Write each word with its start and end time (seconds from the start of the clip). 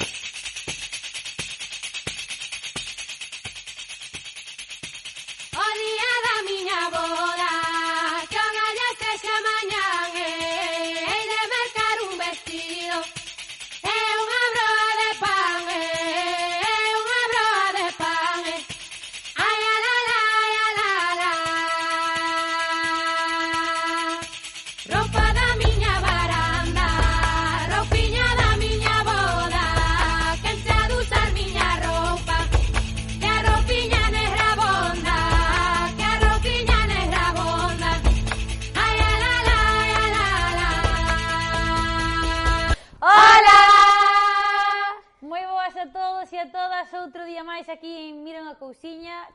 you 0.00 0.06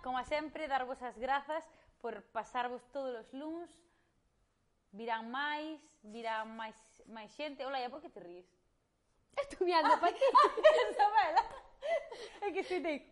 Como 0.03 0.19
sempre, 0.25 0.67
darvos 0.67 0.99
as 1.01 1.17
grazas 1.17 1.63
por 2.03 2.21
pasarvos 2.35 2.83
todos 2.91 3.15
os 3.15 3.31
luns. 3.31 3.71
Virán 4.91 5.31
máis, 5.31 5.79
virán 6.03 6.51
máis, 6.59 6.75
máis 7.07 7.31
xente. 7.31 7.63
Olaia, 7.63 7.87
por 7.87 8.03
que 8.03 8.11
te 8.11 8.19
ríes? 8.19 8.45
Estou 9.39 9.63
mirando 9.63 9.95
para 9.95 10.11
ti. 10.11 10.19
Isabela. 10.91 11.43
É 12.43 12.51
que 12.51 12.63
se 12.67 12.83
te... 12.83 13.07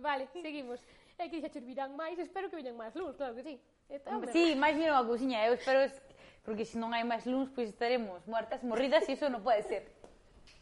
Vale, 0.00 0.26
seguimos. 0.32 0.80
É 1.20 1.28
que 1.28 1.44
xa 1.44 1.60
virán 1.60 1.92
máis, 1.92 2.16
espero 2.18 2.48
que 2.48 2.56
veñan 2.56 2.80
máis 2.80 2.96
luns, 2.96 3.12
claro 3.20 3.36
que 3.36 3.44
sí. 3.44 3.60
Eta, 3.92 4.16
sí, 4.32 4.56
máis 4.56 4.80
miro 4.80 4.96
a 4.96 5.04
cousiña, 5.04 5.44
eu 5.44 5.54
espero 5.54 5.92
porque 6.40 6.64
se 6.64 6.80
non 6.80 6.96
hai 6.96 7.04
máis 7.04 7.28
luns, 7.28 7.52
pois 7.52 7.68
estaremos 7.68 8.24
muertas, 8.24 8.64
morridas, 8.64 9.04
e 9.08 9.12
iso 9.12 9.28
non 9.28 9.44
pode 9.44 9.60
ser. 9.68 9.92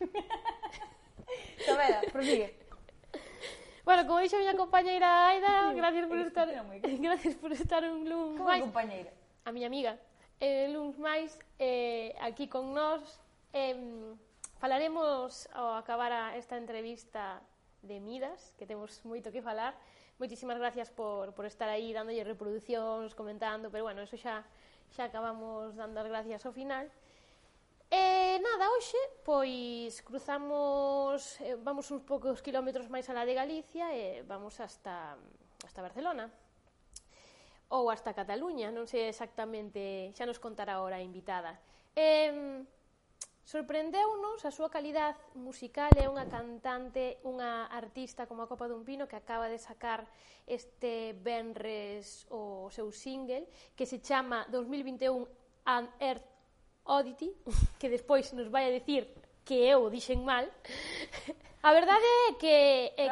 Isabela, 1.63 2.03
prosigue. 2.11 2.64
Bueno, 3.85 4.07
como 4.09 4.21
dixo 4.25 4.37
a 4.37 4.41
miña 4.41 4.57
compañeira 4.57 5.29
Aida, 5.29 5.73
gracias 5.77 6.09
por 6.09 6.19
estar, 6.19 6.49
gracias 6.83 7.35
por 7.37 7.53
estar 7.53 7.85
un 7.85 8.09
lunes 8.09 8.41
Como 8.41 8.49
máis. 8.49 8.65
compañeira? 8.65 9.13
A 9.45 9.53
miña 9.53 9.69
amiga. 9.69 10.01
Eh, 10.41 10.73
lunes 10.73 10.97
máis 10.97 11.37
eh, 11.61 12.17
aquí 12.25 12.49
con 12.49 12.73
nós. 12.73 13.05
Eh, 13.53 13.77
falaremos 14.57 15.53
ao 15.53 15.77
acabar 15.77 16.17
a 16.17 16.33
esta 16.41 16.57
entrevista 16.57 17.45
de 17.85 18.01
Midas, 18.01 18.57
que 18.57 18.65
temos 18.65 19.05
moito 19.05 19.29
que 19.29 19.45
falar. 19.45 19.77
Moitísimas 20.17 20.57
gracias 20.57 20.89
por, 20.89 21.37
por 21.37 21.45
estar 21.45 21.69
aí 21.69 21.93
dándolle 21.93 22.25
reproducións, 22.25 23.13
comentando, 23.13 23.69
pero 23.69 23.85
bueno, 23.85 24.01
eso 24.01 24.17
xa 24.17 24.49
xa 24.97 25.13
acabamos 25.13 25.77
dando 25.77 26.01
as 26.01 26.09
gracias 26.09 26.41
ao 26.49 26.57
final. 26.57 26.89
E 27.91 28.39
nada, 28.41 28.71
hoxe, 28.73 28.99
pois 29.25 30.01
cruzamos, 30.03 31.41
eh, 31.41 31.57
vamos 31.61 31.91
uns 31.91 32.03
poucos 32.03 32.41
kilómetros 32.41 32.89
máis 32.89 33.07
alá 33.09 33.25
de 33.29 33.35
Galicia 33.37 33.93
e 33.93 34.25
vamos 34.25 34.59
hasta, 34.61 35.17
hasta 35.65 35.85
Barcelona 35.85 36.33
ou 37.75 37.91
hasta 37.91 38.15
Cataluña, 38.15 38.71
non 38.71 38.87
sei 38.87 39.11
exactamente, 39.11 40.13
xa 40.15 40.25
nos 40.29 40.39
contará 40.39 40.79
ahora 40.79 41.01
a 41.01 41.07
invitada. 41.07 41.59
Eh, 41.97 42.63
sorprendeu-nos 43.45 44.41
a 44.45 44.51
súa 44.51 44.73
calidad 44.73 45.15
musical 45.37 45.93
é 46.01 46.09
unha 46.09 46.25
cantante, 46.27 47.21
unha 47.29 47.69
artista 47.69 48.25
como 48.25 48.43
a 48.43 48.51
Copa 48.51 48.67
dun 48.67 48.89
Pino 48.89 49.05
que 49.05 49.21
acaba 49.21 49.53
de 49.53 49.61
sacar 49.61 50.09
este 50.49 51.13
Benres 51.21 52.25
o 52.33 52.73
seu 52.73 52.89
single 52.89 53.47
que 53.77 53.85
se 53.85 54.01
chama 54.01 54.49
2021 54.49 55.29
An 55.69 55.89
Earth 56.01 56.34
Oddity, 56.85 57.33
que 57.79 57.89
despois 57.89 58.33
nos 58.33 58.49
vai 58.49 58.69
a 58.69 58.75
decir 58.75 59.09
que 59.45 59.55
eu 59.55 59.85
o 59.85 59.91
dixen 59.91 60.25
mal. 60.25 60.45
A 61.63 61.73
verdade 61.73 62.05
é 62.29 62.33
que 62.37 62.57
é, 62.97 63.09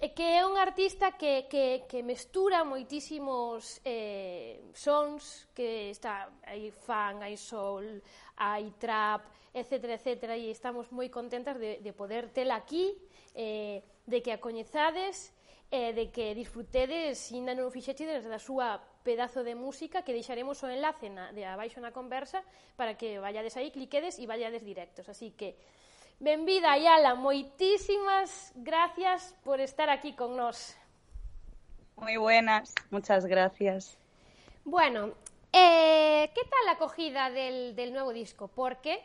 é 0.00 0.08
que 0.08 0.24
é 0.24 0.44
un 0.44 0.56
artista 0.56 1.12
que, 1.12 1.48
que, 1.52 1.84
que 1.88 2.00
mestura 2.00 2.64
moitísimos 2.64 3.80
eh, 3.84 4.60
sons 4.72 5.48
que 5.52 5.92
está 5.92 6.32
hai 6.44 6.72
fan, 6.72 7.20
hai 7.20 7.36
soul, 7.36 8.00
hai 8.36 8.72
trap, 8.80 9.28
etc, 9.52 9.96
etc, 9.96 10.36
e 10.36 10.52
estamos 10.52 10.88
moi 10.92 11.12
contentas 11.12 11.60
de, 11.60 11.80
de 11.80 11.92
poder 11.92 12.32
tela 12.32 12.56
aquí, 12.56 12.92
eh, 13.36 13.84
de 14.04 14.20
que 14.24 14.32
a 14.32 14.40
coñezades, 14.40 15.32
eh, 15.72 15.92
de 15.92 16.08
que 16.12 16.32
disfrutedes, 16.32 17.20
se 17.20 17.36
ainda 17.36 17.52
non 17.52 17.68
o 17.68 17.72
fixetes, 17.72 18.24
da 18.24 18.40
súa 18.40 18.80
pedazo 19.06 19.46
de 19.46 19.54
música 19.54 20.02
que 20.02 20.10
deixaremos 20.10 20.58
o 20.64 20.68
enlace 20.68 21.06
na, 21.06 21.30
de 21.30 21.46
abaixo 21.46 21.78
na 21.78 21.94
conversa 21.94 22.42
para 22.74 22.98
que 22.98 23.22
vayades 23.22 23.54
aí, 23.54 23.70
cliquedes 23.70 24.18
e 24.18 24.26
vayades 24.26 24.66
directos. 24.66 25.06
Así 25.06 25.30
que, 25.30 25.54
benvida, 26.18 26.74
Ayala, 26.74 27.14
moitísimas 27.14 28.50
gracias 28.58 29.30
por 29.46 29.62
estar 29.62 29.86
aquí 29.94 30.18
con 30.18 30.34
nós. 30.34 30.74
Muy 31.94 32.18
buenas, 32.18 32.74
muchas 32.90 33.30
gracias. 33.30 33.94
Bueno, 34.66 35.14
eh, 35.54 36.26
¿qué 36.34 36.42
tal 36.42 36.66
la 36.66 36.72
acogida 36.74 37.30
del, 37.30 37.78
del 37.78 37.94
nuevo 37.94 38.10
disco? 38.10 38.50
Porque, 38.50 38.98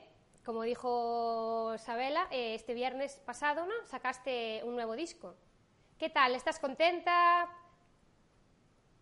como 0.43 0.63
dijo 0.63 1.77
Sabela, 1.77 2.25
eh, 2.31 2.55
este 2.55 2.73
viernes 2.73 3.21
pasado 3.23 3.69
¿no? 3.69 3.77
sacaste 3.85 4.65
un 4.65 4.73
nuevo 4.73 4.97
disco. 4.97 5.35
¿Qué 5.99 6.09
tal? 6.09 6.33
¿Estás 6.33 6.57
contenta? 6.57 7.47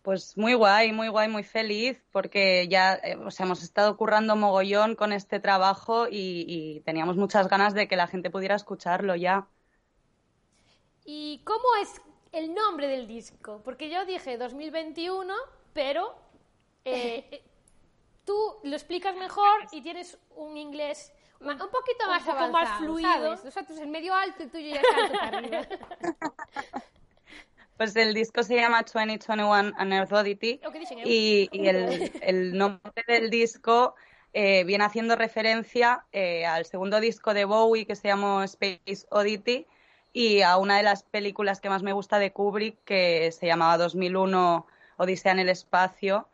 Pues 0.02 0.36
muy 0.36 0.54
guay, 0.54 0.92
muy 0.92 1.08
guay, 1.08 1.28
muy 1.28 1.42
feliz, 1.42 2.02
porque 2.10 2.68
ya 2.68 2.94
eh, 2.94 3.16
o 3.16 3.30
sea, 3.30 3.46
hemos 3.46 3.62
estado 3.62 3.96
currando 3.96 4.34
mogollón 4.34 4.94
con 4.96 5.12
este 5.12 5.40
trabajo 5.40 6.08
y, 6.08 6.44
y, 6.48 6.80
teníamos 6.80 7.16
muchas 7.16 7.48
ganas 7.48 7.74
de 7.74 7.86
que 7.86 7.96
la 7.96 8.06
gente 8.06 8.30
pudiera 8.30 8.54
escucharlo 8.54 9.14
ya. 9.14 9.46
¿Y 11.04 11.42
cómo 11.44 11.64
es 11.82 12.00
el 12.32 12.54
nombre 12.54 12.88
del 12.88 13.06
disco? 13.06 13.60
Porque 13.64 13.90
yo 13.90 14.04
dije 14.04 14.38
2021, 14.38 15.34
pero 15.72 16.14
eh, 16.84 17.42
tú 18.24 18.34
lo 18.62 18.72
explicas 18.74 19.16
mejor 19.16 19.66
y 19.72 19.82
tienes 19.82 20.18
un 20.36 20.56
inglés 20.56 21.12
un 21.40 21.56
poquito 21.56 22.06
más, 22.06 22.22
un 22.22 22.26
poco 22.26 22.38
avanzado, 22.38 22.52
más 22.52 22.78
fluido. 22.78 23.08
¿sabes? 23.08 23.44
Nosotros 23.44 23.78
en 23.78 23.90
medio 23.90 24.14
alto 24.14 24.42
y 24.44 24.46
tú 24.46 24.58
ya 24.58 24.76
estás 24.76 25.22
arriba. 25.22 25.66
Pues 27.80 27.96
el 27.96 28.12
disco 28.12 28.42
se 28.42 28.56
llama 28.56 28.82
2021 28.82 29.54
An 29.54 29.92
Earth 29.94 30.12
Oddity 30.12 30.60
y, 31.02 31.48
y 31.50 31.66
el, 31.66 32.12
el, 32.20 32.58
nombre 32.58 32.92
del 33.08 33.30
disco 33.30 33.94
eh, 34.34 34.64
viene 34.64 34.84
haciendo 34.84 35.16
referencia 35.16 36.04
eh, 36.12 36.44
al 36.44 36.66
segundo 36.66 37.00
disco 37.00 37.32
de 37.32 37.46
Bowie 37.46 37.86
que 37.86 37.96
se 37.96 38.08
llama 38.08 38.44
Space 38.44 39.06
Oddity 39.08 39.66
y 40.12 40.42
a 40.42 40.58
una 40.58 40.76
de 40.76 40.82
las 40.82 41.04
películas 41.04 41.62
que 41.62 41.70
más 41.70 41.82
me 41.82 41.94
gusta 41.94 42.18
de 42.18 42.32
Kubrick 42.32 42.76
que 42.84 43.32
se 43.32 43.46
llamaba 43.46 43.78
2001 43.78 44.66
Odisea 44.98 45.32
en 45.32 45.38
el 45.38 45.48
espacio. 45.48 46.28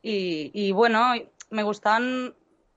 Y, 0.00 0.52
y 0.54 0.70
bueno, 0.70 1.12
me 1.50 1.64
gustaban 1.64 2.36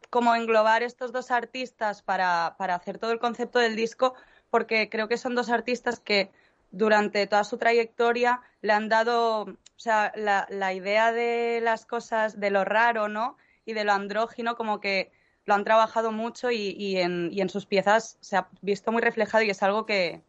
como 0.09 0.33
englobar 0.33 0.81
estos 0.81 1.11
dos 1.11 1.29
artistas 1.29 2.01
para, 2.01 2.55
para 2.57 2.73
hacer 2.73 2.97
todo 2.97 3.11
el 3.11 3.19
concepto 3.19 3.59
del 3.59 3.75
disco 3.75 4.15
porque 4.49 4.89
creo 4.89 5.07
que 5.07 5.17
son 5.17 5.35
dos 5.35 5.51
artistas 5.51 5.99
que 5.99 6.31
durante 6.71 7.27
toda 7.27 7.43
su 7.43 7.57
trayectoria 7.57 8.41
le 8.61 8.73
han 8.73 8.89
dado, 8.89 9.41
o 9.41 9.57
sea, 9.75 10.11
la, 10.15 10.47
la, 10.49 10.73
idea 10.73 11.11
de 11.11 11.59
las 11.61 11.85
cosas, 11.85 12.39
de 12.39 12.49
lo 12.49 12.65
raro, 12.65 13.07
¿no? 13.07 13.37
Y 13.65 13.73
de 13.73 13.83
lo 13.83 13.91
andrógino, 13.93 14.55
como 14.55 14.79
que 14.79 15.11
lo 15.45 15.53
han 15.53 15.63
trabajado 15.63 16.11
mucho 16.11 16.51
y, 16.51 16.75
y, 16.77 16.97
en, 16.97 17.29
y 17.31 17.41
en, 17.41 17.49
sus 17.49 17.65
piezas 17.65 18.17
se 18.21 18.37
ha 18.37 18.47
visto 18.61 18.91
muy 18.91 19.01
reflejado 19.01 19.43
y 19.43 19.49
es 19.49 19.63
algo 19.63 19.85
que, 19.85 20.21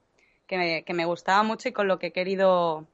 que, 0.47 0.85
me, 0.93 1.05
gustaba 1.05 1.43
mucho 1.43 1.69
y 1.69 1.73
con 1.73 1.89
lo 1.89 1.99
que 1.99 2.09
he 2.09 2.13
querido 2.13 2.87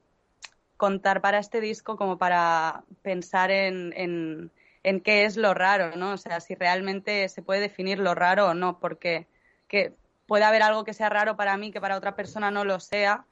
contar 0.77 1.21
para 1.21 1.39
este 1.39 1.59
disco, 1.61 1.97
como 1.97 2.17
para 2.17 2.83
pensar 3.01 3.51
en, 3.51 3.93
en, 3.97 4.51
en 4.83 5.01
qué 5.01 5.25
es 5.25 5.37
lo 5.37 5.53
raro, 5.53 5.95
¿no? 5.95 6.13
O 6.13 6.17
sea, 6.17 6.39
si 6.39 6.55
realmente 6.55 7.27
se 7.29 7.41
puede 7.41 7.61
definir 7.61 7.99
lo 7.99 8.15
raro 8.15 8.47
o 8.47 8.53
no, 8.53 8.79
porque 8.79 9.27
que 9.67 9.93
puede 10.27 10.43
haber 10.45 10.61
algo 10.63 10.83
que 10.83 10.93
sea 10.93 11.09
raro 11.09 11.35
para 11.35 11.57
mí 11.57 11.71
que 11.71 11.81
para 11.81 11.97
otra 11.97 12.15
persona 12.15 12.51
no 12.51 12.63
lo 12.63 12.79
sea 12.79 13.25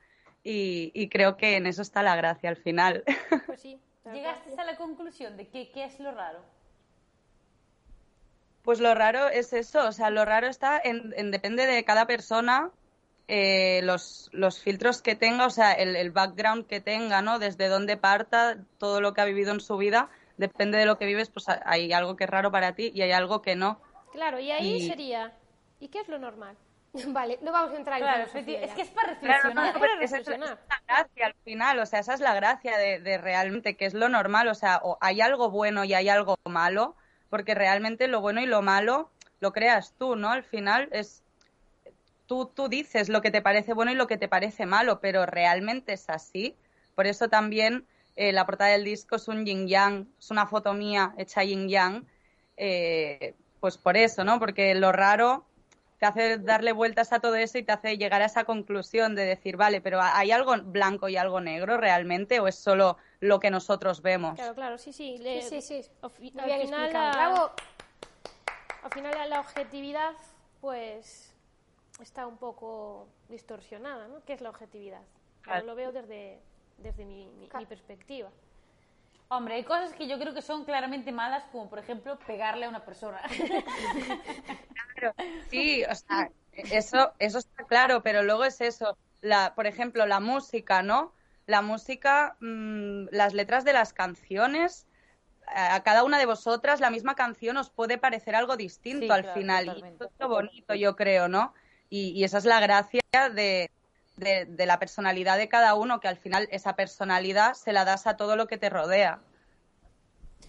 y, 0.43 0.91
y, 0.93 1.09
creo 1.09 1.37
que 1.37 1.57
en 1.57 1.67
eso 1.67 1.81
está 1.81 2.03
la 2.03 2.15
gracia 2.15 2.49
al 2.49 2.57
final. 2.57 3.03
Pues 3.45 3.61
sí. 3.61 3.79
¿Llegaste 4.13 4.59
a 4.59 4.63
la 4.63 4.77
conclusión 4.77 5.35
de 5.35 5.47
que, 5.47 5.69
qué 5.71 5.83
es 5.83 5.99
lo 5.99 6.11
raro? 6.11 6.39
Pues 8.63 8.79
lo 8.79 8.93
raro 8.95 9.29
es 9.29 9.53
eso, 9.53 9.87
o 9.87 9.91
sea, 9.91 10.09
lo 10.09 10.25
raro 10.25 10.47
está 10.47 10.79
en, 10.83 11.13
en 11.15 11.31
depende 11.31 11.65
de 11.65 11.83
cada 11.83 12.05
persona, 12.05 12.71
eh, 13.27 13.81
los, 13.83 14.29
los, 14.33 14.61
filtros 14.61 15.01
que 15.01 15.15
tenga, 15.15 15.45
o 15.45 15.49
sea, 15.49 15.71
el, 15.73 15.95
el, 15.95 16.11
background 16.11 16.67
que 16.67 16.81
tenga, 16.81 17.21
¿no? 17.21 17.39
Desde 17.39 17.67
dónde 17.67 17.97
parta, 17.97 18.57
todo 18.77 19.01
lo 19.01 19.13
que 19.13 19.21
ha 19.21 19.25
vivido 19.25 19.53
en 19.53 19.59
su 19.59 19.77
vida, 19.77 20.09
depende 20.37 20.77
de 20.77 20.85
lo 20.85 20.97
que 20.97 21.05
vives, 21.05 21.29
pues 21.29 21.45
hay 21.47 21.93
algo 21.93 22.15
que 22.15 22.25
es 22.25 22.29
raro 22.29 22.51
para 22.51 22.73
ti 22.73 22.91
y 22.93 23.01
hay 23.01 23.11
algo 23.11 23.41
que 23.41 23.55
no. 23.55 23.79
Claro, 24.11 24.39
y 24.39 24.51
ahí 24.51 24.75
y... 24.75 24.87
sería, 24.87 25.33
¿y 25.79 25.89
qué 25.89 25.99
es 25.99 26.07
lo 26.07 26.19
normal? 26.19 26.57
Vale, 27.07 27.39
no 27.41 27.51
vamos 27.51 27.73
a 27.73 27.77
entrar 27.77 27.99
claro, 27.99 28.23
en 28.23 28.29
filosofía. 28.29 28.61
Es 28.61 28.73
que 28.73 28.81
es 28.81 28.89
para 28.89 29.13
reflexionar. 29.13 29.51
Claro, 29.53 29.73
no, 29.73 29.79
para 29.79 29.95
reflexionar. 29.95 30.49
Esa 30.49 30.53
es 30.53 30.69
la 30.69 30.81
gracia 30.87 31.25
al 31.25 31.35
final, 31.43 31.79
o 31.79 31.85
sea, 31.85 31.99
esa 31.99 32.13
es 32.13 32.19
la 32.19 32.33
gracia 32.33 32.77
de, 32.77 32.99
de, 32.99 33.17
realmente, 33.17 33.75
que 33.75 33.85
es 33.85 33.93
lo 33.93 34.09
normal, 34.09 34.47
o 34.47 34.55
sea, 34.55 34.79
o 34.83 34.97
hay 35.01 35.21
algo 35.21 35.49
bueno 35.49 35.83
y 35.83 35.93
hay 35.93 36.09
algo 36.09 36.37
malo, 36.45 36.95
porque 37.29 37.55
realmente 37.55 38.07
lo 38.07 38.21
bueno 38.21 38.41
y 38.41 38.45
lo 38.45 38.61
malo 38.61 39.09
lo 39.39 39.53
creas 39.53 39.93
tú, 39.97 40.15
¿no? 40.15 40.31
Al 40.31 40.43
final 40.43 40.89
es... 40.91 41.23
Tú, 42.25 42.51
tú 42.53 42.67
dices 42.67 43.07
lo 43.07 43.21
que 43.21 43.31
te 43.31 43.41
parece 43.41 43.73
bueno 43.73 43.91
y 43.91 43.95
lo 43.95 44.07
que 44.07 44.17
te 44.17 44.27
parece 44.27 44.65
malo, 44.65 44.99
pero 44.99 45.25
realmente 45.25 45.93
es 45.93 46.09
así. 46.09 46.57
Por 46.93 47.07
eso 47.07 47.29
también 47.29 47.85
eh, 48.17 48.33
la 48.33 48.45
portada 48.45 48.71
del 48.71 48.83
disco 48.83 49.15
es 49.15 49.29
un 49.29 49.45
yin 49.45 49.67
yang, 49.67 50.07
es 50.19 50.29
una 50.29 50.45
foto 50.45 50.73
mía 50.73 51.13
hecha 51.17 51.43
yin 51.43 51.69
yang, 51.69 52.05
eh, 52.57 53.33
pues 53.61 53.77
por 53.77 53.95
eso, 53.95 54.25
¿no? 54.25 54.39
Porque 54.39 54.75
lo 54.75 54.91
raro 54.91 55.45
te 55.99 56.05
hace 56.05 56.37
darle 56.37 56.71
vueltas 56.73 57.11
a 57.11 57.19
todo 57.19 57.35
eso 57.35 57.57
y 57.57 57.63
te 57.63 57.71
hace 57.71 57.97
llegar 57.97 58.21
a 58.21 58.25
esa 58.25 58.43
conclusión 58.43 59.15
de 59.15 59.25
decir, 59.25 59.57
vale, 59.57 59.81
pero 59.81 59.99
¿hay 60.01 60.31
algo 60.31 60.55
blanco 60.61 61.09
y 61.09 61.17
algo 61.17 61.41
negro 61.41 61.77
realmente 61.77 62.39
o 62.39 62.47
es 62.47 62.55
solo 62.55 62.97
lo 63.19 63.39
que 63.39 63.49
nosotros 63.49 64.01
vemos? 64.01 64.35
Claro, 64.35 64.53
claro, 64.53 64.77
sí, 64.77 64.93
sí. 64.93 65.17
sí, 65.41 65.61
sí, 65.61 65.81
al, 66.01 66.11
final 66.11 66.93
la, 66.93 67.51
al 68.83 68.91
final 68.91 69.29
la 69.29 69.39
objetividad, 69.39 70.13
pues, 70.61 71.33
está 71.99 72.27
un 72.27 72.37
poco 72.37 73.07
distorsionada, 73.27 74.07
¿no? 74.07 74.23
¿Qué 74.23 74.33
es 74.33 74.41
la 74.41 74.49
objetividad? 74.49 75.01
Claro. 75.41 75.65
lo 75.65 75.75
veo 75.75 75.91
desde, 75.91 76.39
desde 76.77 77.05
mi 77.05 77.49
perspectiva. 77.67 78.29
Hombre, 79.29 79.55
hay 79.55 79.63
cosas 79.63 79.93
que 79.93 80.07
yo 80.07 80.17
creo 80.19 80.33
que 80.33 80.41
son 80.41 80.63
claramente 80.63 81.11
malas, 81.11 81.43
como 81.51 81.69
por 81.69 81.79
ejemplo 81.79 82.17
pegarle 82.25 82.65
a 82.65 82.69
una 82.69 82.85
persona. 82.85 83.21
Claro, 84.95 85.13
sí, 85.51 85.83
o 85.83 85.93
sea, 85.93 86.31
eso, 86.53 87.13
eso 87.19 87.37
está 87.37 87.65
claro, 87.65 88.01
pero 88.01 88.23
luego 88.23 88.45
es 88.45 88.61
eso. 88.61 88.97
La, 89.21 89.53
por 89.53 89.67
ejemplo, 89.67 90.07
la 90.07 90.19
música, 90.19 90.81
¿no? 90.81 91.13
La 91.45 91.61
música, 91.61 92.35
mm, 92.39 93.09
las 93.11 93.35
letras 93.35 93.63
de 93.63 93.73
las 93.73 93.93
canciones, 93.93 94.87
a 95.45 95.83
cada 95.83 96.03
una 96.03 96.17
de 96.17 96.25
vosotras 96.25 96.79
la 96.79 96.89
misma 96.89 97.15
canción 97.15 97.57
os 97.57 97.69
puede 97.69 97.97
parecer 97.97 98.35
algo 98.35 98.57
distinto 98.57 99.13
al 99.13 99.25
final. 99.25 99.65
Y 99.65 99.87
eso 99.87 100.05
es 100.05 100.11
lo 100.19 100.29
bonito, 100.29 100.73
yo 100.73 100.95
creo, 100.95 101.27
¿no? 101.27 101.53
y 101.89 102.21
esa 102.25 102.39
es 102.39 102.43
la 102.43 102.59
gracia 102.59 102.99
de, 103.33 103.71
de, 104.17 104.65
la 104.65 104.79
personalidad 104.79 105.37
de 105.37 105.47
cada 105.47 105.75
uno, 105.75 105.99
que 105.99 106.07
al 106.07 106.17
final 106.17 106.47
esa 106.51 106.75
personalidad 106.75 107.53
se 107.53 107.71
la 107.71 107.85
das 107.85 108.07
a 108.07 108.17
todo 108.17 108.35
lo 108.35 108.47
que 108.47 108.57
te 108.57 108.69
rodea. 108.69 109.21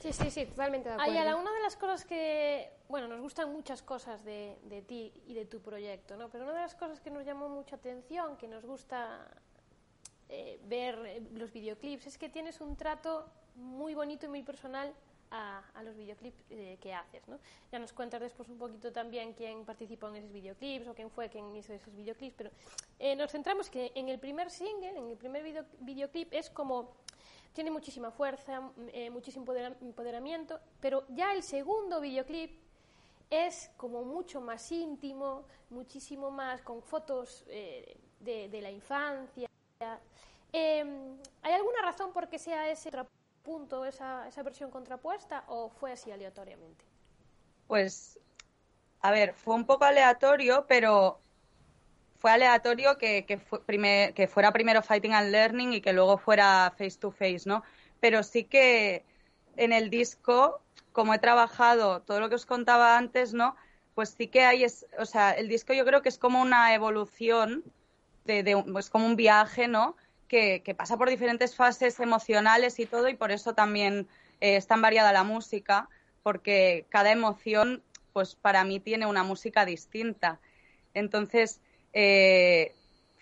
Sí, 0.00 0.12
sí, 0.12 0.31
sí, 0.31 0.47
totalmente 0.47 0.88
de 0.88 0.94
acuerdo. 0.94 1.12
Ayala, 1.12 1.37
una 1.37 1.53
de 1.53 1.61
las 1.61 1.76
cosas 1.76 2.05
que, 2.05 2.70
bueno, 2.88 3.09
nos 3.09 3.20
gustan 3.20 3.53
muchas 3.53 3.82
cosas 3.82 4.25
de, 4.25 4.59
de, 4.65 4.82
ti 4.82 5.12
y 5.26 5.35
de 5.35 5.44
tu 5.44 5.61
proyecto, 5.61 6.17
¿no? 6.17 6.29
Pero 6.29 6.44
una 6.44 6.55
de 6.55 6.61
las 6.61 6.75
cosas 6.75 7.00
que 7.00 7.11
nos 7.11 7.25
llamó 7.25 7.49
mucha 7.49 7.76
atención, 7.76 8.37
que 8.37 8.47
nos 8.47 8.65
gusta 8.65 9.26
eh, 10.31 10.61
ver 10.64 10.99
eh, 11.06 11.23
los 11.32 11.53
videoclips, 11.53 12.06
es 12.06 12.19
que 12.19 12.29
tienes 12.29 12.61
un 12.61 12.76
trato 12.76 13.31
muy 13.55 13.94
bonito 13.94 14.26
y 14.26 14.29
muy 14.29 14.43
personal 14.43 14.94
a, 15.31 15.62
los 15.82 15.97
videoclips 15.97 16.44
eh, 16.50 16.79
que 16.81 16.93
haces. 16.93 17.26
¿no? 17.29 17.38
Ya 17.73 17.79
nos 17.79 17.93
cuentas 17.93 18.21
después 18.21 18.49
un 18.49 18.59
poquito 18.59 18.93
también 18.93 19.32
quién 19.32 19.64
participó 19.64 20.09
en 20.09 20.17
esos 20.17 20.32
videoclips 20.32 20.88
o 20.88 20.94
quién 20.94 21.11
fue 21.11 21.29
quien 21.29 21.55
hizo 21.56 21.73
esos 21.73 21.94
videoclips, 21.94 22.35
pero 22.37 22.50
eh, 22.99 23.17
nos 23.17 23.31
centramos 23.31 23.71
que 23.71 23.93
en 23.95 24.09
el 24.09 24.19
primer 24.19 24.50
single, 24.50 24.97
en 24.97 25.11
el 25.11 25.17
primer 25.17 25.43
video, 25.43 25.65
videoclip, 25.81 26.33
es 26.33 26.50
como 26.50 26.97
tiene 27.52 27.71
muchísima 27.71 28.11
fuerza, 28.11 28.71
eh, 28.93 29.11
muchísimo 29.11 29.45
empoderamiento, 29.81 30.61
pero 30.81 31.05
ya 31.09 31.33
el 31.33 31.43
segundo 31.43 32.00
videoclip 32.00 32.61
es 33.31 33.71
como 33.76 34.05
mucho 34.05 34.40
más 34.40 34.71
íntimo, 34.71 35.45
muchísimo 35.71 36.31
más 36.31 36.62
con 36.62 36.83
fotos 36.83 37.45
de, 37.47 38.49
de, 38.49 38.61
la 38.62 38.71
infancia. 38.71 39.49
¿Hay 40.52 41.52
alguna 41.52 41.83
razón 41.83 42.12
por 42.12 42.28
qué 42.28 42.38
sea 42.38 42.71
ese 42.71 42.90
punto 43.43 43.85
esa, 43.87 44.28
esa 44.28 44.43
versión 44.43 44.71
contrapuesta 44.71 45.45
o 45.49 45.71
fue 45.71 45.93
así 45.93 46.12
aleatoriamente? 46.12 46.85
Pues, 47.67 48.19
a 49.00 49.11
ver, 49.11 49.33
fue 49.33 49.55
un 49.55 49.64
poco 49.64 49.85
aleatorio, 49.85 50.67
pero 50.67 51.19
fue 52.18 52.30
aleatorio 52.32 52.98
que, 52.98 53.25
que, 53.25 53.38
fue 53.38 53.60
que 54.14 54.28
fuera 54.28 54.52
primero 54.52 54.82
Fighting 54.82 55.14
and 55.14 55.30
Learning 55.30 55.72
y 55.72 55.80
que 55.80 55.92
luego 55.92 56.18
fuera 56.18 56.72
Face 56.76 56.98
to 56.98 57.10
Face, 57.10 57.42
¿no? 57.46 57.62
Pero 58.00 58.22
sí 58.22 58.44
que 58.44 59.04
en 59.56 59.72
el 59.72 59.90
disco, 59.90 60.60
como 60.92 61.14
he 61.14 61.18
trabajado 61.18 62.02
todo 62.02 62.20
lo 62.20 62.28
que 62.28 62.37
os 62.37 62.46
contaba 62.46 62.96
antes, 62.98 63.34
¿no? 63.34 63.56
Pues 63.94 64.10
sí 64.10 64.28
que 64.28 64.44
hay, 64.44 64.64
es, 64.64 64.87
o 64.98 65.04
sea, 65.04 65.32
el 65.32 65.48
disco 65.48 65.72
yo 65.72 65.84
creo 65.84 66.02
que 66.02 66.08
es 66.08 66.18
como 66.18 66.40
una 66.40 66.75
evolución, 66.75 67.64
de, 68.25 68.42
de 68.42 68.62
pues 68.70 68.90
como 68.90 69.06
un 69.06 69.16
viaje, 69.16 69.68
¿no? 69.68 69.96
que, 70.28 70.75
pasa 70.76 70.96
por 70.96 71.08
diferentes 71.08 71.56
fases 71.56 71.98
emocionales 72.00 72.78
y 72.78 72.87
todo, 72.87 73.08
y 73.08 73.14
por 73.14 73.32
eso 73.32 73.54
también 73.54 74.06
eh, 74.40 74.56
es 74.56 74.66
tan 74.66 74.82
variada 74.82 75.12
la 75.12 75.25
música, 75.25 75.88
porque 76.22 76.87
cada 76.90 77.10
emoción, 77.10 77.82
pues 78.12 78.34
para 78.34 78.62
mí 78.64 78.78
tiene 78.78 79.06
una 79.06 79.25
música 79.25 79.64
distinta. 79.64 80.38
Entonces, 80.94 81.60
eh, 81.92 82.75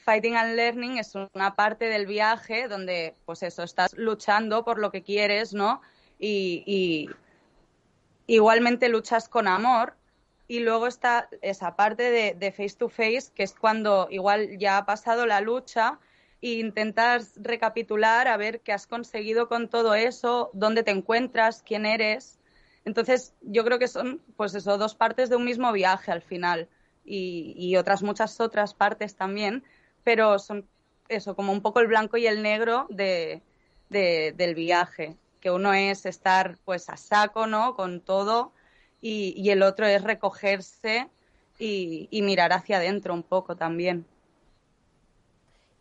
Fighting 0.07 0.37
and 0.37 0.55
Learning 0.55 0.99
es 0.99 1.17
una 1.35 1.57
parte 1.57 1.87
del 1.87 2.07
viaje 2.07 2.69
donde, 2.69 3.17
pues 3.25 3.43
eso, 3.43 3.65
estás 3.65 3.93
luchando 3.95 4.65
por 4.65 4.79
lo 4.79 4.93
que 4.93 5.03
quieres, 5.03 5.53
¿no? 5.53 5.83
Y, 6.19 7.11
igualmente 8.29 8.89
luchas 8.89 9.29
con 9.29 9.49
amor. 9.49 9.95
Y 10.47 10.61
luego 10.61 10.87
está 10.87 11.29
esa 11.43 11.75
parte 11.75 12.35
de, 12.39 12.53
face 12.53 12.77
to 12.79 12.89
face, 12.89 13.33
que 13.35 13.43
es 13.43 13.53
cuando 13.55 14.07
igual 14.09 14.59
ya 14.59 14.79
ha 14.79 14.87
pasado 14.87 15.27
la 15.27 15.41
lucha, 15.41 15.99
e 16.41 16.61
intentas 16.61 17.33
recapitular 17.35 18.29
a 18.29 18.37
ver 18.37 18.61
qué 18.61 18.73
has 18.73 18.87
conseguido 18.87 19.49
con 19.49 19.69
todo 19.69 19.97
eso, 19.97 20.51
dónde 20.53 20.85
te 20.85 20.93
encuentras, 20.93 21.65
quién 21.65 21.85
eres. 21.85 22.39
Entonces, 22.85 23.35
yo 23.41 23.65
creo 23.65 23.81
que 23.81 23.89
son, 23.89 24.23
pues 24.37 24.55
eso, 24.55 24.79
dos 24.79 24.95
partes 24.95 25.31
de 25.31 25.37
un 25.37 25.45
mismo 25.45 25.73
viaje 25.73 26.13
al 26.13 26.23
final 26.23 26.69
y, 27.07 27.77
otras 27.77 28.03
muchas 28.03 28.41
otras 28.41 28.75
partes 28.75 29.17
también, 29.17 29.65
pero 30.05 30.39
son 30.39 30.67
eso, 31.09 31.37
como 31.37 31.53
un 31.53 31.63
poco 31.63 31.81
el 31.81 31.87
blanco 31.87 32.17
y 32.17 32.27
el 32.27 32.43
negro 32.43 32.87
de, 32.91 33.43
del 33.89 34.55
viaje, 34.55 35.17
que 35.41 35.51
uno 35.51 35.73
es 35.73 36.07
estar 36.07 36.59
pues 36.65 36.89
a 36.89 36.97
saco, 36.97 37.47
¿no? 37.47 37.77
Con 37.77 38.01
todo 38.01 38.53
y, 39.01 39.35
y 39.37 39.51
el 39.51 39.63
otro 39.63 39.87
es 39.87 40.03
recogerse 40.03 41.09
y, 41.59 42.23
mirar 42.23 42.53
hacia 42.53 42.79
adentro 42.79 43.15
un 43.15 43.23
poco 43.23 43.57
también. 43.57 44.07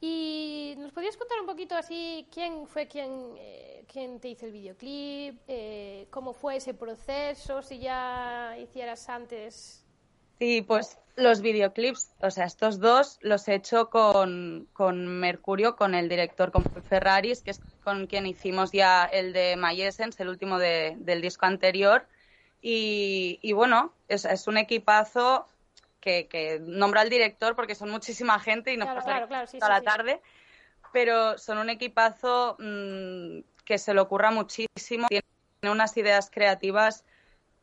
¿Y 0.01 0.75
nos 0.77 0.91
podías 0.91 1.17
contar 1.17 1.39
un 1.39 1.46
poquito 1.46 1.75
así 1.75 2.27
quién 2.32 2.67
fue 2.67 2.88
quien, 2.88 3.36
eh, 3.38 3.84
te 4.22 4.27
hizo 4.27 4.46
el 4.46 4.51
videoclip? 4.51 5.39
Eh, 5.48 6.08
¿Cómo 6.12 6.34
fue 6.34 6.58
ese 6.58 6.74
proceso? 6.74 7.62
Si 7.62 7.79
ya 7.79 8.55
hicieras 8.60 9.10
antes. 9.10 9.85
Sí, 10.39 10.62
pues 10.62 10.98
los 11.15 11.42
videoclips, 11.42 12.12
o 12.20 12.30
sea, 12.30 12.46
estos 12.46 12.80
dos 12.80 13.18
los 13.22 13.48
he 13.48 13.56
hecho 13.56 13.89
con, 13.89 14.68
Mercurio, 15.20 15.75
con 15.75 15.96
el 15.96 16.10
director, 16.10 16.51
con 16.51 16.63
Ferraris, 16.63 17.42
que 17.42 17.51
es 17.51 17.62
con 17.84 18.06
quien 18.08 18.25
hicimos 18.27 18.72
ya 18.72 19.06
el 19.06 19.32
de 19.32 19.56
My 19.58 19.82
Essence, 19.82 20.22
el 20.22 20.30
último 20.30 20.60
del 20.60 21.22
disco 21.22 21.46
anterior. 21.46 22.06
Y, 22.62 23.54
bueno, 23.54 23.94
es, 24.08 24.25
es 24.25 24.48
un 24.48 24.58
equipazo 24.58 25.46
que, 26.01 26.60
nombro 26.62 27.00
al 27.00 27.10
director 27.10 27.56
porque 27.56 27.75
son 27.75 27.89
muchísima 27.89 28.39
gente 28.39 28.74
y 28.74 28.77
nos 28.77 29.04
claro, 29.04 29.27
toda 29.27 29.70
la 29.70 29.82
tarde, 29.82 30.22
pero 30.92 31.38
son 31.38 31.60
un 31.60 31.70
equipazo 31.70 32.58
mm, 32.60 33.39
que 33.63 33.77
se 33.77 33.94
le 33.94 34.01
ocurra 34.01 34.32
muchísimo, 34.32 35.08
tiene 35.08 35.24
unas 35.63 35.96
ideas 35.98 36.30
creativas 36.30 37.06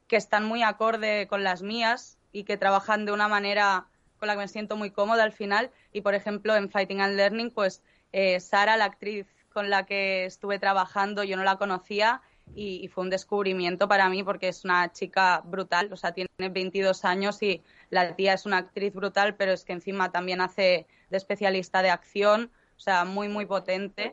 que 0.09 0.17
están 0.17 0.45
muy 0.45 0.62
acorde 0.62 1.26
con 1.29 1.45
las 1.45 1.62
mías 1.62 2.19
y 2.33 2.45
que 2.45 2.57
trabajan 2.57 3.05
de 3.05 3.12
una 3.12 3.29
manera 3.29 3.87
con 4.19 4.29
la 4.29 4.35
que 4.35 4.41
me 4.41 4.49
siento 4.49 4.77
muy 4.77 4.91
cómoda 4.91 5.25
al 5.25 5.33
final. 5.33 5.71
Y, 5.93 6.01
por 6.01 6.15
ejemplo, 6.15 6.57
en 6.57 6.71
Fighting 6.71 7.01
and 7.01 7.17
Learning, 7.17 7.51
pues 7.51 7.83
eh, 8.12 8.41
Sara, 8.41 8.77
la 8.77 8.87
actriz 8.87 9.27
con 9.53 9.71
la 9.71 9.85
que 9.85 10.25
estuve 10.25 10.59
trabajando, 10.59 11.25
yo 11.25 11.37
no 11.37 11.45
la 11.45 11.57
conocía 11.57 12.23
y, 12.55 12.89
fue 12.89 13.05
un 13.05 13.11
descubrimiento 13.11 13.89
para 13.89 14.09
mí 14.09 14.23
porque 14.23 14.49
es 14.49 14.65
una 14.65 14.93
chica 14.93 15.43
brutal, 15.45 15.93
o 15.93 15.97
sea, 15.97 16.12
tiene 16.12 16.29
22 16.39 17.05
años 17.05 17.43
y 17.43 17.62
la 17.91 18.15
tía 18.15 18.35
es 18.35 18.47
una 18.47 18.59
actriz 18.59 18.93
brutal, 18.93 19.37
pero 19.37 19.53
es 19.53 19.65
que 19.65 19.73
encima 19.73 20.11
también 20.11 20.41
hace 20.41 20.87
de 21.11 21.17
especialista 21.17 21.83
de 21.83 21.91
acción, 21.91 22.51
o 22.77 22.81
sea, 22.81 23.05
muy, 23.05 23.29
muy 23.29 23.47
potente. 23.47 24.12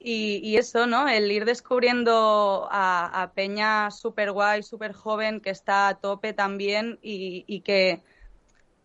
Y, 0.00 0.56
eso, 0.56 0.86
¿no? 0.86 1.08
El 1.08 1.30
ir 1.32 1.44
descubriendo 1.44 2.68
a, 2.70 3.32
Peña 3.34 3.90
súper 3.90 4.30
guay, 4.30 4.62
súper 4.62 4.92
joven, 4.92 5.40
que 5.40 5.50
está 5.50 5.88
a 5.88 5.98
tope 5.98 6.32
también 6.32 6.98
y 7.02 7.60
que 7.60 8.02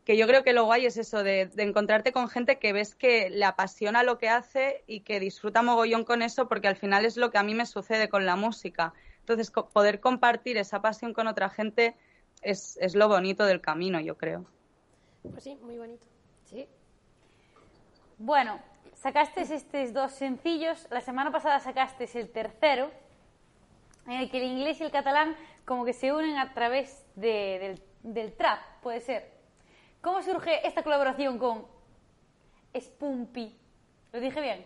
que 0.04 0.18
yo 0.18 0.28
creo 0.28 0.44
que 0.44 0.54
lo 0.54 0.66
guay 0.66 0.86
es 0.86 0.98
eso, 0.98 1.24
de, 1.24 1.50
encontrarte 1.58 2.12
con 2.12 2.28
gente 2.28 2.60
que 2.60 2.74
ves 2.74 2.94
que 2.94 3.30
le 3.30 3.46
apasiona 3.46 4.04
lo 4.04 4.18
que 4.18 4.30
hace 4.30 4.84
y 4.86 5.02
que 5.02 5.20
disfruta 5.20 5.62
mogollón 5.62 6.04
con 6.04 6.22
eso, 6.22 6.48
porque 6.48 6.68
al 6.68 6.76
final 6.76 7.06
es 7.06 7.16
lo 7.16 7.32
que 7.32 7.38
a 7.38 7.44
mí 7.44 7.56
me 7.56 7.66
sucede 7.66 8.10
con 8.10 8.26
la 8.26 8.36
música. 8.36 8.94
Entonces, 9.20 9.52
poder 9.52 10.02
compartir 10.02 10.58
esa 10.58 10.82
pasión 10.82 11.14
con 11.14 11.28
otra 11.28 11.50
gente 11.50 11.96
es, 12.42 12.78
es 12.82 12.96
lo 12.96 13.08
bonito 13.08 13.46
del 13.46 13.62
camino, 13.62 14.02
yo 14.02 14.18
creo. 14.18 14.46
Pues 15.22 15.44
sí, 15.44 15.58
muy 15.62 15.78
bonito. 15.78 16.06
Sí. 16.44 16.68
Bueno, 18.18 18.60
sacaste 19.04 19.42
estos 19.42 19.92
dos 19.92 20.14
sencillos, 20.14 20.88
la 20.90 21.02
semana 21.02 21.30
pasada 21.30 21.60
sacaste 21.60 22.08
el 22.18 22.32
tercero, 22.32 22.90
en 24.08 24.14
el 24.14 24.32
que 24.32 24.38
el 24.38 24.46
inglés 24.46 24.80
y 24.80 24.84
el 24.84 24.92
catalán 24.92 25.36
como 25.66 25.84
que 25.84 25.92
se 25.92 26.14
unen 26.14 26.38
a 26.38 26.54
través 26.54 27.06
del, 27.16 27.82
del 28.02 28.34
trap, 28.34 28.60
puede 28.82 29.02
ser. 29.02 29.30
¿Cómo 30.00 30.22
surge 30.22 30.66
esta 30.66 30.84
colaboración 30.84 31.38
con 31.38 31.68
Spunky? 32.74 33.58
¿Lo 34.14 34.22
dije 34.22 34.40
bien? 34.40 34.66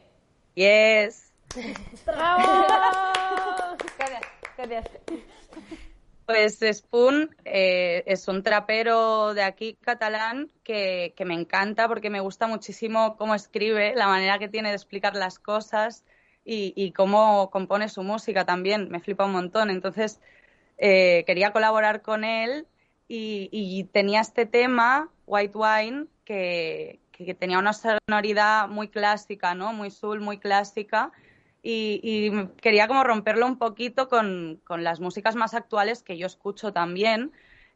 Yes. 0.53 1.33
¡Bravo! 2.05 2.43
Gracias, 3.97 4.21
gracias. 4.55 5.87
Pues 6.27 6.59
Spoon 6.73 7.33
eh, 7.45 8.03
es 8.05 8.27
un 8.27 8.43
trapero 8.43 9.33
de 9.33 9.43
aquí 9.43 9.77
catalán 9.79 10.51
que, 10.65 11.13
me 11.25 11.33
encanta 11.33 11.87
porque 11.87 12.09
me 12.09 12.19
gusta 12.19 12.47
muchísimo 12.47 13.15
cómo 13.15 13.33
escribe, 13.33 13.95
la 13.95 14.07
manera 14.07 14.37
que 14.37 14.49
tiene 14.49 14.67
de 14.67 14.75
explicar 14.75 15.15
las 15.15 15.39
cosas 15.39 16.03
y, 16.43 16.91
cómo 16.91 17.49
compone 17.49 17.87
su 17.87 18.03
música 18.03 18.45
también. 18.45 18.89
Me 18.89 18.99
flipa 18.99 19.23
un 19.23 19.31
montón. 19.31 19.69
Entonces 19.69 20.19
eh, 20.77 21.23
quería 21.25 21.53
colaborar 21.53 22.01
con 22.01 22.25
él 22.25 22.67
y, 23.07 23.85
tenía 23.93 24.19
este 24.19 24.45
tema, 24.45 25.09
White 25.27 25.57
Wine, 25.57 26.07
que, 26.25 26.99
que 27.13 27.35
tenía 27.35 27.57
una 27.57 27.71
sonoridad 27.71 28.67
muy 28.67 28.89
clásica, 28.89 29.55
¿no? 29.55 29.71
Muy 29.71 29.91
soul, 29.91 30.19
muy 30.19 30.39
clásica 30.39 31.13
y, 31.63 32.47
quería 32.61 32.87
como 32.87 33.03
romperlo 33.03 33.45
un 33.45 33.57
poquito 33.57 34.07
con, 34.07 34.61
las 34.69 34.99
músicas 34.99 35.35
más 35.35 35.53
actuales 35.53 36.03
que 36.03 36.17
yo 36.17 36.27
escucho 36.27 36.71
también. 36.73 37.31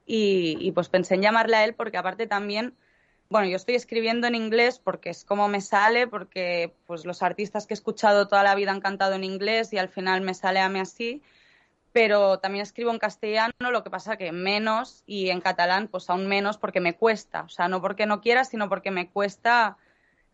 Y, 0.06 0.72
pues 0.74 0.90
pensé 0.90 1.16
en 1.16 1.22
llamarle 1.22 1.56
a 1.56 1.64
él 1.64 1.74
porque 1.74 1.98
aparte 1.98 2.28
también, 2.28 2.76
bueno, 3.30 3.48
yo 3.48 3.56
estoy 3.56 3.76
escribiendo 3.76 4.28
en 4.28 4.36
inglés 4.36 4.80
porque 4.80 5.10
es 5.10 5.24
como 5.24 5.48
me 5.48 5.62
sale, 5.62 6.08
porque 6.08 6.74
pues 6.86 7.06
los 7.06 7.24
artistas 7.24 7.68
que 7.68 7.74
he 7.74 7.76
escuchado 7.76 8.28
toda 8.28 8.44
la 8.44 8.56
vida 8.56 8.72
han 8.72 8.82
cantado 8.82 9.14
en 9.14 9.24
inglés 9.24 9.74
y 9.74 9.78
al 9.78 9.90
final 9.90 10.22
me 10.22 10.34
sale 10.34 10.60
a 10.60 10.70
mí 10.70 10.80
así, 10.80 11.22
pero 11.94 12.40
también 12.40 12.64
escribo 12.64 12.92
en 12.92 13.00
castellano, 13.00 13.54
lo 13.72 13.84
que 13.84 13.90
pasa 13.90 14.18
que 14.18 14.32
menos 14.32 15.04
y 15.06 15.30
en 15.30 15.40
catalán 15.42 15.88
pues 15.88 16.10
aún 16.10 16.28
menos 16.28 16.58
porque 16.58 16.82
me 16.82 16.96
cuesta, 16.96 17.44
o 17.44 17.50
sea, 17.50 17.68
no 17.70 17.82
porque 17.82 18.06
no 18.06 18.22
quiera, 18.22 18.44
sino 18.44 18.68
porque 18.68 18.92
me 18.92 19.10
cuesta 19.10 19.78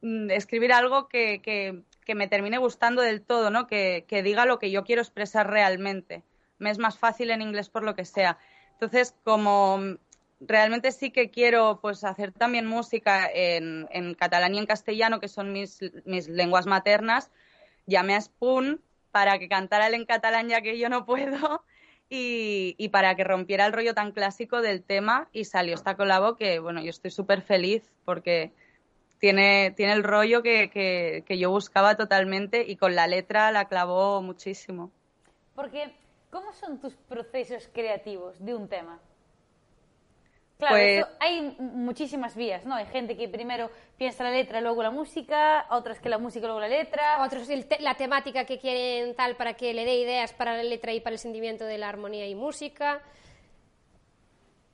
mm, 0.02 0.32
escribir 0.32 0.74
algo 0.74 1.08
que 1.08 1.84
me 2.16 2.28
termine 2.28 2.58
gustando 2.58 3.02
del 3.02 3.22
todo, 3.22 3.50
¿no? 3.50 3.68
Que, 3.68 4.06
diga 4.24 4.46
lo 4.46 4.60
que 4.60 4.72
yo 4.72 4.84
quiero 4.84 5.02
expresar 5.02 5.50
realmente. 5.50 6.24
Me 6.58 6.70
es 6.70 6.78
más 6.78 6.98
fácil 6.98 7.32
en 7.32 7.42
inglés 7.42 7.70
por 7.70 7.84
lo 7.84 7.96
que 7.96 8.06
sea. 8.06 8.38
Entonces, 8.74 9.16
como 9.24 9.80
realmente 10.40 10.92
sí 10.92 11.12
que 11.12 11.32
quiero 11.32 11.80
pues 11.82 12.04
hacer 12.04 12.32
también 12.32 12.66
música 12.66 13.30
en, 13.34 14.16
catalán 14.16 14.56
y 14.56 14.60
en 14.60 14.66
castellano, 14.66 15.20
que 15.20 15.28
son 15.28 15.52
mis, 15.52 15.80
mis 16.06 16.28
lenguas 16.28 16.66
maternas, 16.66 17.32
llamé 17.86 18.16
a 18.16 18.22
Spoon 18.22 18.82
para 19.12 19.40
que 19.40 19.50
cantara 19.50 19.88
él 19.88 19.96
en 19.96 20.06
catalán 20.06 20.50
ya 20.50 20.62
que 20.62 20.78
yo 20.78 20.90
no 20.90 21.06
puedo 21.06 21.64
y, 22.10 22.76
y, 22.78 22.90
para 22.90 23.16
que 23.16 23.24
rompiera 23.24 23.66
el 23.66 23.74
rollo 23.74 23.94
tan 23.94 24.12
clásico 24.12 24.62
del 24.62 24.84
tema 24.84 25.28
y 25.34 25.46
salió 25.46 25.76
esta 25.76 25.96
colabo 25.96 26.36
que, 26.36 26.60
bueno, 26.60 26.82
yo 26.82 26.90
estoy 26.90 27.12
súper 27.12 27.42
feliz 27.42 27.92
porque 28.06 28.54
tiene, 29.20 29.72
tiene 29.72 29.94
el 29.94 30.04
rollo 30.04 30.42
que, 30.44 31.24
yo 31.30 31.52
buscaba 31.52 31.96
totalmente 31.96 32.64
y 32.68 32.76
con 32.76 32.96
la 32.96 33.08
letra 33.08 33.52
la 33.52 33.66
clavó 33.66 34.22
muchísimo. 34.22 34.92
Porque, 35.56 35.92
¿cómo 36.30 36.54
son 36.54 36.80
tus 36.80 36.94
procesos 36.96 37.70
creativos 37.74 38.44
de 38.44 38.56
un 38.56 38.68
tema? 38.68 39.00
Claro, 40.58 40.76
pues 40.76 41.06
hay 41.20 41.56
muchísimas 41.60 42.36
vías, 42.36 42.66
¿no? 42.66 42.74
Hay 42.74 42.88
gente 42.88 43.16
que 43.16 43.30
primero 43.30 43.70
piensa 43.96 44.24
la 44.24 44.32
letra, 44.32 44.60
luego 44.60 44.82
la 44.82 44.90
música, 44.90 45.68
otras 45.70 46.00
que 46.00 46.10
la 46.10 46.18
música, 46.18 46.48
luego 46.48 46.60
la 46.60 46.68
letra. 46.68 47.24
Otros 47.24 47.48
la 47.80 47.94
temática 47.94 48.44
que 48.46 48.58
quieren 48.58 49.16
tal 49.16 49.36
para 49.36 49.54
que 49.54 49.76
le 49.76 49.86
dé 49.86 49.96
ideas 49.96 50.34
para 50.34 50.58
la 50.58 50.64
letra 50.64 50.94
y 50.94 51.00
para 51.00 51.14
el 51.14 51.20
sentimiento 51.20 51.64
de 51.66 51.78
la 51.78 51.90
armonía 51.90 52.28
y 52.28 52.34
música. 52.34 53.04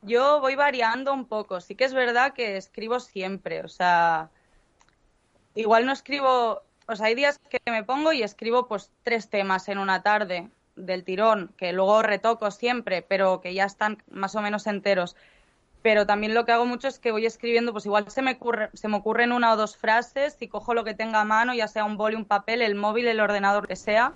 Yo 0.06 0.42
voy 0.42 0.56
variando 0.56 1.14
un 1.14 1.26
poco. 1.26 1.62
Sí 1.62 1.76
que 1.76 1.86
es 1.86 1.94
verdad 1.94 2.34
que 2.34 2.58
escribo 2.58 3.00
siempre. 3.00 3.62
O 3.62 3.68
sea, 3.68 4.30
igual 5.56 5.86
no 5.86 5.92
escribo. 5.92 6.62
O 6.88 6.96
sea, 6.96 7.08
hay 7.08 7.16
días 7.16 7.40
que 7.50 7.60
me 7.72 7.84
pongo 7.84 8.12
y 8.12 8.24
escribo 8.24 8.68
pues 8.68 8.92
tres 9.04 9.30
temas 9.30 9.70
en 9.70 9.78
una 9.78 10.04
tarde 10.04 10.50
del 10.76 11.04
tirón, 11.04 11.54
que 11.56 11.72
luego 11.72 12.02
retoco 12.02 12.52
siempre, 12.52 13.02
pero 13.02 13.40
que 13.40 13.54
ya 13.54 13.66
están 13.66 14.04
más 14.12 14.36
o 14.36 14.42
menos 14.42 14.68
enteros. 14.68 15.16
Pero 15.82 16.06
también 16.06 16.34
lo 16.34 16.46
que 16.46 16.52
hago 16.52 16.66
mucho 16.66 16.88
es 16.88 17.00
que 17.00 17.12
voy 17.12 17.26
escribiendo, 17.26 17.72
pues 17.72 17.86
igual 17.86 18.10
se 18.10 18.22
me, 18.22 18.32
ocurre, 18.34 18.70
se 18.74 18.88
me 18.88 18.98
ocurren 18.98 19.32
una 19.32 19.54
o 19.54 19.58
dos 19.58 19.78
frases 19.78 20.38
y 20.40 20.48
cojo 20.48 20.74
lo 20.74 20.84
que 20.84 20.94
tenga 20.94 21.22
a 21.22 21.26
mano, 21.26 21.54
ya 21.54 21.68
sea 21.68 21.86
un 21.86 21.98
boli, 21.98 22.16
un 22.16 22.26
papel, 22.26 22.62
el 22.62 22.76
móvil, 22.76 23.08
el 23.08 23.20
ordenador, 23.20 23.68
que 23.68 23.76
sea, 23.76 24.14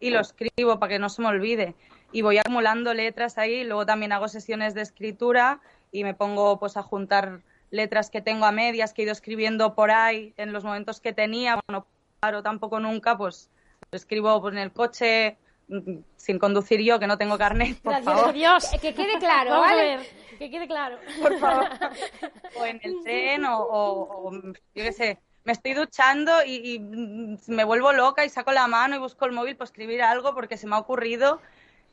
y 0.00 0.10
lo 0.10 0.20
escribo 0.20 0.78
para 0.78 0.90
que 0.90 0.98
no 0.98 1.08
se 1.08 1.22
me 1.22 1.28
olvide 1.28 1.74
y 2.12 2.22
voy 2.22 2.38
acumulando 2.38 2.94
letras 2.94 3.38
ahí. 3.38 3.64
Luego 3.64 3.86
también 3.86 4.12
hago 4.12 4.28
sesiones 4.28 4.74
de 4.74 4.82
escritura 4.82 5.60
y 5.92 6.04
me 6.04 6.14
pongo 6.14 6.58
pues 6.58 6.76
a 6.76 6.82
juntar 6.82 7.40
letras 7.70 8.10
que 8.10 8.20
tengo 8.20 8.46
a 8.46 8.52
medias, 8.52 8.92
que 8.92 9.02
he 9.02 9.04
ido 9.04 9.12
escribiendo 9.12 9.74
por 9.74 9.90
ahí 9.90 10.34
en 10.36 10.52
los 10.52 10.64
momentos 10.64 11.00
que 11.00 11.12
tenía. 11.12 11.60
Bueno, 11.66 11.86
paro 12.20 12.42
tampoco 12.42 12.80
nunca, 12.80 13.16
pues 13.16 13.50
escribo 13.92 14.40
pues, 14.40 14.54
en 14.54 14.58
el 14.58 14.72
coche 14.72 15.36
mm, 15.68 15.98
sin 16.16 16.38
conducir 16.38 16.80
yo, 16.80 16.98
que 16.98 17.06
no 17.06 17.18
tengo 17.18 17.38
carnet, 17.38 17.78
por 17.80 17.92
Gracias 17.92 18.14
favor. 18.14 18.34
Dios, 18.34 18.70
que 18.82 18.94
quede 18.94 19.18
claro, 19.18 19.50
¿vale? 19.50 19.98
Que 20.38 20.50
quede 20.50 20.66
claro. 20.66 20.98
Por 21.20 21.38
favor. 21.38 21.68
O 22.58 22.64
en 22.64 22.80
el 22.82 23.02
tren, 23.02 23.44
o, 23.46 24.30
yo 24.32 24.84
qué 24.84 24.92
sé, 24.92 25.18
me 25.44 25.52
estoy 25.52 25.74
duchando 25.74 26.32
y, 26.44 26.74
y, 26.74 26.78
mm, 26.78 27.38
me 27.48 27.64
vuelvo 27.64 27.92
loca 27.92 28.24
y 28.24 28.30
saco 28.30 28.52
la 28.52 28.66
mano 28.66 28.96
y 28.96 28.98
busco 28.98 29.26
el 29.26 29.32
móvil 29.32 29.56
para 29.56 29.66
escribir 29.66 30.02
algo 30.02 30.34
porque 30.34 30.56
se 30.56 30.66
me 30.66 30.74
ha 30.74 30.78
ocurrido 30.78 31.40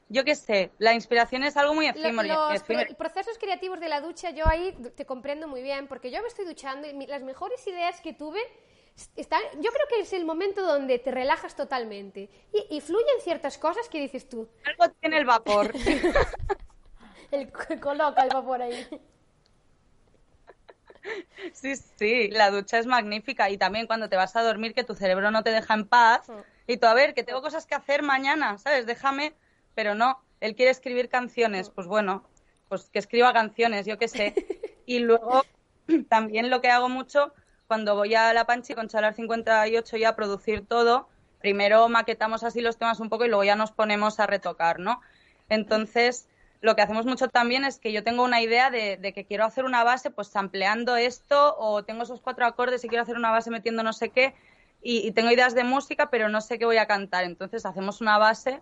yo 0.07 0.23
qué 0.23 0.35
sé, 0.35 0.71
la 0.77 0.93
inspiración 0.93 1.43
es 1.43 1.57
algo 1.57 1.73
muy 1.73 1.87
efímero. 1.87 2.49
Los 2.49 2.63
procesos 2.97 3.37
creativos 3.39 3.79
de 3.79 3.89
la 3.89 4.01
ducha, 4.01 4.29
yo 4.29 4.47
ahí 4.47 4.73
te 4.95 5.05
comprendo 5.05 5.47
muy 5.47 5.63
bien, 5.63 5.87
porque 5.87 6.11
yo 6.11 6.21
me 6.21 6.27
estoy 6.27 6.45
duchando 6.45 6.87
y 6.87 7.07
las 7.07 7.23
mejores 7.23 7.65
ideas 7.65 8.01
que 8.01 8.13
tuve 8.13 8.39
están, 9.15 9.41
yo 9.55 9.71
creo 9.71 9.87
que 9.89 9.99
es 10.01 10.13
el 10.13 10.25
momento 10.25 10.61
donde 10.65 10.99
te 10.99 11.11
relajas 11.11 11.55
totalmente 11.55 12.29
y, 12.69 12.79
fluyen 12.81 13.19
ciertas 13.21 13.57
cosas 13.57 13.89
que 13.89 13.99
dices 13.99 14.29
tú. 14.29 14.47
Algo 14.63 14.93
tiene 15.01 15.17
el 15.17 15.25
vapor. 15.25 15.73
el, 17.31 17.51
coloca 17.81 18.23
el 18.23 18.29
vapor 18.29 18.61
ahí. 18.61 18.87
Sí, 21.53 21.75
sí, 21.75 22.29
la 22.29 22.49
ducha 22.51 22.79
es 22.79 22.85
magnífica 22.85 23.49
y 23.49 23.57
también 23.57 23.85
cuando 23.85 24.09
te 24.09 24.15
vas 24.15 24.35
a 24.35 24.41
dormir 24.41 24.73
que 24.73 24.83
tu 24.83 24.95
cerebro 24.95 25.29
no 25.29 25.43
te 25.43 25.51
deja 25.51 25.73
en 25.73 25.87
paz 25.87 26.29
mm. 26.29 26.71
y 26.71 26.77
tú, 26.77 26.87
a 26.87 26.93
ver, 26.93 27.13
que 27.13 27.23
tengo 27.23 27.41
cosas 27.41 27.65
que 27.65 27.75
hacer 27.75 28.01
mañana, 28.01 28.57
¿sabes? 28.57 28.85
Déjame 28.85 29.33
pero 29.75 29.93
no, 29.93 30.19
él 30.39 30.55
quiere 30.55 30.71
escribir 30.71 31.09
canciones, 31.09 31.69
pues 31.69 31.87
bueno, 31.87 32.23
pues 32.69 32.89
que 32.89 32.99
escriba 32.99 33.33
canciones, 33.33 33.85
yo 33.85 33.97
qué 33.97 34.07
sé. 34.07 34.33
Y 34.87 34.99
luego 34.99 35.43
también 36.09 36.51
lo 36.51 36.61
que 36.61 36.69
hago 36.69 36.89
mucho 36.89 37.33
cuando 37.67 37.95
voy 37.95 38.13
a 38.13 38.31
La 38.33 38.45
Panchi 38.45 38.75
con 38.75 38.87
Chalar 38.87 39.15
58 39.15 39.97
ya 39.97 40.09
a 40.09 40.15
producir 40.15 40.63
todo, 40.67 41.09
primero 41.39 41.89
maquetamos 41.89 42.43
así 42.43 42.61
los 42.61 42.77
temas 42.77 42.99
un 42.99 43.09
poco 43.09 43.25
y 43.25 43.29
luego 43.29 43.43
ya 43.43 43.55
nos 43.55 43.71
ponemos 43.71 44.19
a 44.19 44.27
retocar, 44.27 44.79
¿no? 44.79 45.01
Entonces, 45.49 46.27
lo 46.61 46.75
que 46.75 46.83
hacemos 46.83 47.07
mucho 47.07 47.27
también 47.29 47.65
es 47.65 47.79
que 47.79 47.91
yo 47.91 48.03
tengo 48.03 48.23
una 48.23 48.41
idea 48.41 48.69
de, 48.69 48.99
que 49.13 49.25
quiero 49.25 49.45
hacer 49.45 49.65
una 49.65 49.83
base, 49.83 50.11
pues 50.11 50.35
ampliando 50.35 50.95
esto, 50.95 51.55
o 51.57 51.83
tengo 51.83 52.03
esos 52.03 52.21
cuatro 52.21 52.45
acordes 52.45 52.83
y 52.83 52.87
quiero 52.87 53.01
hacer 53.01 53.17
una 53.17 53.31
base 53.31 53.49
metiendo 53.49 53.81
no 53.81 53.93
sé 53.93 54.09
qué, 54.09 54.35
y 54.87 55.11
tengo 55.13 55.31
ideas 55.31 55.55
de 55.55 55.63
música, 55.63 56.11
pero 56.11 56.29
no 56.29 56.41
sé 56.41 56.59
qué 56.59 56.65
voy 56.65 56.77
a 56.77 56.85
cantar. 56.85 57.23
Entonces 57.23 57.65
hacemos 57.65 58.01
una 58.01 58.19
base 58.19 58.61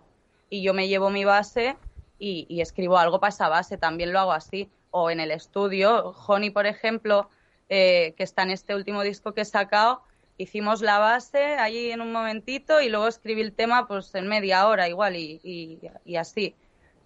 y 0.50 0.62
yo 0.62 0.74
me 0.74 0.88
llevo 0.88 1.10
mi 1.10 1.24
base 1.24 1.76
y, 2.18 2.60
escribo 2.60 2.98
algo 2.98 3.20
para 3.20 3.30
esa 3.30 3.48
base, 3.48 3.76
también 3.76 4.12
lo 4.12 4.20
hago 4.20 4.32
así. 4.32 4.70
O 4.90 5.10
en 5.10 5.20
el 5.20 5.30
estudio, 5.30 6.14
Honey, 6.26 6.50
por 6.50 6.66
ejemplo, 6.66 7.28
eh, 7.68 8.14
que 8.16 8.22
está 8.22 8.42
en 8.42 8.50
este 8.50 8.74
último 8.74 9.02
disco 9.02 9.32
que 9.32 9.42
he 9.42 9.44
sacado, 9.44 10.02
hicimos 10.38 10.80
la 10.80 10.98
base 10.98 11.56
allí 11.56 11.90
en 11.90 12.00
un 12.00 12.12
momentito 12.12 12.80
y 12.80 12.88
luego 12.88 13.08
escribí 13.08 13.40
el 13.40 13.52
tema 13.52 13.86
pues 13.86 14.14
en 14.14 14.28
media 14.28 14.66
hora 14.66 14.88
igual 14.88 15.16
y, 15.16 15.80
así. 16.18 16.54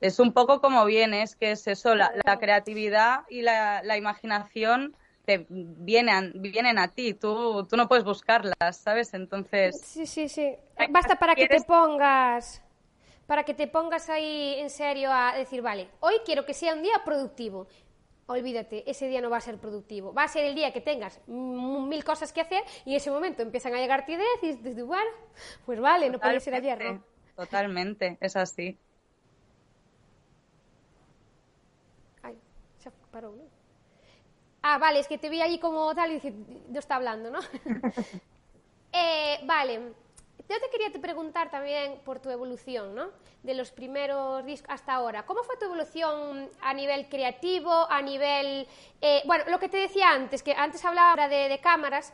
Es 0.01 0.21
un 0.21 0.33
poco 0.33 0.61
como 0.61 0.85
viene, 0.85 1.23
es 1.23 1.35
que 1.35 1.51
es 1.53 1.67
eso, 1.67 1.95
la, 1.95 2.13
creatividad 2.39 3.23
y 3.29 3.43
la, 3.43 3.97
imaginación 3.97 4.95
te 5.25 5.47
vienen, 5.49 6.33
vienen 6.37 6.79
a 6.79 6.89
ti, 6.89 7.13
tú, 7.13 7.67
tú 7.69 7.77
no 7.77 7.89
puedes 7.89 8.05
buscarlas, 8.05 8.77
¿sabes? 8.77 9.13
Entonces... 9.13 9.81
Sí, 9.81 10.07
sí, 10.07 10.29
sí. 10.29 10.55
Basta 10.91 11.17
para 11.17 11.35
que 11.35 11.49
te 11.49 11.61
pongas 11.63 12.63
para 13.29 13.45
que 13.45 13.53
te 13.53 13.67
pongas 13.67 14.09
ahí 14.09 14.55
en 14.59 14.71
serio 14.71 15.13
a 15.13 15.35
decir, 15.37 15.61
vale, 15.61 15.91
hoy 16.01 16.15
quiero 16.25 16.47
que 16.47 16.55
sea 16.55 16.73
un 16.73 16.83
día 16.83 17.03
productivo. 17.05 17.67
Olvídate, 18.27 18.91
ese 18.91 19.07
día 19.07 19.21
no 19.21 19.29
va 19.29 19.37
a 19.37 19.43
ser 19.43 19.59
productivo. 19.59 20.15
Va 20.15 20.23
a 20.23 20.29
ser 20.29 20.47
el 20.47 20.55
día 20.55 20.73
que 20.73 20.81
tengas 20.81 21.21
mil 21.27 22.03
cosas 22.05 22.33
que 22.33 22.41
hacer 22.41 22.63
y 22.87 22.93
en 22.93 22.97
ese 22.97 23.11
momento 23.11 23.43
empiezan 23.43 23.75
a 23.75 23.81
llegarte 23.81 24.13
ideas 24.13 24.43
y 24.43 24.55
dices, 24.55 24.83
bueno, 24.83 25.11
pues 25.67 25.79
vale, 25.79 26.09
no 26.09 26.19
puede 26.19 26.41
ser 26.41 26.55
ayer, 26.55 26.83
¿no? 26.83 27.05
Totalmente, 27.37 28.17
es 28.19 28.35
así. 28.35 28.79
Ay, 32.23 32.39
se 32.79 32.91
paró, 33.11 33.33
¿no? 33.33 33.45
Ah, 34.63 34.79
vale, 34.79 35.01
es 35.01 35.07
que 35.07 35.19
te 35.19 35.29
vi 35.29 35.43
ahí 35.43 35.59
como 35.59 35.95
tal 35.95 36.13
y 36.13 36.15
dije, 36.15 36.33
no 36.71 36.79
está 36.79 36.97
hablando, 36.97 37.31
¿no? 37.31 37.41
eh, 38.93 39.39
vale, 39.45 39.93
yo 40.49 40.61
te 40.61 40.71
quería 40.71 40.91
preguntar 41.01 41.51
también 41.51 42.01
por 42.05 42.21
tu 42.21 42.31
evolución, 42.31 42.95
¿no? 42.95 43.11
De 43.43 43.55
los 43.55 43.71
primeros 43.71 44.45
discos 44.45 44.71
hasta 44.71 44.95
ahora. 44.95 45.27
¿Cómo 45.27 45.43
fue 45.45 45.57
tu 45.57 45.67
evolución 45.67 46.49
a 46.61 46.75
nivel 46.75 47.09
creativo, 47.09 47.71
a 47.71 48.01
nivel... 48.01 48.67
Eh, 49.01 49.23
bueno, 49.27 49.45
lo 49.49 49.59
que 49.59 49.69
te 49.69 49.77
decía 49.77 50.11
antes, 50.11 50.43
que 50.43 50.53
antes 50.53 50.85
hablaba 50.85 51.29
de, 51.29 51.49
de 51.49 51.59
cámaras, 51.61 52.13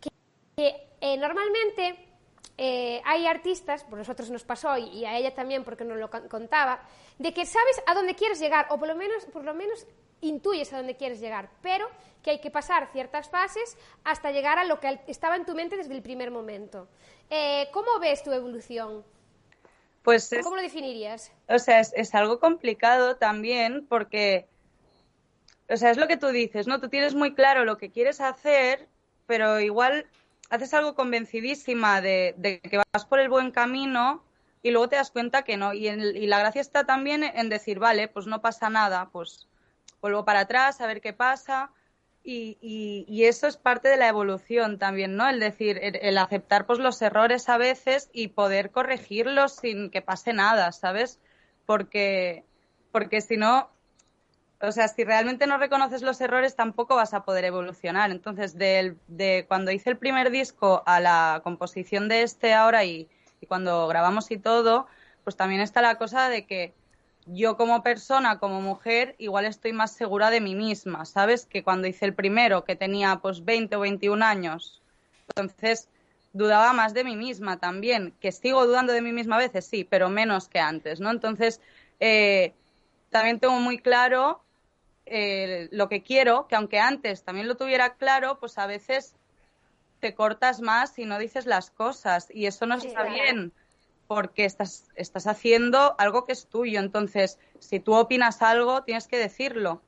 que, 0.00 0.10
que 0.56 0.88
eh, 1.00 1.16
normalmente 1.16 2.06
eh, 2.58 3.02
hay 3.04 3.26
artistas, 3.26 3.84
por 3.84 3.98
nosotros 3.98 4.30
nos 4.30 4.44
pasó 4.44 4.78
y, 4.78 5.04
a 5.04 5.16
ella 5.16 5.34
también 5.34 5.62
porque 5.62 5.84
nos 5.84 5.98
lo 5.98 6.10
contaba, 6.10 6.80
de 7.18 7.34
que 7.34 7.44
sabes 7.44 7.82
a 7.86 7.94
dónde 7.94 8.14
quieres 8.14 8.40
llegar 8.40 8.66
o 8.70 8.78
por 8.78 8.88
lo 8.88 8.96
menos, 8.96 9.26
por 9.26 9.44
lo 9.44 9.54
menos 9.54 9.86
intuyes 10.20 10.72
a 10.72 10.78
dónde 10.78 10.96
quieres 10.96 11.20
llegar, 11.20 11.50
pero 11.62 11.88
que 12.22 12.30
hay 12.30 12.40
que 12.40 12.50
pasar 12.50 12.88
ciertas 12.92 13.28
fases 13.28 13.76
hasta 14.04 14.32
llegar 14.32 14.58
a 14.58 14.64
lo 14.64 14.80
que 14.80 15.00
estaba 15.06 15.36
en 15.36 15.44
tu 15.44 15.54
mente 15.54 15.76
desde 15.76 15.94
el 15.94 16.02
primer 16.02 16.30
momento. 16.30 16.88
Eh, 17.30 17.68
¿Cómo 17.72 17.98
ves 18.00 18.22
tu 18.22 18.32
evolución? 18.32 19.04
Pues 20.02 20.30
¿Cómo 20.42 20.56
lo 20.56 20.62
definirías? 20.62 21.32
O 21.48 21.58
sea, 21.58 21.80
es, 21.80 21.92
es, 21.96 22.14
algo 22.14 22.38
complicado 22.38 23.16
también 23.16 23.86
porque, 23.88 24.46
o 25.68 25.76
sea, 25.76 25.90
es 25.90 25.96
lo 25.96 26.06
que 26.06 26.16
tú 26.16 26.28
dices, 26.28 26.68
¿no? 26.68 26.80
Tú 26.80 26.88
tienes 26.88 27.14
muy 27.14 27.34
claro 27.34 27.64
lo 27.64 27.76
que 27.76 27.90
quieres 27.90 28.20
hacer, 28.20 28.88
pero 29.26 29.58
igual 29.60 30.06
haces 30.50 30.74
algo 30.74 30.94
convencidísima 30.94 32.00
de, 32.00 32.60
que 32.62 32.78
vas 32.92 33.04
por 33.04 33.20
el 33.20 33.28
buen 33.28 33.50
camino 33.50 34.22
y 34.62 34.70
luego 34.70 34.88
te 34.88 34.96
das 34.96 35.10
cuenta 35.10 35.42
que 35.42 35.56
no. 35.56 35.74
Y, 35.74 35.88
y, 35.88 36.26
la 36.26 36.38
gracia 36.38 36.60
está 36.60 36.86
también 36.86 37.24
en 37.24 37.48
decir, 37.48 37.78
vale, 37.78 38.08
pues 38.08 38.26
no 38.26 38.40
pasa 38.40 38.70
nada, 38.70 39.10
pues 39.12 39.48
vuelvo 40.06 40.24
para 40.24 40.40
atrás 40.40 40.80
a 40.80 40.86
ver 40.86 41.00
qué 41.00 41.12
pasa. 41.12 41.70
Y, 42.28 43.24
eso 43.24 43.46
es 43.46 43.56
parte 43.56 43.88
de 43.88 43.96
la 43.96 44.08
evolución 44.08 44.78
también, 44.78 45.16
¿no? 45.16 45.28
El 45.28 45.38
decir, 45.38 45.78
el, 45.80 46.18
aceptar 46.18 46.66
pues 46.66 46.80
los 46.80 47.00
errores 47.00 47.48
a 47.48 47.56
veces 47.56 48.10
y 48.12 48.28
poder 48.28 48.72
corregirlos 48.72 49.52
sin 49.56 49.90
que 49.90 50.02
pase 50.02 50.32
nada, 50.32 50.72
¿sabes? 50.72 51.20
Porque, 51.66 52.44
porque 52.90 53.20
si 53.20 53.36
no, 53.36 53.70
o 54.60 54.72
sea, 54.72 54.88
si 54.88 55.04
realmente 55.04 55.46
no 55.46 55.58
reconoces 55.58 56.02
los 56.02 56.20
errores, 56.20 56.56
tampoco 56.56 56.96
vas 56.96 57.14
a 57.14 57.24
poder 57.24 57.44
evolucionar. 57.44 58.10
Entonces, 58.10 58.58
de, 58.58 58.96
de 59.06 59.44
cuando 59.46 59.70
hice 59.70 59.90
el 59.90 59.98
primer 59.98 60.30
disco 60.30 60.82
a 60.86 60.98
la 60.98 61.40
composición 61.44 62.08
de 62.08 62.22
este 62.22 62.54
ahora 62.54 62.84
y, 62.84 63.08
cuando 63.48 63.86
grabamos 63.86 64.32
y 64.32 64.38
todo, 64.38 64.88
pues 65.22 65.36
también 65.36 65.60
está 65.60 65.80
la 65.80 65.98
cosa 65.98 66.28
de 66.28 66.46
que 66.46 66.74
yo 67.26 67.56
como 67.56 67.82
persona, 67.82 68.38
como 68.38 68.60
mujer, 68.60 69.16
igual 69.18 69.46
estoy 69.46 69.72
más 69.72 69.92
segura 69.92 70.30
de 70.30 70.40
mí 70.40 70.54
misma, 70.54 71.04
¿sabes? 71.04 71.44
Que 71.44 71.62
cuando 71.62 71.88
hice 71.88 72.04
el 72.04 72.14
primero, 72.14 72.64
que 72.64 72.76
tenía 72.76 73.16
pues 73.16 73.44
20 73.44 73.76
o 73.76 73.80
21 73.80 74.22
años. 74.22 74.80
Entonces, 75.28 75.88
dudaba 76.32 76.72
más 76.72 76.94
de 76.94 77.02
mí 77.02 77.16
misma 77.16 77.58
también, 77.58 78.14
que 78.20 78.30
sigo 78.30 78.66
dudando 78.66 78.92
de 78.92 79.02
mí 79.02 79.12
misma 79.12 79.36
a 79.36 79.40
veces, 79.40 79.66
sí, 79.66 79.84
pero 79.84 80.08
menos 80.08 80.48
que 80.48 80.60
antes, 80.60 81.00
¿no? 81.00 81.10
Entonces, 81.10 81.60
eh, 81.98 82.54
también 83.10 83.40
tengo 83.40 83.58
muy 83.58 83.78
claro 83.78 84.42
eh, 85.04 85.68
lo 85.72 85.88
que 85.88 86.02
quiero, 86.02 86.46
que 86.46 86.54
aunque 86.54 86.78
antes 86.78 87.24
también 87.24 87.48
lo 87.48 87.56
tuviera 87.56 87.94
claro, 87.94 88.38
pues 88.38 88.56
a 88.58 88.66
veces 88.66 89.16
te 89.98 90.14
cortas 90.14 90.60
más 90.60 90.96
y 90.98 91.06
no 91.06 91.18
dices 91.18 91.46
las 91.46 91.70
cosas 91.70 92.28
y 92.30 92.46
eso 92.46 92.66
no 92.66 92.76
está 92.76 93.04
bien 93.04 93.52
porque 94.06 94.44
estás, 94.44 94.88
estás 94.94 95.26
haciendo 95.26 95.94
algo 95.98 96.24
que 96.24 96.32
es 96.32 96.46
tuyo. 96.46 96.80
Entonces, 96.80 97.38
si 97.58 97.80
tú 97.80 97.94
opinas 97.94 98.42
algo, 98.42 98.82
tienes 98.82 99.08
que 99.08 99.18
decirlo. 99.18 99.82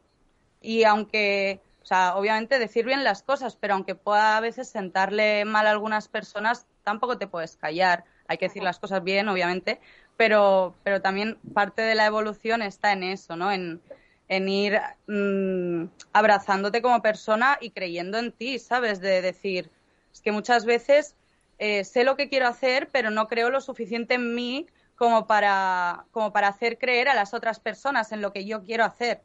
Y 0.60 0.84
aunque, 0.84 1.60
o 1.82 1.86
sea, 1.86 2.16
obviamente 2.16 2.58
decir 2.58 2.84
bien 2.84 3.04
las 3.04 3.22
cosas, 3.22 3.56
pero 3.56 3.74
aunque 3.74 3.94
pueda 3.94 4.36
a 4.36 4.40
veces 4.40 4.68
sentarle 4.68 5.44
mal 5.44 5.66
a 5.66 5.70
algunas 5.70 6.08
personas, 6.08 6.66
tampoco 6.82 7.18
te 7.18 7.26
puedes 7.26 7.56
callar. 7.56 8.04
Hay 8.26 8.38
que 8.38 8.46
decir 8.46 8.62
las 8.62 8.78
cosas 8.78 9.02
bien, 9.04 9.28
obviamente, 9.28 9.80
pero, 10.16 10.74
pero 10.82 11.00
también 11.00 11.38
parte 11.54 11.82
de 11.82 11.94
la 11.94 12.06
evolución 12.06 12.62
está 12.62 12.92
en 12.92 13.04
eso, 13.04 13.36
¿no? 13.36 13.52
En, 13.52 13.80
en 14.28 14.48
ir 14.48 14.80
mm, 15.06 15.84
abrazándote 16.12 16.82
como 16.82 17.00
persona 17.02 17.58
y 17.60 17.70
creyendo 17.70 18.18
en 18.18 18.32
ti, 18.32 18.58
¿sabes? 18.58 19.00
De 19.00 19.22
decir, 19.22 19.70
es 20.12 20.20
que 20.20 20.32
muchas 20.32 20.64
veces 20.64 21.14
eh, 21.58 21.84
sé 21.84 22.04
lo 22.04 22.16
que 22.16 22.28
quiero 22.28 22.46
hacer, 22.46 22.88
pero 22.92 23.10
no 23.10 23.26
creo 23.26 23.50
lo 23.50 23.60
suficiente 23.60 24.14
en 24.14 24.34
mí 24.34 24.66
como 24.96 25.26
para, 25.26 26.06
como 26.10 26.32
para 26.32 26.48
hacer 26.48 26.78
creer 26.78 27.08
a 27.08 27.14
las 27.14 27.34
otras 27.34 27.60
personas 27.60 28.12
en 28.12 28.20
lo 28.20 28.32
que 28.32 28.44
yo 28.44 28.62
quiero 28.62 28.84
hacer. 28.84 29.22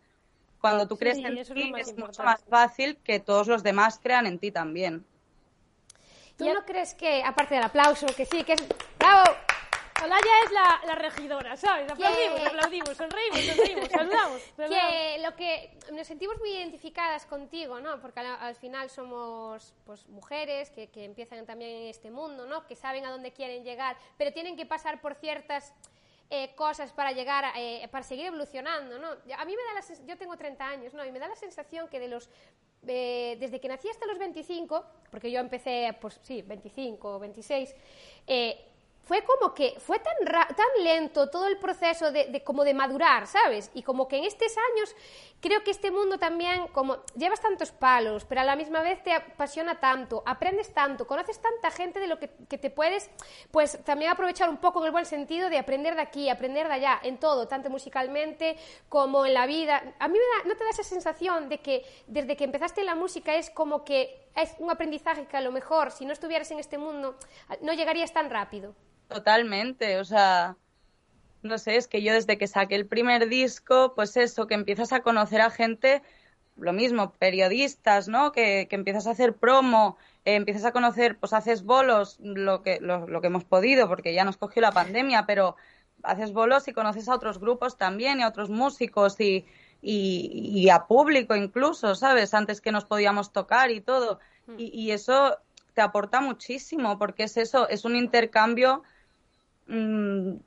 Cuando 0.61 0.87
tú 0.87 0.97
crees 0.97 1.17
en 1.17 1.43
ti 1.43 1.73
es, 1.77 1.97
mucho 1.97 2.23
más 2.23 2.43
fácil 2.49 2.97
que 3.03 3.19
todos 3.19 3.47
los 3.47 3.63
demás 3.63 3.99
crean 4.01 4.25
en 4.27 4.39
ti 4.39 4.51
también. 4.51 5.05
¿Tú 6.37 6.45
no 6.45 6.65
crees 6.65 6.93
que, 6.93 7.23
aparte 7.23 7.55
del 7.55 7.63
aplauso, 7.63 8.07
que 8.07 8.25
sí, 8.25 8.43
que 8.43 8.53
es... 8.53 8.63
¡Bravo! 8.97 9.23
Olaya 10.03 10.33
es 10.45 10.51
la, 10.51 10.81
la 10.85 10.95
regidora, 10.95 11.55
¿sabes? 11.55 11.89
Aplaudimos, 11.89 12.45
aplaudimos, 12.45 12.97
sonreímos, 12.97 13.39
sonreímos, 13.39 13.89
saludamos, 13.91 14.41
Que 14.57 15.19
lo 15.21 15.35
que 15.35 15.77
nos 15.93 16.05
sentimos 16.05 16.37
muy 16.39 16.49
identificadas 16.49 17.25
contigo, 17.25 17.79
¿no? 17.79 18.01
Porque 18.01 18.19
al, 18.19 18.55
final 18.55 18.89
somos 18.89 19.73
pues, 19.85 20.05
mujeres 20.09 20.71
que, 20.71 20.89
que, 20.89 21.05
empiezan 21.05 21.45
también 21.45 21.71
en 21.83 21.87
este 21.87 22.11
mundo, 22.11 22.45
¿no? 22.45 22.67
Que 22.67 22.75
saben 22.75 23.05
a 23.05 23.11
dónde 23.11 23.31
quieren 23.31 23.63
llegar, 23.63 23.95
pero 24.17 24.33
tienen 24.33 24.57
que 24.57 24.65
pasar 24.65 24.99
por 24.99 25.15
ciertas 25.15 25.73
eh, 26.29 26.53
cosas 26.55 26.91
para 26.91 27.11
llegar, 27.11 27.45
eh, 27.55 27.87
para 27.89 28.03
seguir 28.03 28.25
evolucionando, 28.25 28.99
¿no? 28.99 29.07
A 29.07 29.45
mí 29.45 29.55
me 29.55 29.63
da 29.63 29.73
la 29.75 30.05
yo 30.05 30.17
tengo 30.17 30.35
30 30.35 30.67
años, 30.67 30.93
¿no? 30.93 31.05
Y 31.05 31.11
me 31.11 31.19
da 31.19 31.27
la 31.27 31.35
sensación 31.35 31.87
que 31.87 31.99
de 31.99 32.09
los 32.09 32.29
eh, 32.87 33.37
desde 33.39 33.61
que 33.61 33.67
nací 33.67 33.87
hasta 33.87 34.05
los 34.05 34.17
25, 34.17 34.83
porque 35.09 35.31
yo 35.31 35.39
empecé, 35.39 35.95
pues 36.01 36.19
sí, 36.21 36.41
25 36.41 37.15
o 37.15 37.19
26, 37.19 37.75
eh, 38.27 38.72
fue 39.05 39.21
como 39.23 39.53
que 39.53 39.75
fue 39.79 39.99
tan, 39.99 40.13
lento 40.81 41.29
todo 41.29 41.47
el 41.47 41.57
proceso 41.57 42.11
de, 42.11 42.41
como 42.43 42.63
de 42.63 42.73
madurar, 42.73 43.27
¿sabes? 43.27 43.69
Y 43.73 43.83
como 43.83 44.07
que 44.07 44.17
en 44.17 44.23
estos 44.23 44.53
años 44.71 44.95
creo 45.41 45.61
que 45.63 45.71
este 45.71 45.91
mundo 45.91 46.17
también, 46.17 46.67
como 46.67 46.97
llevas 47.15 47.41
tantos 47.41 47.71
palos, 47.71 48.23
pero 48.23 48.41
a 48.41 48.43
la 48.45 48.55
misma 48.55 48.81
vez 48.81 49.03
te 49.03 49.13
apasiona 49.13 49.79
tanto, 49.79 50.23
aprendes 50.25 50.73
tanto, 50.73 51.05
conoces 51.05 51.41
tanta 51.41 51.69
gente 51.69 51.99
de 51.99 52.07
lo 52.07 52.17
que, 52.17 52.27
te 52.27 52.69
puedes, 52.69 53.09
pues 53.51 53.83
también 53.83 54.09
aprovechar 54.09 54.49
un 54.49 54.57
poco 54.57 54.79
en 54.79 54.85
el 54.85 54.91
buen 54.91 55.05
sentido 55.05 55.49
de 55.49 55.57
aprender 55.57 55.95
de 55.95 56.01
aquí, 56.01 56.29
aprender 56.29 56.67
de 56.67 56.73
allá, 56.75 56.99
en 57.03 57.17
todo, 57.17 57.47
tanto 57.47 57.69
musicalmente 57.69 58.55
como 58.87 59.25
en 59.25 59.33
la 59.33 59.45
vida. 59.45 59.95
A 59.99 60.07
mí 60.07 60.17
me 60.17 60.49
¿no 60.49 60.55
te 60.55 60.63
da 60.63 60.69
esa 60.69 60.83
sensación 60.83 61.49
de 61.49 61.59
que 61.59 61.85
desde 62.07 62.37
que 62.37 62.45
empezaste 62.45 62.83
la 62.83 62.95
música 62.95 63.35
es 63.35 63.49
como 63.49 63.83
que 63.83 64.29
es 64.35 64.55
un 64.59 64.71
aprendizaje 64.71 65.25
que 65.25 65.37
a 65.37 65.41
lo 65.41 65.51
mejor 65.51 65.91
si 65.91 66.05
no 66.05 66.13
estuvieras 66.13 66.49
en 66.51 66.59
este 66.59 66.77
mundo 66.77 67.17
no 67.61 67.73
llegarías 67.73 68.13
tan 68.13 68.29
rápido? 68.29 68.73
Totalmente, 69.13 69.99
o 69.99 70.05
sea, 70.05 70.57
no 71.43 71.57
sé, 71.57 71.75
es 71.75 71.87
que 71.87 72.01
yo 72.01 72.13
desde 72.13 72.37
que 72.37 72.47
saqué 72.47 72.75
el 72.75 72.87
primer 72.87 73.27
disco, 73.27 73.93
pues 73.95 74.17
eso, 74.17 74.47
que 74.47 74.55
empiezas 74.55 74.93
a 74.93 75.01
conocer 75.01 75.41
a 75.41 75.49
gente, 75.49 76.01
lo 76.57 76.73
mismo, 76.73 77.11
periodistas, 77.13 78.07
¿no? 78.07 78.31
Que, 78.31 78.67
que 78.69 78.75
empiezas 78.75 79.07
a 79.07 79.11
hacer 79.11 79.35
promo, 79.35 79.97
eh, 80.25 80.35
empiezas 80.35 80.65
a 80.65 80.71
conocer, 80.71 81.17
pues 81.19 81.33
haces 81.33 81.63
bolos, 81.63 82.17
lo 82.21 82.63
que, 82.63 82.79
lo, 82.79 83.07
lo, 83.07 83.21
que 83.21 83.27
hemos 83.27 83.43
podido, 83.43 83.87
porque 83.87 84.13
ya 84.13 84.23
nos 84.23 84.37
cogió 84.37 84.61
la 84.61 84.71
pandemia, 84.71 85.25
pero 85.25 85.55
haces 86.03 86.31
bolos 86.31 86.67
y 86.67 86.73
conoces 86.73 87.09
a 87.09 87.15
otros 87.15 87.39
grupos 87.39 87.77
también 87.77 88.19
y 88.19 88.23
a 88.23 88.27
otros 88.29 88.49
músicos 88.49 89.19
y, 89.19 89.45
y, 89.81 90.51
y 90.53 90.69
a 90.69 90.85
público 90.85 91.35
incluso, 91.35 91.95
¿sabes? 91.95 92.33
Antes 92.33 92.61
que 92.61 92.71
nos 92.71 92.85
podíamos 92.85 93.31
tocar 93.33 93.69
y 93.71 93.81
todo. 93.81 94.19
Mm. 94.47 94.55
Y, 94.57 94.65
y 94.81 94.91
eso 94.91 95.37
te 95.73 95.81
aporta 95.81 96.21
muchísimo, 96.21 96.97
porque 96.97 97.23
es 97.23 97.37
eso, 97.37 97.67
es 97.67 97.83
un 97.83 97.95
intercambio 97.95 98.83
Mm, 99.67 100.37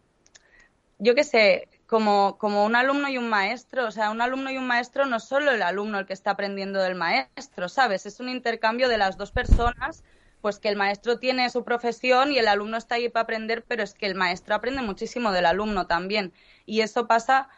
yo 0.98 1.14
qué 1.14 1.24
sé, 1.24 1.68
como, 1.86 2.38
como 2.38 2.64
un 2.64 2.74
alumno 2.74 3.08
y 3.08 3.18
un 3.18 3.28
maestro, 3.28 3.86
o 3.86 3.90
sea, 3.90 4.10
un 4.10 4.20
alumno 4.20 4.50
y 4.50 4.56
un 4.56 4.66
maestro 4.66 5.06
no 5.06 5.16
es 5.16 5.24
solo 5.24 5.52
el 5.52 5.62
alumno 5.62 5.98
el 5.98 6.06
que 6.06 6.12
está 6.12 6.32
aprendiendo 6.32 6.80
del 6.80 6.94
maestro, 6.94 7.68
¿sabes? 7.68 8.06
Es 8.06 8.20
un 8.20 8.28
intercambio 8.28 8.88
de 8.88 8.98
las 8.98 9.16
dos 9.16 9.30
personas, 9.32 10.04
pues 10.40 10.58
que 10.58 10.68
el 10.68 10.76
maestro 10.76 11.18
tiene 11.18 11.50
su 11.50 11.64
profesión 11.64 12.32
y 12.32 12.38
el 12.38 12.48
alumno 12.48 12.76
está 12.76 12.96
ahí 12.96 13.08
para 13.08 13.24
aprender, 13.24 13.64
pero 13.66 13.82
es 13.82 13.94
que 13.94 14.06
el 14.06 14.14
maestro 14.14 14.54
aprende 14.54 14.82
muchísimo 14.82 15.32
del 15.32 15.46
alumno 15.46 15.86
también. 15.86 16.32
Y 16.66 16.80
eso 16.80 17.06
pasa 17.06 17.48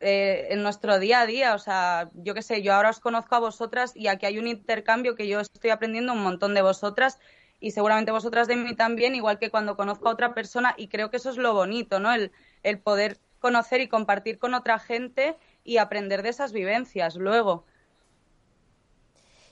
eh, 0.00 0.48
en 0.50 0.62
nuestro 0.62 0.98
día 0.98 1.20
a 1.20 1.26
día, 1.26 1.54
o 1.54 1.58
sea, 1.58 2.10
yo 2.14 2.34
qué 2.34 2.42
sé, 2.42 2.62
yo 2.62 2.74
ahora 2.74 2.90
os 2.90 3.00
conozco 3.00 3.36
a 3.36 3.38
vosotras 3.40 3.92
y 3.94 4.08
aquí 4.08 4.26
hay 4.26 4.38
un 4.38 4.48
intercambio 4.48 5.14
que 5.14 5.28
yo 5.28 5.40
estoy 5.40 5.70
aprendiendo 5.70 6.12
un 6.12 6.22
montón 6.22 6.54
de 6.54 6.62
vosotras 6.62 7.18
y 7.62 7.70
seguramente 7.70 8.10
vosotras 8.10 8.48
de 8.48 8.56
mí 8.56 8.74
también, 8.74 9.14
igual 9.14 9.38
que 9.38 9.48
cuando 9.48 9.76
conozco 9.76 10.08
a 10.08 10.12
otra 10.12 10.34
persona 10.34 10.74
y 10.76 10.88
creo 10.88 11.10
que 11.10 11.18
eso 11.18 11.30
es 11.30 11.36
lo 11.36 11.54
bonito, 11.54 12.00
¿no? 12.00 12.12
El, 12.12 12.32
el 12.64 12.80
poder 12.80 13.18
conocer 13.38 13.80
y 13.80 13.88
compartir 13.88 14.40
con 14.40 14.52
otra 14.52 14.80
gente 14.80 15.36
y 15.62 15.76
aprender 15.76 16.22
de 16.22 16.30
esas 16.30 16.52
vivencias 16.52 17.14
luego. 17.14 17.64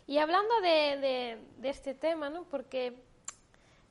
Y 0.08 0.18
hablando 0.18 0.60
de, 0.60 1.38
de, 1.58 1.68
este 1.68 1.94
tema, 1.94 2.30
¿no? 2.30 2.42
Porque, 2.42 2.94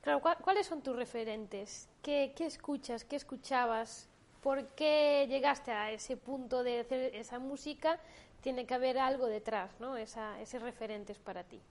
claro, 0.02 0.20
¿cuáles 0.20 0.66
son 0.66 0.82
tus 0.82 0.94
referentes? 0.94 1.88
¿Qué, 2.02 2.34
¿Qué 2.36 2.44
escuchas? 2.44 3.06
¿Qué 3.06 3.16
escuchabas? 3.16 4.06
¿Por 4.42 4.66
qué 4.74 5.24
llegaste 5.30 5.72
a 5.72 5.92
ese 5.92 6.18
punto 6.18 6.62
de 6.62 6.80
hacer 6.80 7.14
esa 7.14 7.38
música 7.38 7.98
tiene 8.42 8.66
que 8.66 8.74
haber 8.74 8.98
algo 8.98 9.28
detrás, 9.28 9.80
¿no? 9.80 9.96
Esa, 9.96 10.38
ese 10.42 10.58
referentes 10.58 11.18
para 11.18 11.42
ti. 11.42 11.62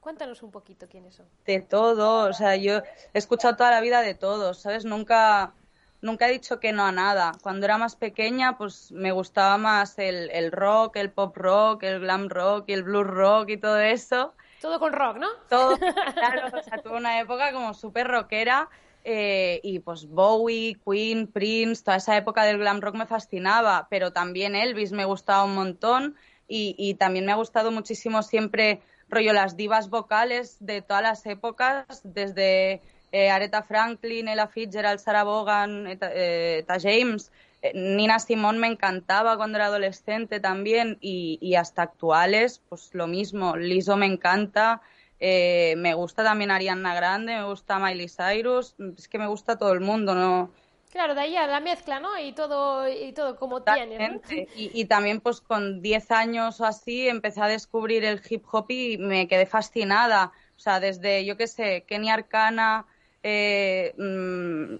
Cuéntanos 0.00 0.42
un 0.42 0.50
poquito 0.50 0.88
quiénes 0.88 1.16
son. 1.16 1.26
De 1.44 1.60
todo, 1.60 2.28
o 2.28 2.32
sea, 2.32 2.56
yo 2.56 2.78
he 3.12 3.18
escuchado 3.18 3.56
toda 3.56 3.70
la 3.70 3.80
vida 3.80 4.00
de 4.00 4.14
todos, 4.14 4.58
¿sabes? 4.58 4.84
Nunca, 4.84 5.52
nunca 6.00 6.28
he 6.28 6.32
dicho 6.32 6.60
que 6.60 6.72
no 6.72 6.84
a 6.84 6.92
nada. 6.92 7.32
Cuando 7.42 7.66
era 7.66 7.78
más 7.78 7.96
pequeña, 7.96 8.56
pues 8.56 8.92
me 8.92 9.12
gustaba 9.12 9.58
más 9.58 9.98
el, 9.98 10.30
el 10.30 10.52
rock, 10.52 10.96
el 10.96 11.10
pop 11.10 11.36
rock, 11.36 11.82
el 11.82 12.00
glam 12.00 12.28
rock 12.28 12.68
y 12.68 12.72
el 12.74 12.84
blues 12.84 13.06
rock 13.06 13.50
y 13.50 13.56
todo 13.56 13.78
eso. 13.78 14.34
Todo 14.60 14.78
con 14.78 14.92
rock, 14.92 15.18
¿no? 15.18 15.28
Todo, 15.48 15.76
claro, 16.14 16.56
o 16.56 16.62
sea, 16.62 16.78
tuve 16.82 16.96
una 16.96 17.20
época 17.20 17.52
como 17.52 17.74
súper 17.74 18.08
rockera 18.08 18.68
eh, 19.04 19.60
y 19.62 19.78
pues 19.78 20.06
Bowie, 20.08 20.76
Queen, 20.84 21.26
Prince, 21.28 21.82
toda 21.82 21.96
esa 21.96 22.16
época 22.16 22.44
del 22.44 22.58
glam 22.58 22.80
rock 22.80 22.94
me 22.94 23.06
fascinaba, 23.06 23.86
pero 23.90 24.12
también 24.12 24.54
Elvis 24.54 24.92
me 24.92 25.04
gustaba 25.04 25.44
un 25.44 25.54
montón 25.54 26.16
y, 26.46 26.74
y 26.78 26.94
también 26.94 27.24
me 27.24 27.32
ha 27.32 27.36
gustado 27.36 27.70
muchísimo 27.70 28.22
siempre 28.22 28.82
rollo 29.08 29.32
las 29.32 29.56
divas 29.56 29.90
vocales 29.90 30.56
de 30.60 30.82
todas 30.82 31.02
las 31.02 31.26
épocas, 31.26 31.86
desde 32.04 32.80
eh, 33.12 33.30
Aretha 33.30 33.62
Franklin, 33.62 34.28
Ella 34.28 34.48
Fitzgerald, 34.48 35.00
Sarah 35.00 35.24
Vaughan, 35.24 35.86
Eta, 35.86 36.10
eh, 36.12 36.64
James. 36.80 37.32
Eh, 37.62 37.72
Nina 37.74 38.18
Simone 38.18 38.58
me 38.58 38.68
encantaba 38.68 39.36
cuando 39.36 39.58
era 39.58 39.66
adolescente 39.66 40.38
también 40.38 40.98
y, 41.00 41.38
y 41.40 41.56
hasta 41.56 41.82
actuales, 41.82 42.62
pues 42.68 42.90
lo 42.94 43.06
mismo. 43.06 43.56
Liso 43.56 43.96
me 43.96 44.06
encanta, 44.06 44.80
eh, 45.20 45.74
me 45.76 45.94
gusta 45.94 46.22
también 46.22 46.50
Ariana 46.50 46.94
Grande, 46.94 47.34
me 47.34 47.44
gusta 47.44 47.78
Miley 47.78 48.08
Cyrus, 48.08 48.76
es 48.96 49.08
que 49.08 49.18
me 49.18 49.26
gusta 49.26 49.58
todo 49.58 49.72
el 49.72 49.80
mundo, 49.80 50.14
¿no? 50.14 50.52
Claro, 50.90 51.14
de 51.14 51.20
ahí 51.20 51.36
a 51.36 51.46
la 51.46 51.60
mezcla, 51.60 52.00
¿no? 52.00 52.18
Y 52.18 52.32
todo, 52.32 52.88
y 52.88 53.12
todo 53.12 53.36
como 53.36 53.62
tiene. 53.62 54.08
¿no? 54.08 54.20
Y, 54.30 54.48
y, 54.80 54.84
también, 54.86 55.20
pues 55.20 55.40
con 55.42 55.82
10 55.82 56.10
años 56.10 56.60
o 56.60 56.64
así, 56.64 57.08
empecé 57.08 57.42
a 57.42 57.46
descubrir 57.46 58.04
el 58.04 58.22
hip 58.28 58.44
hop 58.50 58.66
y 58.70 58.96
me 58.96 59.28
quedé 59.28 59.44
fascinada. 59.44 60.32
O 60.56 60.60
sea, 60.60 60.80
desde, 60.80 61.26
yo 61.26 61.36
qué 61.36 61.46
sé, 61.46 61.84
Kenny 61.86 62.08
Arcana, 62.08 62.86
eh, 63.22 63.94
mmm, 63.98 64.76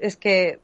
es 0.00 0.16
que, 0.16 0.58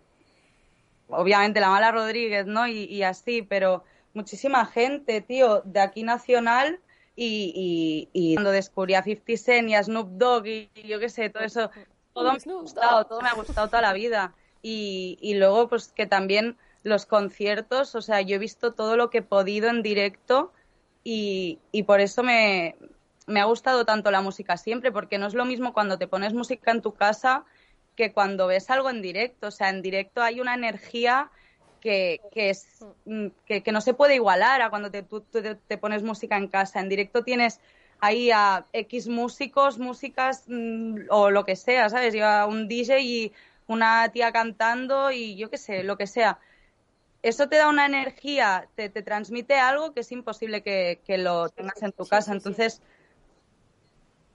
obviamente, 1.08 1.60
la 1.60 1.70
mala 1.70 1.92
Rodríguez, 1.92 2.46
¿no? 2.46 2.66
Y, 2.66 2.84
y, 2.84 3.04
así, 3.04 3.42
pero 3.42 3.84
muchísima 4.14 4.66
gente, 4.66 5.20
tío, 5.20 5.62
de 5.64 5.80
aquí 5.80 6.02
nacional. 6.02 6.80
Y, 7.14 8.08
y, 8.12 8.34
cuando 8.34 8.50
descubrí 8.50 8.94
a 8.94 9.02
50 9.02 9.36
Cent 9.36 9.68
y 9.68 9.74
a 9.74 9.82
Snoop 9.82 10.08
Dogg 10.12 10.46
y, 10.46 10.70
y 10.74 10.88
yo 10.88 10.98
qué 10.98 11.08
sé, 11.08 11.28
todo 11.28 11.44
eso, 11.44 11.70
todo 12.12 12.32
me 12.32 12.38
ha 12.38 12.60
gustado, 12.60 13.04
todo 13.04 13.20
me 13.20 13.28
ha 13.28 13.34
gustado 13.34 13.68
toda 13.68 13.82
la 13.82 13.92
vida. 13.92 14.34
Y, 14.62 15.18
y, 15.20 15.34
luego, 15.34 15.68
pues 15.68 15.88
que 15.88 16.06
también 16.06 16.56
los 16.82 17.06
conciertos, 17.06 17.94
o 17.94 18.02
sea, 18.02 18.20
yo 18.20 18.36
he 18.36 18.38
visto 18.38 18.72
todo 18.72 18.96
lo 18.96 19.10
que 19.10 19.18
he 19.18 19.22
podido 19.22 19.68
en 19.68 19.82
directo 19.82 20.52
y, 21.04 21.58
y 21.72 21.84
por 21.84 22.00
eso 22.00 22.22
me, 22.22 22.76
me, 23.26 23.40
ha 23.40 23.44
gustado 23.44 23.84
tanto 23.84 24.10
la 24.10 24.20
música 24.20 24.56
siempre, 24.56 24.92
porque 24.92 25.18
no 25.18 25.26
es 25.26 25.34
lo 25.34 25.44
mismo 25.44 25.72
cuando 25.72 25.98
te 25.98 26.06
pones 26.06 26.34
música 26.34 26.70
en 26.70 26.82
tu 26.82 26.94
casa 26.94 27.44
que 27.96 28.12
cuando 28.12 28.46
ves 28.46 28.70
algo 28.70 28.90
en 28.90 29.02
directo. 29.02 29.48
O 29.48 29.50
sea, 29.50 29.70
en 29.70 29.82
directo 29.82 30.22
hay 30.22 30.40
una 30.40 30.54
energía 30.54 31.30
que, 31.80 32.20
que, 32.32 32.50
es, 32.50 32.84
que, 33.46 33.62
que 33.62 33.72
no 33.72 33.80
se 33.80 33.94
puede 33.94 34.14
igualar 34.14 34.62
a 34.62 34.70
cuando 34.70 34.90
te, 34.90 35.02
tú, 35.02 35.22
te, 35.22 35.54
te 35.54 35.78
pones 35.78 36.02
música 36.02 36.36
en 36.36 36.48
casa. 36.48 36.80
En 36.80 36.88
directo 36.88 37.24
tienes 37.24 37.60
ahí 38.00 38.30
a 38.30 38.66
X 38.72 39.08
músicos, 39.08 39.78
músicas 39.78 40.44
mmm, 40.46 41.00
o 41.10 41.30
lo 41.30 41.44
que 41.44 41.56
sea, 41.56 41.88
¿sabes? 41.88 42.14
Yo 42.14 42.26
a 42.26 42.46
un 42.46 42.68
DJ 42.68 43.00
y 43.00 43.32
una 43.70 44.08
tía 44.08 44.32
cantando 44.32 45.12
y 45.12 45.36
yo 45.36 45.48
qué 45.48 45.56
sé, 45.56 45.84
lo 45.84 45.96
que 45.96 46.08
sea. 46.08 46.40
Eso 47.22 47.48
te 47.48 47.56
da 47.56 47.68
una 47.68 47.86
energía, 47.86 48.66
te, 48.74 48.88
te 48.88 49.02
transmite 49.02 49.54
algo 49.60 49.94
que 49.94 50.00
es 50.00 50.10
imposible 50.10 50.62
que, 50.62 51.00
que 51.06 51.18
lo 51.18 51.48
tengas 51.50 51.80
en 51.82 51.92
tu 51.92 52.04
casa. 52.04 52.32
Entonces, 52.32 52.82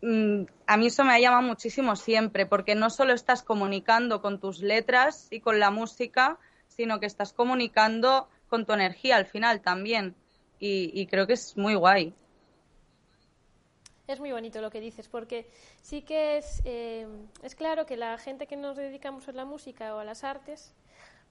mmm, 0.01 0.43
a 0.67 0.77
mí 0.77 0.87
eso 0.87 1.03
me 1.03 1.13
ha 1.13 1.19
llamado 1.19 1.41
muchísimo 1.41 1.97
siempre, 1.97 2.45
porque 2.45 2.75
no 2.75 2.89
solo 2.89 3.11
estás 3.11 3.43
comunicando 3.43 4.21
con 4.21 4.39
tus 4.39 4.61
letras 4.61 5.27
y 5.31 5.41
con 5.41 5.59
la 5.59 5.69
música, 5.69 6.37
sino 6.69 7.01
que 7.01 7.05
estás 7.05 7.33
comunicando 7.33 8.29
con 8.47 8.65
tu 8.65 8.71
energía 8.71 9.17
al 9.17 9.25
final 9.25 9.59
también. 9.59 10.15
Y, 10.59 10.91
y 10.93 11.07
creo 11.07 11.27
que 11.27 11.33
es 11.33 11.57
muy 11.57 11.75
guay. 11.75 12.13
Es 14.07 14.19
muy 14.19 14.31
bonito 14.31 14.61
lo 14.61 14.69
que 14.69 14.79
dices, 14.79 15.07
porque 15.07 15.49
sí 15.81 16.03
que 16.03 16.37
es, 16.37 16.61
eh, 16.63 17.07
es 17.41 17.55
claro 17.55 17.87
que 17.87 17.97
la 17.97 18.17
gente 18.19 18.45
que 18.45 18.55
nos 18.55 18.77
dedicamos 18.77 19.27
a 19.27 19.31
la 19.31 19.45
música 19.45 19.95
o 19.95 19.99
a 19.99 20.03
las 20.03 20.23
artes, 20.23 20.73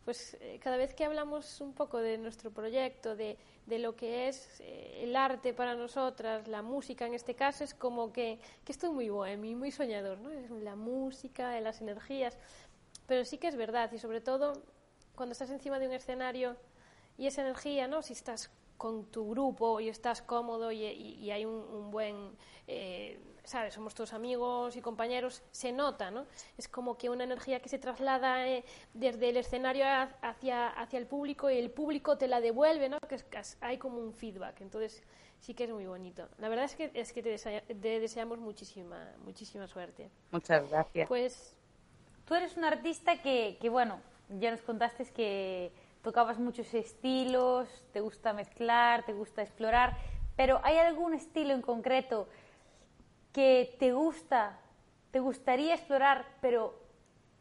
pues 0.04 0.37
eh, 0.40 0.58
cada 0.60 0.76
vez 0.76 0.92
que 0.92 1.04
hablamos 1.04 1.60
un 1.60 1.72
poco 1.72 1.98
de 1.98 2.18
nuestro 2.18 2.50
proyecto, 2.50 3.14
de, 3.14 3.38
de 3.66 3.78
lo 3.78 3.94
que 3.94 4.26
es 4.28 4.60
eh, 4.60 5.04
el 5.04 5.14
arte 5.14 5.54
para 5.54 5.76
nosotras, 5.76 6.48
la 6.48 6.62
música 6.62 7.06
en 7.06 7.14
este 7.14 7.34
caso, 7.34 7.62
es 7.62 7.74
como 7.74 8.12
que, 8.12 8.40
que 8.64 8.72
estoy 8.72 8.90
muy 8.90 9.08
bohemio, 9.08 9.56
muy 9.56 9.70
soñador, 9.70 10.18
¿no? 10.18 10.30
Es 10.30 10.50
la 10.50 10.74
música, 10.74 11.58
las 11.60 11.80
energías, 11.80 12.37
pero 13.06 13.24
sí 13.24 13.38
que 13.38 13.46
es 13.46 13.56
verdad, 13.56 13.92
y 13.92 13.98
sobre 13.98 14.20
todo 14.20 14.52
cuando 15.14 15.32
estás 15.32 15.50
encima 15.50 15.78
de 15.78 15.87
un 15.87 15.92
escenario 15.92 16.56
y 17.16 17.28
esa 17.28 17.42
energía, 17.42 17.87
¿no? 17.87 18.02
Si 18.02 18.14
estás 18.14 18.50
con 18.76 19.06
tu 19.06 19.30
grupo 19.30 19.80
y 19.80 19.88
estás 19.88 20.22
cómodo 20.22 20.70
y, 20.72 20.84
y, 20.84 21.14
y 21.20 21.30
hay 21.30 21.44
un, 21.44 21.54
un 21.54 21.90
buen, 21.90 22.37
eh, 22.66 23.18
¿sabes? 23.44 23.74
Somos 23.74 23.94
todos 23.94 24.12
amigos 24.12 24.76
y 24.76 24.80
compañeros, 24.80 25.42
se 25.50 25.72
nota, 25.72 26.10
¿no? 26.10 26.26
Es 26.58 26.68
como 26.68 26.96
que 26.96 27.10
una 27.10 27.24
energía 27.24 27.60
que 27.60 27.68
se 27.68 27.78
traslada 27.78 28.48
eh, 28.48 28.64
desde 28.92 29.28
el 29.30 29.37
escenario 29.37 29.84
hacia, 30.22 30.68
hacia 30.68 30.98
el 30.98 31.06
público 31.06 31.50
y 31.50 31.58
el 31.58 31.70
público 31.70 32.18
te 32.18 32.28
la 32.28 32.40
devuelve, 32.40 32.88
¿no? 32.88 32.98
Que 33.08 33.16
es, 33.16 33.56
hay 33.60 33.78
como 33.78 33.98
un 33.98 34.12
feedback, 34.12 34.60
entonces 34.60 35.02
sí 35.40 35.54
que 35.54 35.64
es 35.64 35.70
muy 35.70 35.87
bonito. 35.87 36.28
La 36.38 36.48
verdad 36.48 36.64
es 36.64 36.74
que, 36.74 36.90
es 36.94 37.12
que 37.12 37.22
te, 37.22 37.28
desea, 37.28 37.62
te 37.62 38.00
deseamos 38.00 38.38
muchísima, 38.38 39.12
muchísima 39.24 39.66
suerte. 39.68 40.10
Muchas 40.30 40.68
gracias. 40.70 41.08
Pues 41.08 41.54
tú 42.24 42.34
eres 42.34 42.56
un 42.56 42.64
artista 42.64 43.20
que, 43.20 43.58
que 43.60 43.68
bueno, 43.68 44.00
ya 44.28 44.50
nos 44.50 44.62
contaste 44.62 45.04
que 45.12 45.70
tocabas 46.05 46.38
muchos 46.38 46.73
estilos, 46.75 47.67
te 47.93 48.01
gusta 48.01 48.33
mezclar, 48.33 49.05
te 49.05 49.14
gusta 49.14 49.43
explorar, 49.43 49.97
pero 50.37 50.61
¿hay 50.62 50.77
algún 50.77 51.14
estilo 51.14 51.55
en 51.55 51.62
concreto 51.62 52.29
que 53.33 53.75
te 53.81 53.93
gusta, 53.93 54.61
te 55.11 55.19
gustaría 55.19 55.75
explorar, 55.75 56.27
pero 56.43 56.79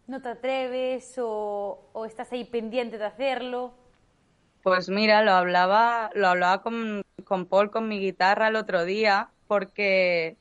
no 0.07 0.21
te 0.21 0.29
atreves 0.29 1.17
o, 1.19 1.89
o 1.93 2.05
estás 2.05 2.31
ahí 2.31 2.45
pendiente 2.45 2.97
de 2.97 3.05
hacerlo? 3.05 3.73
Pues 4.63 4.87
mira, 4.89 5.23
lo 5.23 5.33
hablaba, 5.33 6.09
lo 6.15 6.29
hablaba 6.29 6.61
con, 6.61 7.01
con 7.25 7.45
Paul, 7.47 7.69
con 7.69 7.89
mi 7.89 7.99
guitarra 7.99 8.47
el 8.47 8.55
otro 8.55 8.85
día, 8.85 9.29
porque 9.45 10.37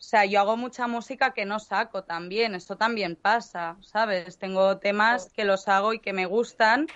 o 0.00 0.02
sea, 0.02 0.24
yo 0.24 0.40
hago 0.40 0.56
mucha 0.56 0.88
música 0.88 1.34
que 1.34 1.44
no 1.44 1.58
saco 1.60 2.04
también, 2.04 2.54
esto 2.54 2.76
también 2.76 3.16
pasa, 3.16 3.76
¿sabes? 3.82 4.38
Tengo 4.38 4.78
temas 4.78 5.30
que 5.30 5.44
los 5.44 5.68
hago 5.68 5.92
y 5.92 6.00
que 6.00 6.14
me 6.14 6.24
gustan, 6.24 6.86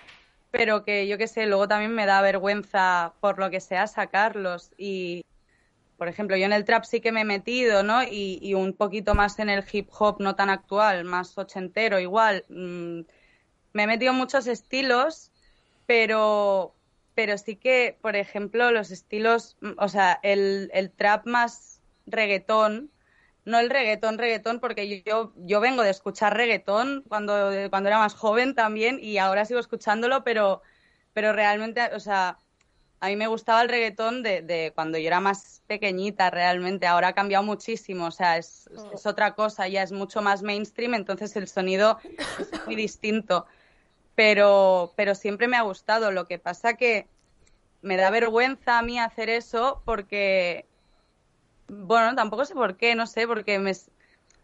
pero 0.56 0.84
que 0.84 1.08
yo 1.08 1.18
qué 1.18 1.26
sé, 1.26 1.46
luego 1.46 1.66
también 1.66 1.92
me 1.92 2.06
da 2.06 2.22
vergüenza 2.22 3.12
por 3.18 3.40
lo 3.40 3.50
que 3.50 3.58
sea 3.58 3.88
sacarlos. 3.88 4.70
Y, 4.78 5.24
por 5.96 6.06
ejemplo, 6.06 6.36
yo 6.36 6.46
en 6.46 6.52
el 6.52 6.64
trap 6.64 6.84
sí 6.84 7.00
que 7.00 7.10
me 7.10 7.22
he 7.22 7.24
metido, 7.24 7.82
¿no? 7.82 8.04
Y, 8.04 8.38
y 8.40 8.54
un 8.54 8.72
poquito 8.72 9.16
más 9.16 9.40
en 9.40 9.50
el 9.50 9.64
hip 9.72 9.88
hop 9.98 10.20
no 10.20 10.36
tan 10.36 10.50
actual, 10.50 11.02
más 11.02 11.36
ochentero 11.36 11.98
igual. 11.98 12.44
Mm, 12.50 13.00
me 13.72 13.82
he 13.82 13.86
metido 13.88 14.12
en 14.12 14.18
muchos 14.18 14.46
estilos, 14.46 15.32
pero, 15.86 16.76
pero 17.16 17.36
sí 17.36 17.56
que, 17.56 17.98
por 18.00 18.14
ejemplo, 18.14 18.70
los 18.70 18.92
estilos, 18.92 19.56
o 19.76 19.88
sea, 19.88 20.20
el, 20.22 20.70
el 20.72 20.92
trap 20.92 21.26
más 21.26 21.80
reggaetón, 22.06 22.92
no 23.44 23.58
el 23.58 23.70
reggaetón, 23.70 24.18
reggaetón, 24.18 24.60
porque 24.60 25.02
yo, 25.02 25.32
yo 25.36 25.60
vengo 25.60 25.82
de 25.82 25.90
escuchar 25.90 26.36
reggaetón 26.36 27.04
cuando, 27.08 27.50
cuando 27.70 27.88
era 27.88 27.98
más 27.98 28.14
joven 28.14 28.54
también 28.54 28.98
y 29.00 29.18
ahora 29.18 29.44
sigo 29.44 29.60
escuchándolo, 29.60 30.24
pero, 30.24 30.62
pero 31.12 31.32
realmente, 31.32 31.82
o 31.94 32.00
sea, 32.00 32.38
a 33.00 33.08
mí 33.08 33.16
me 33.16 33.26
gustaba 33.26 33.60
el 33.60 33.68
reggaetón 33.68 34.22
de, 34.22 34.40
de 34.40 34.72
cuando 34.74 34.96
yo 34.96 35.06
era 35.08 35.20
más 35.20 35.62
pequeñita 35.66 36.30
realmente, 36.30 36.86
ahora 36.86 37.08
ha 37.08 37.12
cambiado 37.12 37.44
muchísimo, 37.44 38.06
o 38.06 38.10
sea, 38.10 38.38
es, 38.38 38.70
es 38.94 39.04
otra 39.04 39.34
cosa, 39.34 39.68
ya 39.68 39.82
es 39.82 39.92
mucho 39.92 40.22
más 40.22 40.42
mainstream, 40.42 40.94
entonces 40.94 41.36
el 41.36 41.48
sonido 41.48 41.98
es 42.38 42.50
muy 42.64 42.76
distinto, 42.76 43.46
pero, 44.14 44.94
pero 44.96 45.14
siempre 45.14 45.48
me 45.48 45.58
ha 45.58 45.62
gustado, 45.62 46.12
lo 46.12 46.24
que 46.24 46.38
pasa 46.38 46.74
que 46.74 47.06
me 47.82 47.98
da 47.98 48.08
vergüenza 48.08 48.78
a 48.78 48.82
mí 48.82 48.98
hacer 48.98 49.28
eso 49.28 49.82
porque 49.84 50.64
bueno, 51.68 52.14
tampoco 52.14 52.44
sé 52.44 52.54
por 52.54 52.76
qué, 52.76 52.94
no 52.94 53.06
sé, 53.06 53.26
porque 53.26 53.58
me... 53.58 53.72
O 53.72 53.74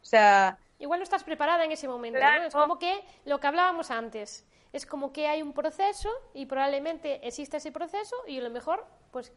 sea... 0.02 0.59
Igual 0.78 1.00
no 1.00 1.04
estás 1.04 1.24
preparada 1.24 1.64
en 1.64 1.72
ese 1.72 1.88
momento, 1.88 2.18
claro. 2.18 2.40
¿no? 2.40 2.46
Es 2.48 2.54
como 2.54 2.78
que 2.78 3.04
lo 3.24 3.38
que 3.38 3.46
hablábamos 3.46 3.90
antes. 3.90 4.46
Es 4.72 4.87
como 4.87 5.12
que 5.12 5.26
hay 5.26 5.42
un 5.42 5.52
proceso 5.52 6.09
y 6.33 6.46
probablemente 6.46 7.26
existe 7.26 7.56
ese 7.56 7.72
proceso 7.72 8.16
y 8.26 8.38
a 8.38 8.42
lo 8.42 8.50
mejor, 8.50 8.87
pues, 9.11 9.33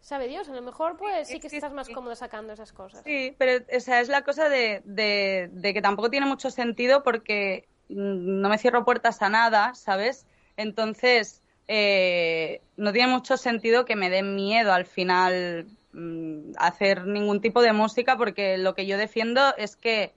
sabe 0.00 0.26
Dios, 0.26 0.48
a 0.48 0.52
lo 0.52 0.62
mejor 0.62 0.96
pues 0.96 1.28
sí 1.28 1.40
que 1.40 1.46
estás 1.46 1.72
más 1.72 1.88
cómodo 1.88 2.14
sacando 2.14 2.52
esas 2.52 2.72
cosas. 2.72 3.02
Sí, 3.04 3.34
pero 3.38 3.64
o 3.74 3.80
sea, 3.80 4.00
es 4.00 4.08
la 4.08 4.22
cosa 4.22 4.48
de, 4.48 4.82
de, 4.84 5.48
de 5.52 5.74
que 5.74 5.80
tampoco 5.80 6.10
tiene 6.10 6.26
mucho 6.26 6.50
sentido 6.50 7.02
porque 7.02 7.66
no 7.88 8.48
me 8.48 8.58
cierro 8.58 8.84
puertas 8.84 9.22
a 9.22 9.28
nada, 9.28 9.74
¿sabes? 9.74 10.26
Entonces, 10.56 11.42
eh, 11.68 12.60
no 12.76 12.92
tiene 12.92 13.12
mucho 13.12 13.36
sentido 13.36 13.84
que 13.84 13.96
me 13.96 14.10
dé 14.10 14.22
miedo 14.22 14.72
al 14.72 14.84
final 14.84 15.66
hacer 16.58 17.06
ningún 17.06 17.40
tipo 17.40 17.62
de 17.62 17.72
música 17.72 18.16
porque 18.16 18.58
lo 18.58 18.74
que 18.74 18.86
yo 18.86 18.98
defiendo 18.98 19.54
es 19.56 19.76
que 19.76 20.14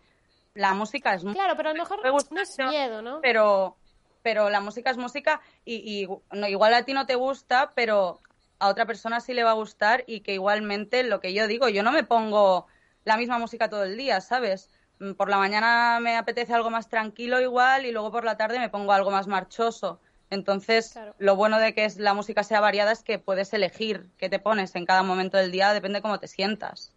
la 0.54 0.74
música 0.74 1.14
es 1.14 1.24
Claro, 1.24 1.56
pero 1.56 1.70
a 1.70 1.74
lo 1.74 1.80
mejor 1.80 2.02
no 2.04 2.42
es 2.42 2.58
miedo, 2.58 3.02
¿no? 3.02 3.22
Pero, 3.22 3.78
pero 4.24 4.50
la 4.50 4.60
música 4.60 4.90
es 4.90 4.98
música 4.98 5.42
y, 5.64 6.08
no, 6.32 6.48
igual 6.48 6.74
a 6.74 6.84
ti 6.84 6.94
no 6.94 7.06
te 7.06 7.16
gusta, 7.16 7.74
pero 7.76 8.20
a 8.60 8.70
otra 8.70 8.86
persona 8.86 9.20
sí 9.20 9.34
le 9.34 9.44
va 9.44 9.52
a 9.52 9.54
gustar 9.54 10.04
y 10.08 10.22
que 10.22 10.34
igualmente 10.34 11.04
lo 11.04 11.20
que 11.20 11.34
yo 11.34 11.48
digo, 11.48 11.70
yo 11.70 11.84
no 11.84 11.92
me 11.92 12.04
pongo 12.04 12.66
la 13.04 13.18
misma 13.18 13.38
música 13.38 13.70
todo 13.70 13.84
el 13.84 13.98
día, 13.98 14.20
¿sabes? 14.20 14.70
Mm, 15.00 15.14
por 15.14 15.30
la 15.30 15.38
mañana 15.38 16.00
me 16.02 16.18
apetece 16.18 16.54
algo 16.54 16.72
más 16.72 16.90
tranquilo 16.90 17.40
igual 17.40 17.86
y 17.86 17.92
luego 17.92 18.12
por 18.12 18.26
la 18.26 18.38
tarde 18.38 18.60
me 18.60 18.70
pongo 18.70 18.94
algo 18.94 19.12
más 19.12 19.28
marchoso. 19.28 20.00
Entonces, 20.30 21.00
lo 21.20 21.36
bueno 21.36 21.58
de 21.58 21.74
que 21.74 21.88
la 21.98 22.14
música 22.14 22.44
sea 22.44 22.60
variada 22.60 22.92
es 22.92 23.02
que 23.02 23.18
puedes 23.18 23.54
elegir 23.54 24.10
qué 24.18 24.30
te 24.30 24.40
pones 24.40 24.76
en 24.76 24.86
cada 24.86 25.04
momento 25.04 25.38
del 25.38 25.52
día, 25.52 25.74
depende 25.74 26.00
de 26.00 26.02
cómo 26.02 26.20
te 26.20 26.28
sientas. 26.28 26.92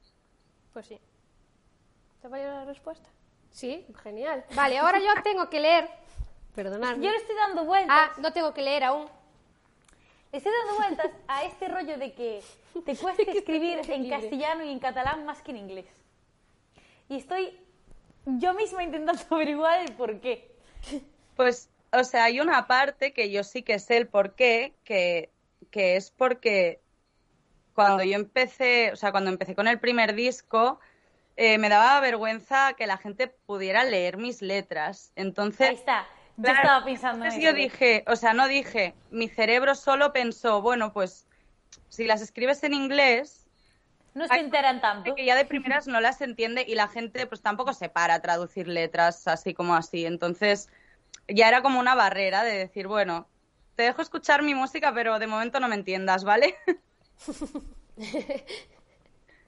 Pues 0.73 0.87
sí. 0.87 0.99
¿Te 2.21 2.27
ha 2.27 2.31
valido 2.31 2.51
la 2.53 2.65
respuesta? 2.65 3.09
Sí, 3.53 3.87
genial. 4.03 4.45
Vale, 4.55 4.79
ahora 4.79 4.99
yo 4.99 5.11
tengo 5.25 5.49
que 5.49 5.61
leer. 5.61 5.89
Perdonadme. 6.55 7.05
Yo 7.05 7.11
le 7.11 7.17
estoy 7.19 7.37
dando 7.37 7.65
vueltas. 7.65 7.97
Ah, 7.97 8.13
no 8.19 8.33
tengo 8.33 8.53
que 8.53 8.63
leer 8.63 8.85
aún. 8.85 9.07
estoy 10.33 10.53
dando 10.67 10.83
vueltas 10.83 11.11
a 11.29 11.45
este 11.45 11.69
rollo 11.69 11.99
de 11.99 12.13
que 12.13 12.43
te 12.85 12.97
cuesta 12.97 13.23
escribir 13.29 13.81
en 13.89 14.11
castellano 14.11 14.65
y 14.65 14.71
en 14.71 14.81
catalán 14.81 15.25
más 15.25 15.41
que 15.43 15.53
en 15.53 15.59
inglés. 15.59 15.87
Y 17.09 17.17
estoy 17.17 17.57
yo 18.27 18.55
misma 18.55 18.83
intentando 18.83 19.23
averiguar 19.31 19.81
el 19.81 19.93
por 19.93 20.21
qué. 20.21 20.51
Pues 21.37 21.69
o 21.93 22.05
sea, 22.05 22.25
hay 22.25 22.41
una 22.41 22.67
parte 22.67 23.13
que 23.13 23.31
yo 23.31 23.45
sí 23.45 23.63
que 23.63 23.79
sé 23.79 23.97
el 23.97 24.07
por 24.07 24.35
qué, 24.35 24.75
que, 24.85 25.31
que 25.71 25.97
es 25.97 26.11
porque 26.11 26.81
cuando 27.75 28.05
yo 28.05 28.15
empecé, 28.15 28.93
o 28.93 28.97
sea, 28.97 29.11
cuando 29.11 29.31
empecé 29.31 29.55
con 29.55 29.69
el 29.69 29.79
primer 29.79 30.15
disco, 30.15 30.81
eh, 31.37 31.59
me 31.59 31.69
daba 31.69 32.01
vergüenza 32.01 32.75
que 32.75 32.87
la 32.87 32.99
gente 32.99 33.29
pudiera 33.29 33.85
leer 33.85 34.17
mis 34.17 34.43
letras. 34.43 35.13
Entonces. 35.17 35.69
Ahí 35.69 35.75
está. 35.77 36.07
Yo 36.37 36.53
estaba 36.53 36.85
pensando 36.85 37.27
en 37.27 37.33
eso. 37.33 37.41
yo 37.41 37.53
dije, 37.53 38.05
o 38.07 38.17
sea, 38.17 38.33
no 38.33 38.49
dije, 38.49 38.95
mi 39.11 39.29
cerebro 39.29 39.75
solo 39.75 40.13
pensó, 40.13 40.63
bueno, 40.63 40.93
pues 40.93 41.27
si 41.89 42.07
las 42.07 42.23
escribes 42.23 42.63
en 42.65 42.73
inglés. 42.73 43.47
No 44.15 44.27
se 44.27 44.39
enteran 44.39 44.81
tanto. 44.81 45.15
Que 45.15 45.25
ya 45.25 45.37
de 45.37 45.45
primeras 45.45 45.87
no 45.87 46.01
las 46.01 46.21
entiende 46.21 46.65
y 46.67 46.75
la 46.75 46.89
gente, 46.89 47.27
pues 47.27 47.43
tampoco 47.43 47.75
se 47.75 47.89
para 47.89 48.15
a 48.15 48.21
traducir 48.21 48.69
letras 48.69 49.29
así 49.29 49.55
como 49.55 49.75
así. 49.75 50.07
Entonces 50.07 50.69
ya 51.31 51.49
era 51.49 51.63
como 51.63 51.81
una 51.81 51.95
barrera 51.95 52.43
de 52.45 52.57
decir, 52.57 52.87
bueno, 52.87 53.27
te 53.75 53.83
dejo 53.85 54.03
escuchar 54.03 54.43
mi 54.43 54.55
música, 54.55 54.93
pero 54.93 55.19
de 55.19 55.27
momento 55.27 55.61
no 55.61 55.69
me 55.69 55.75
entiendas, 55.75 56.25
¿vale? 56.25 56.57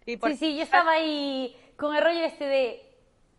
Sí, 0.04 0.18
sí, 0.36 0.56
yo 0.56 0.62
estaba 0.62 0.92
ahí 0.92 1.56
con 1.76 1.94
el 1.94 2.02
rollo 2.02 2.24
este 2.24 2.44
de, 2.44 2.82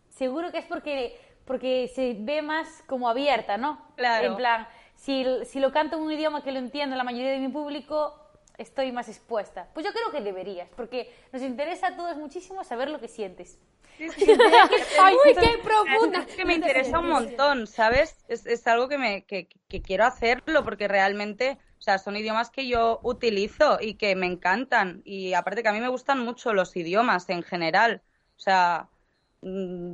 seguro 0.08 0.50
que 0.50 0.58
es 0.58 0.64
porque, 0.64 1.20
porque 1.44 1.90
se 1.94 2.16
ve 2.18 2.40
más 2.40 2.82
como 2.86 3.08
abierta, 3.08 3.58
¿no? 3.58 3.86
Claro. 3.96 4.28
En 4.28 4.36
plan, 4.36 4.66
si, 4.94 5.26
si 5.44 5.60
lo 5.60 5.72
canto 5.72 5.96
en 5.96 6.02
un 6.02 6.12
idioma 6.12 6.42
que 6.42 6.52
lo 6.52 6.58
entiende 6.58 6.96
la 6.96 7.04
mayoría 7.04 7.32
de 7.32 7.38
mi 7.38 7.48
público, 7.48 8.18
estoy 8.56 8.92
más 8.92 9.08
expuesta. 9.08 9.68
Pues 9.74 9.84
yo 9.84 9.92
creo 9.92 10.10
que 10.10 10.20
deberías, 10.20 10.68
porque 10.76 11.14
nos 11.32 11.42
interesa 11.42 11.88
a 11.88 11.96
todos 11.96 12.16
muchísimo 12.16 12.64
saber 12.64 12.88
lo 12.88 12.98
que 12.98 13.08
sientes. 13.08 13.58
Ay, 15.00 15.16
qué 15.24 15.58
profunda. 15.62 16.20
Es 16.20 16.34
que 16.34 16.44
me 16.44 16.54
interesa 16.54 16.98
un 16.98 17.08
montón, 17.08 17.66
¿sabes? 17.66 18.24
Es, 18.28 18.46
es 18.46 18.66
algo 18.66 18.88
que, 18.88 18.98
me, 18.98 19.24
que, 19.24 19.48
que, 19.68 19.82
quiero 19.82 20.04
hacerlo 20.04 20.64
porque 20.64 20.88
realmente, 20.88 21.58
o 21.78 21.82
sea, 21.82 21.98
son 21.98 22.16
idiomas 22.16 22.50
que 22.50 22.66
yo 22.66 23.00
utilizo 23.02 23.78
y 23.80 23.94
que 23.94 24.16
me 24.16 24.26
encantan. 24.26 25.02
Y 25.04 25.34
aparte 25.34 25.62
que 25.62 25.68
a 25.68 25.72
mí 25.72 25.80
me 25.80 25.88
gustan 25.88 26.20
mucho 26.20 26.52
los 26.52 26.76
idiomas 26.76 27.28
en 27.30 27.42
general. 27.42 28.02
O 28.36 28.40
sea, 28.40 28.88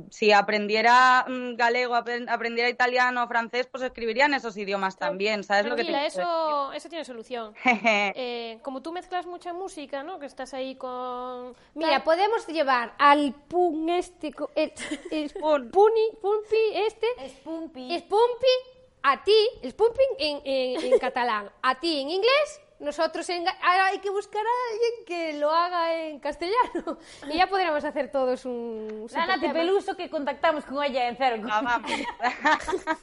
si 0.09 0.31
aprendiera 0.31 1.25
mm, 1.27 1.55
galego, 1.55 1.95
aprendiera 1.95 2.69
italiano, 2.69 3.27
francés, 3.27 3.67
pues 3.67 3.83
escribirían 3.83 4.33
esos 4.33 4.55
idiomas 4.57 4.97
también, 4.97 5.43
¿sabes 5.43 5.65
lo 5.65 5.75
que 5.75 5.83
te 5.83 6.05
eso, 6.05 6.71
eso 6.73 6.89
tiene 6.89 7.05
solución. 7.05 7.53
eh, 7.65 8.59
como 8.61 8.81
tú 8.81 8.91
mezclas 8.91 9.25
mucha 9.25 9.53
música, 9.53 10.03
¿no? 10.03 10.19
Que 10.19 10.25
estás 10.25 10.53
ahí 10.53 10.75
con... 10.75 11.55
Mira, 11.75 12.03
podemos 12.03 12.47
llevar 12.47 12.93
al 12.97 13.33
pun 13.47 13.89
este... 13.89 14.31
El, 14.55 14.71
el 15.11 15.31
puni, 15.69 16.09
pumpi 16.21 16.55
este... 16.73 17.07
Spumpi. 17.29 17.99
Spumpi 17.99 18.81
a 19.03 19.23
ti, 19.23 19.49
el 19.63 19.73
pumping 19.73 20.15
en, 20.19 20.41
en, 20.45 20.93
en 20.93 20.99
catalán, 20.99 21.49
a 21.61 21.79
ti 21.79 22.01
en 22.01 22.09
inglés 22.09 22.61
nosotros 22.81 23.29
en... 23.29 23.47
ahora 23.47 23.87
hay 23.87 23.99
que 23.99 24.09
buscar 24.09 24.41
a 24.41 24.73
alguien 24.73 25.05
que 25.05 25.39
lo 25.39 25.51
haga 25.51 26.03
en 26.03 26.19
castellano 26.19 26.97
y 27.31 27.37
ya 27.37 27.47
podríamos 27.47 27.83
hacer 27.83 28.11
todos 28.11 28.45
un... 28.45 29.07
La 29.11 29.27
Nati 29.27 29.49
Peluso 29.49 29.95
que 29.95 30.09
contactamos 30.09 30.65
con 30.65 30.83
ella 30.83 31.07
en 31.07 31.15
Cerco. 31.15 31.47
Ah, 31.49 31.81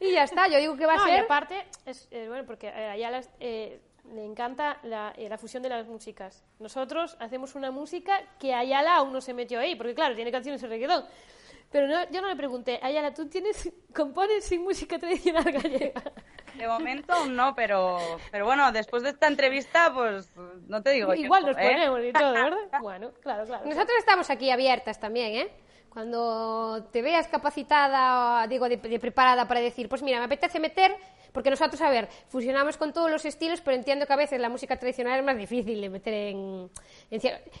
y 0.00 0.12
ya 0.12 0.22
está, 0.22 0.48
yo 0.48 0.58
digo 0.58 0.76
que 0.76 0.86
va 0.86 0.94
a 0.94 0.98
ser... 1.00 1.18
Y 1.18 1.18
aparte, 1.18 1.66
es 1.84 2.08
eh, 2.10 2.26
bueno, 2.28 2.44
porque 2.46 2.68
a 2.68 2.92
Ayala 2.92 3.22
eh, 3.40 3.80
le 4.12 4.24
encanta 4.24 4.78
la, 4.84 5.12
eh, 5.16 5.28
la, 5.28 5.36
fusión 5.36 5.62
de 5.62 5.68
las 5.68 5.86
músicas. 5.86 6.44
Nosotros 6.60 7.16
hacemos 7.18 7.56
una 7.56 7.72
música 7.72 8.22
que 8.38 8.54
Ayala 8.54 8.96
aún 8.96 9.12
no 9.12 9.20
se 9.20 9.34
metió 9.34 9.58
ahí, 9.58 9.74
porque 9.74 9.94
claro, 9.94 10.14
tiene 10.14 10.30
canciones 10.30 10.62
de 10.62 10.68
reggaetón. 10.68 11.04
Pero 11.72 11.88
no, 11.88 12.08
yo 12.10 12.22
no 12.22 12.28
le 12.28 12.36
pregunté, 12.36 12.78
Ayala, 12.82 13.12
¿tú 13.12 13.28
tienes, 13.28 13.68
compones 13.92 14.44
sin 14.44 14.62
música 14.62 14.96
tradicional 14.96 15.50
gallega? 15.50 16.02
De 16.56 16.68
momento 16.68 17.26
no, 17.26 17.54
pero, 17.54 17.98
pero 18.30 18.44
bueno, 18.44 18.70
después 18.72 19.02
de 19.02 19.10
esta 19.10 19.26
entrevista, 19.26 19.92
pues 19.92 20.30
no 20.68 20.82
te 20.82 20.90
digo. 20.90 21.14
Igual 21.14 21.46
nos 21.46 21.56
¿eh? 21.56 21.60
ponemos 21.62 22.00
y 22.04 22.12
todo, 22.12 22.32
¿verdad? 22.32 22.58
bueno, 22.80 23.10
claro, 23.20 23.44
claro. 23.44 23.64
Nosotros 23.64 23.96
estamos 23.98 24.30
aquí 24.30 24.50
abiertas 24.50 25.00
también, 25.00 25.34
¿eh? 25.34 25.50
Cuando 25.94 26.88
te 26.90 27.02
veas 27.02 27.28
capacitada, 27.28 28.46
digo, 28.48 28.68
de, 28.68 28.78
preparada 28.78 29.46
para 29.46 29.60
decir, 29.60 29.88
pues 29.88 30.02
mira, 30.02 30.18
me 30.18 30.24
apetece 30.24 30.58
meter 30.58 30.96
porque 31.34 31.50
nosotros, 31.50 31.80
a 31.82 31.90
ver, 31.90 32.08
fusionamos 32.28 32.76
con 32.76 32.92
todos 32.92 33.10
los 33.10 33.24
estilos, 33.24 33.60
pero 33.60 33.76
entiendo 33.76 34.06
que 34.06 34.12
a 34.12 34.16
veces 34.16 34.40
la 34.40 34.48
música 34.48 34.76
tradicional 34.76 35.18
es 35.18 35.24
más 35.24 35.36
difícil 35.36 35.80
de 35.80 35.90
meter 35.90 36.14
en... 36.14 36.70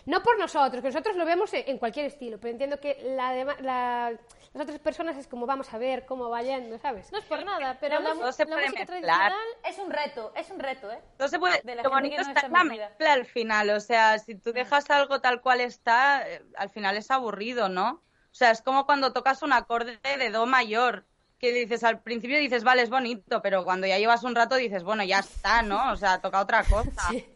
no 0.06 0.22
por 0.22 0.38
nosotros, 0.38 0.80
que 0.80 0.88
nosotros 0.88 1.16
lo 1.16 1.24
vemos 1.24 1.52
en, 1.54 1.76
cualquier 1.78 2.06
estilo, 2.06 2.38
pero 2.38 2.52
entiendo 2.52 2.78
que 2.78 2.96
la, 3.16 3.56
la, 3.60 4.12
las 4.54 4.62
otras 4.62 4.78
personas 4.78 5.16
es 5.16 5.26
como 5.26 5.46
vamos 5.46 5.74
a 5.74 5.78
ver 5.78 6.06
cómo 6.06 6.30
va 6.30 6.40
yendo, 6.42 6.78
¿sabes? 6.78 7.10
No 7.10 7.18
es 7.18 7.24
por 7.24 7.44
nada, 7.44 7.76
pero 7.80 7.98
la, 7.98 8.14
música 8.14 8.46
tradicional 8.46 9.32
es 9.64 9.78
un 9.78 9.90
reto, 9.90 10.32
es 10.36 10.48
un 10.50 10.60
reto, 10.60 10.92
¿eh? 10.92 11.00
No 11.18 11.26
se 11.26 11.40
puede, 11.40 11.60
lo 11.82 11.90
bonito 11.90 12.22
está 12.22 12.48
la 12.48 12.62
mezcla 12.62 13.12
al 13.12 13.26
final, 13.26 13.70
o 13.70 13.80
sea, 13.80 14.16
si 14.20 14.36
tú 14.36 14.52
dejas 14.52 14.88
algo 14.90 15.20
tal 15.20 15.40
cual 15.40 15.60
está, 15.60 16.26
eh, 16.28 16.40
al 16.56 16.70
final 16.70 16.96
es 16.96 17.10
aburrido, 17.10 17.68
¿no? 17.68 18.02
O 18.30 18.36
sea, 18.36 18.52
es 18.52 18.62
como 18.62 18.86
cuando 18.86 19.12
tocas 19.12 19.42
un 19.42 19.52
acorde 19.52 19.98
de 20.02 20.30
do 20.30 20.46
mayor 20.46 21.04
que 21.40 21.52
dices, 21.52 21.82
al 21.82 22.00
principio 22.00 22.38
dices, 22.38 22.62
vale, 22.62 22.82
es 22.82 22.90
bonito, 22.90 23.42
pero 23.42 23.64
cuando 23.64 23.88
ya 23.88 23.98
llevas 23.98 24.22
un 24.22 24.36
rato 24.36 24.54
dices, 24.54 24.84
bueno, 24.84 25.02
ya 25.02 25.18
está, 25.18 25.62
¿no? 25.62 25.90
O 25.90 25.96
sea, 25.96 26.20
toca 26.20 26.40
otra 26.40 26.62
cosa. 26.70 27.10
Sí. 27.10 27.26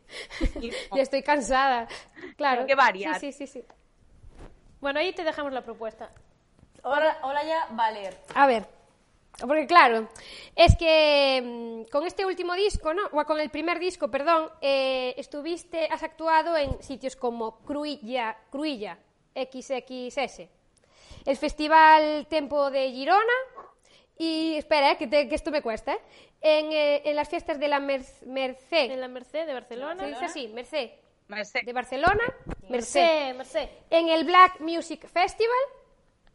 ya 0.95 1.03
estoy 1.03 1.25
cansada. 1.25 1.89
Claro. 2.37 2.65
que 2.65 2.77
variar. 2.77 3.19
Sí, 3.19 3.33
sí, 3.33 3.49
sí, 3.49 3.65
Bueno, 4.81 5.01
ahí 5.01 5.13
te 5.13 5.25
dejamos 5.25 5.53
la 5.53 5.63
propuesta. 5.63 6.11
Hola, 6.91 7.19
hola 7.23 7.45
ya, 7.45 7.67
vale. 7.73 8.11
A 8.35 8.47
ver, 8.47 8.65
porque 9.41 9.67
claro, 9.67 10.09
es 10.57 10.75
que 10.79 11.43
mm, 11.45 11.91
con 11.91 12.07
este 12.07 12.25
último 12.25 12.55
disco, 12.55 12.95
¿no? 12.95 13.03
O 13.13 13.23
con 13.27 13.39
el 13.39 13.51
primer 13.51 13.79
disco, 13.79 14.11
perdón, 14.11 14.51
eh, 14.63 15.15
estuviste, 15.19 15.87
has 15.91 16.03
actuado 16.03 16.57
en 16.57 16.83
sitios 16.83 17.15
como 17.15 17.59
Cruilla, 17.59 18.39
Cruilla 18.51 18.97
XXS, 19.37 20.49
el 21.27 21.37
Festival 21.37 22.27
Tempo 22.27 22.71
de 22.71 22.91
Girona, 22.91 23.39
y 24.17 24.55
espera, 24.57 24.93
eh, 24.93 24.97
que, 24.97 25.09
te, 25.09 25.29
que, 25.29 25.35
esto 25.35 25.51
me 25.51 25.61
cuesta, 25.61 25.93
¿eh? 25.93 26.01
En, 26.41 26.73
eh, 26.73 27.03
en, 27.05 27.15
las 27.15 27.29
fiestas 27.29 27.61
de 27.61 27.69
la 27.69 27.81
Merced. 27.81 28.25
En 28.71 29.01
la 29.01 29.09
Merced 29.09 29.47
de 29.47 29.53
Barcelona. 29.53 30.05
¿Se 30.05 30.09
dice 30.09 30.25
así? 30.25 30.49
Merced. 30.49 30.91
Merced. 31.29 31.65
De 31.65 31.73
Barcelona. 31.75 32.25
Merced. 32.71 33.35
Merced. 33.35 33.69
En 33.91 34.09
el 34.09 34.25
Black 34.25 34.61
Music 34.61 35.07
Festival, 35.07 35.59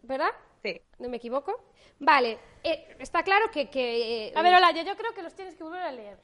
¿verdad? 0.04 0.32
Sí. 0.62 0.80
¿No 1.00 1.10
me 1.10 1.18
equivoco? 1.18 1.64
Vale, 2.00 2.38
eh, 2.64 2.96
está 3.00 3.24
claro 3.24 3.50
que... 3.52 3.70
que 3.70 4.32
a 4.36 4.42
ver, 4.42 4.56
Olaya, 4.56 4.84
yo 4.84 4.96
creo 4.96 5.14
que 5.14 5.24
los 5.24 5.34
tienes 5.34 5.56
que 5.56 5.64
volver 5.64 5.82
a 5.82 5.92
leer. 5.92 6.18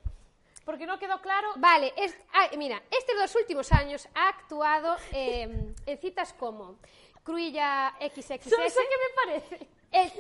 Porque 0.66 0.86
no 0.86 1.00
quedó 1.00 1.20
claro... 1.22 1.50
Vale, 1.58 1.94
es, 1.98 2.16
ah, 2.34 2.50
mira, 2.58 2.82
estos 2.92 3.18
dos 3.18 3.36
últimos 3.36 3.72
años 3.72 4.08
ha 4.14 4.30
actuado 4.30 4.98
en 5.12 5.76
citas 6.00 6.34
como 6.34 6.78
Cruilla 7.24 7.96
XXS... 8.00 8.50
¿Sabes 8.50 8.74
qué 8.76 8.98
me 8.98 9.16
parece? 9.26 9.68
El, 9.92 10.12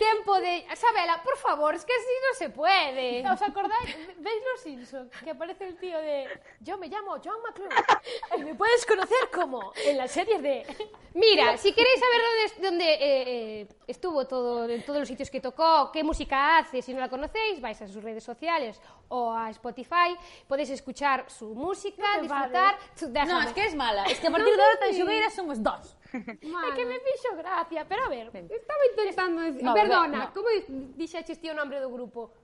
tiempo 0.00 0.40
de... 0.40 0.64
Sabela, 0.74 1.22
por 1.22 1.36
favor, 1.36 1.74
es 1.74 1.84
que 1.84 1.92
así 1.92 2.14
no 2.26 2.38
se 2.38 2.50
puede. 2.50 3.22
¿Os 3.30 3.42
acordáis? 3.42 3.96
¿Veis 4.18 4.42
los 4.50 4.60
Simpsons? 4.62 5.12
Que 5.22 5.30
aparece 5.30 5.68
el 5.68 5.76
tío 5.76 5.98
de... 5.98 6.26
Yo 6.60 6.78
me 6.78 6.88
llamo 6.88 7.16
John 7.22 7.40
McClure 7.42 7.76
y 8.38 8.44
me 8.44 8.54
puedes 8.54 8.86
conocer 8.86 9.30
como 9.32 9.72
en 9.84 9.98
la 9.98 10.08
serie 10.08 10.40
de... 10.40 10.66
Mira, 11.14 11.56
si 11.56 11.72
queréis 11.72 12.00
saber 12.00 12.20
dónde, 12.28 12.68
dónde 12.68 12.94
eh, 12.94 13.60
eh, 13.60 13.68
estuvo 13.88 14.26
todo, 14.26 14.68
en 14.68 14.82
todos 14.84 15.00
los 15.00 15.08
sitios 15.08 15.28
que 15.28 15.40
tocó, 15.40 15.90
qué 15.92 16.04
música 16.04 16.58
hace, 16.58 16.80
si 16.82 16.94
no 16.94 17.00
la 17.00 17.08
conocéis, 17.08 17.60
vais 17.60 17.82
a 17.82 17.88
sus 17.88 18.02
redes 18.02 18.22
sociales 18.22 18.80
o 19.08 19.32
a 19.32 19.50
Spotify, 19.50 20.16
podéis 20.46 20.70
escuchar 20.70 21.28
su 21.28 21.52
música, 21.52 22.16
No 22.16 22.22
disfrutar... 22.22 22.78
No, 23.26 23.42
es 23.42 23.52
que 23.52 23.64
es 23.64 23.74
mala. 23.74 24.04
Es 24.04 24.20
que 24.20 24.28
a 24.28 24.30
partir 24.30 24.54
de 24.54 24.62
ahora 24.62 24.78
tan 24.78 25.30
somos 25.32 25.60
dos. 25.62 25.96
É 26.12 26.70
que 26.74 26.84
me 26.86 26.98
fixo 27.00 27.36
gracia, 27.36 27.86
pero 27.86 28.04
a 28.04 28.08
ver, 28.08 28.28
Estaba 28.34 28.82
intentando 28.90 29.40
decir... 29.42 29.62
No, 29.62 29.74
Perdona, 29.74 30.18
no. 30.26 30.32
como 30.34 30.48
dixeches 30.96 31.38
ti 31.40 31.48
o 31.50 31.54
nombre 31.54 31.78
do 31.80 31.90
grupo? 31.90 32.34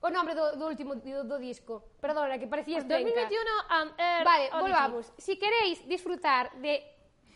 O 0.00 0.10
nombre 0.10 0.34
do, 0.34 0.56
do 0.56 0.66
último 0.66 0.96
do, 0.96 1.22
do 1.24 1.38
disco. 1.38 1.84
Perdona, 2.00 2.38
que 2.38 2.46
parecías 2.48 2.82
penca. 2.84 2.98
2021 3.04 3.38
and 3.70 3.90
Air 4.00 4.24
Vale, 4.24 4.44
Odyssey. 4.50 4.60
volvamos. 4.60 5.12
Si 5.18 5.38
queréis 5.38 5.86
disfrutar 5.86 6.50
de 6.58 6.82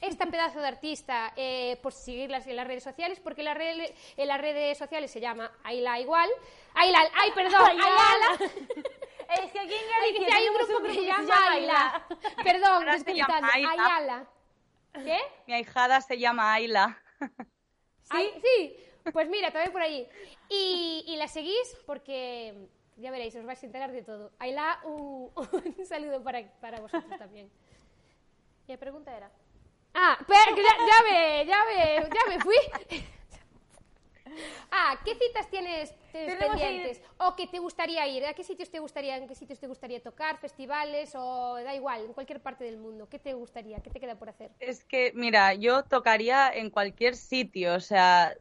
esta 0.00 0.26
pedazo 0.26 0.60
de 0.60 0.66
artista, 0.68 1.32
eh, 1.36 1.78
pues 1.80 1.94
seguirlas 1.94 2.46
en 2.46 2.56
las 2.56 2.66
redes 2.66 2.82
sociales, 2.82 3.20
porque 3.20 3.42
la 3.42 3.54
red- 3.54 3.92
en 4.16 4.28
las 4.28 4.40
redes 4.40 4.76
sociales 4.76 5.10
se 5.10 5.20
llama 5.20 5.52
Ayla 5.62 6.00
igual. 6.00 6.28
Ayla, 6.74 6.98
ay, 7.14 7.30
perdón, 7.32 7.70
Ayala. 7.70 8.28
Es 9.26 9.50
que 9.50 9.58
aquí 9.58 9.74
en 9.74 9.80
Ay, 10.00 10.12
que 10.12 10.18
Galicia 10.20 10.36
hay 10.36 10.48
un 10.48 10.54
tenemos 10.54 10.68
grupo 10.68 10.82
que 10.86 10.94
se 10.94 11.04
llama 11.04 11.50
Ayla. 11.50 12.06
Perdón, 12.44 12.72
Ahora 12.74 12.98
se 12.98 13.14
llama 13.14 13.40
Ayla. 13.52 13.70
Ayala. 13.72 14.26
¿Qué? 15.04 15.18
Mi 15.46 15.54
ahijada 15.54 16.00
se 16.00 16.18
llama 16.18 16.52
Ayla. 16.52 17.00
¿Sí? 18.02 18.30
sí. 18.42 18.76
Pues 19.12 19.28
mira, 19.28 19.50
también 19.50 19.72
por 19.72 19.82
ahí. 19.82 20.08
Y, 20.48 21.04
y 21.06 21.16
la 21.16 21.28
seguís 21.28 21.76
porque 21.86 22.68
ya 22.96 23.10
veréis, 23.10 23.36
os 23.36 23.44
vais 23.44 23.62
a 23.62 23.66
enterar 23.66 23.92
de 23.92 24.02
todo. 24.02 24.32
Ayla, 24.38 24.80
un, 24.84 25.30
un 25.78 25.86
saludo 25.86 26.22
para, 26.22 26.42
para 26.60 26.80
vosotros 26.80 27.18
también. 27.18 27.50
Y 28.66 28.72
la 28.72 28.78
pregunta 28.78 29.16
era... 29.16 29.30
Ah, 29.94 30.18
pero 30.26 30.54
que 30.54 30.62
ya, 30.62 30.76
ya 30.76 31.02
me, 31.10 31.46
ya 31.46 31.64
me, 31.64 32.08
ya 32.14 32.28
me 32.28 32.40
fui. 32.40 32.56
Ah, 34.70 35.00
¿qué 35.04 35.14
citas 35.14 35.48
tienes 35.50 35.92
Tenemos 36.12 36.60
pendientes? 36.60 37.00
¿O 37.18 37.36
que 37.36 37.46
te 37.46 37.58
gustaría 37.58 38.06
ir? 38.06 38.24
¿A 38.26 38.34
qué 38.34 38.44
sitios 38.44 38.70
te 38.70 38.78
gustaría, 38.78 39.16
en 39.16 39.28
qué 39.28 39.34
sitios 39.34 39.58
te 39.58 39.66
gustaría 39.66 40.02
tocar? 40.02 40.38
¿Festivales? 40.38 41.12
O 41.14 41.54
da 41.54 41.74
igual, 41.74 42.04
en 42.04 42.12
cualquier 42.12 42.40
parte 42.40 42.64
del 42.64 42.76
mundo. 42.78 43.08
¿Qué 43.08 43.18
te 43.18 43.34
gustaría? 43.34 43.80
¿Qué 43.80 43.90
te 43.90 44.00
queda 44.00 44.16
por 44.18 44.28
hacer? 44.28 44.50
Es 44.58 44.84
que, 44.84 45.12
mira, 45.14 45.54
yo 45.54 45.84
tocaría 45.84 46.50
en 46.52 46.70
cualquier 46.70 47.14
sitio, 47.16 47.74
o 47.74 47.80
sea, 47.80 48.34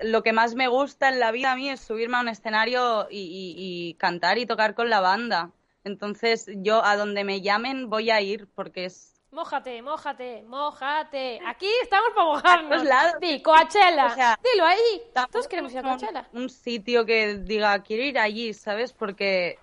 lo 0.00 0.22
que 0.22 0.32
más 0.32 0.54
me 0.54 0.68
gusta 0.68 1.08
en 1.08 1.18
la 1.20 1.32
vida 1.32 1.52
a 1.52 1.56
mí 1.56 1.70
es 1.70 1.80
subirme 1.80 2.16
a 2.16 2.20
un 2.20 2.28
escenario 2.28 3.08
y, 3.10 3.18
y- 3.20 3.88
y 3.90 3.94
cantar 3.94 4.38
y 4.38 4.46
tocar 4.46 4.74
con 4.74 4.90
la 4.90 5.00
banda. 5.00 5.52
Entonces, 5.84 6.46
yo 6.56 6.84
a 6.84 6.96
donde 6.96 7.24
me 7.24 7.40
llamen 7.42 7.88
voy 7.90 8.10
a 8.10 8.20
ir 8.20 8.48
porque 8.54 8.86
es 8.86 9.15
Mójate, 9.30 9.82
mójate, 9.82 10.44
mójate. 10.46 11.40
Aquí 11.46 11.68
estamos 11.82 12.10
para 12.14 12.26
mojarnos. 12.26 12.84
lados. 12.84 13.14
Di, 13.20 13.42
Coachella. 13.42 14.06
O 14.06 14.14
sea, 14.14 14.38
Dilo 14.42 14.64
ahí. 14.64 15.02
Todos 15.30 15.48
queremos 15.48 15.72
ir 15.72 15.80
a 15.80 15.82
Coachella. 15.82 16.28
Un 16.32 16.48
sitio 16.48 17.04
que 17.04 17.36
diga, 17.38 17.82
quiero 17.82 18.04
ir 18.04 18.18
allí, 18.18 18.54
¿sabes? 18.54 18.92
Porque 18.92 19.58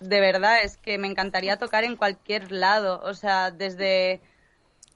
de 0.00 0.20
verdad 0.20 0.62
es 0.62 0.76
que 0.76 0.98
me 0.98 1.06
encantaría 1.06 1.58
tocar 1.58 1.84
en 1.84 1.96
cualquier 1.96 2.52
lado. 2.52 3.00
O 3.04 3.14
sea, 3.14 3.50
desde... 3.50 4.20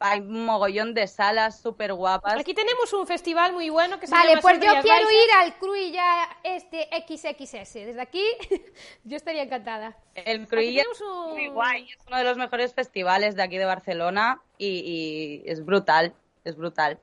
Hay 0.01 0.21
un 0.21 0.45
mogollón 0.45 0.95
de 0.95 1.09
salas 1.09 1.61
súper 1.61 1.93
guapas. 1.93 2.35
Aquí 2.39 2.55
tenemos 2.55 2.93
un 2.93 3.07
festival 3.07 3.53
muy 3.53 3.69
bueno 3.69 3.99
que 3.99 4.07
se 4.07 4.15
Vale, 4.15 4.31
llama 4.31 4.43
pues 4.43 4.55
yo 4.61 4.61
quiero 4.81 5.07
Baixas. 5.07 5.13
ir 5.13 5.31
al 5.39 5.59
Cruilla 5.59 6.29
este 6.45 6.89
XXS. 7.07 7.75
Desde 7.75 8.01
aquí, 8.01 8.23
yo 9.05 9.17
estaría 9.17 9.43
encantada. 9.43 9.97
El 10.15 10.47
tenemos 10.47 10.87
es 10.93 11.01
un- 11.01 11.31
muy 11.33 11.49
guay, 11.49 11.89
es 11.91 12.07
uno 12.07 12.17
de 12.17 12.25
los 12.25 12.37
mejores 12.37 12.73
festivales 12.75 13.35
de 13.35 13.43
aquí 13.43 13.59
de 13.59 13.65
Barcelona 13.65 14.41
y, 14.57 15.43
y 15.45 15.51
es 15.51 15.65
brutal, 15.65 16.15
es 16.45 16.55
brutal. 16.57 17.01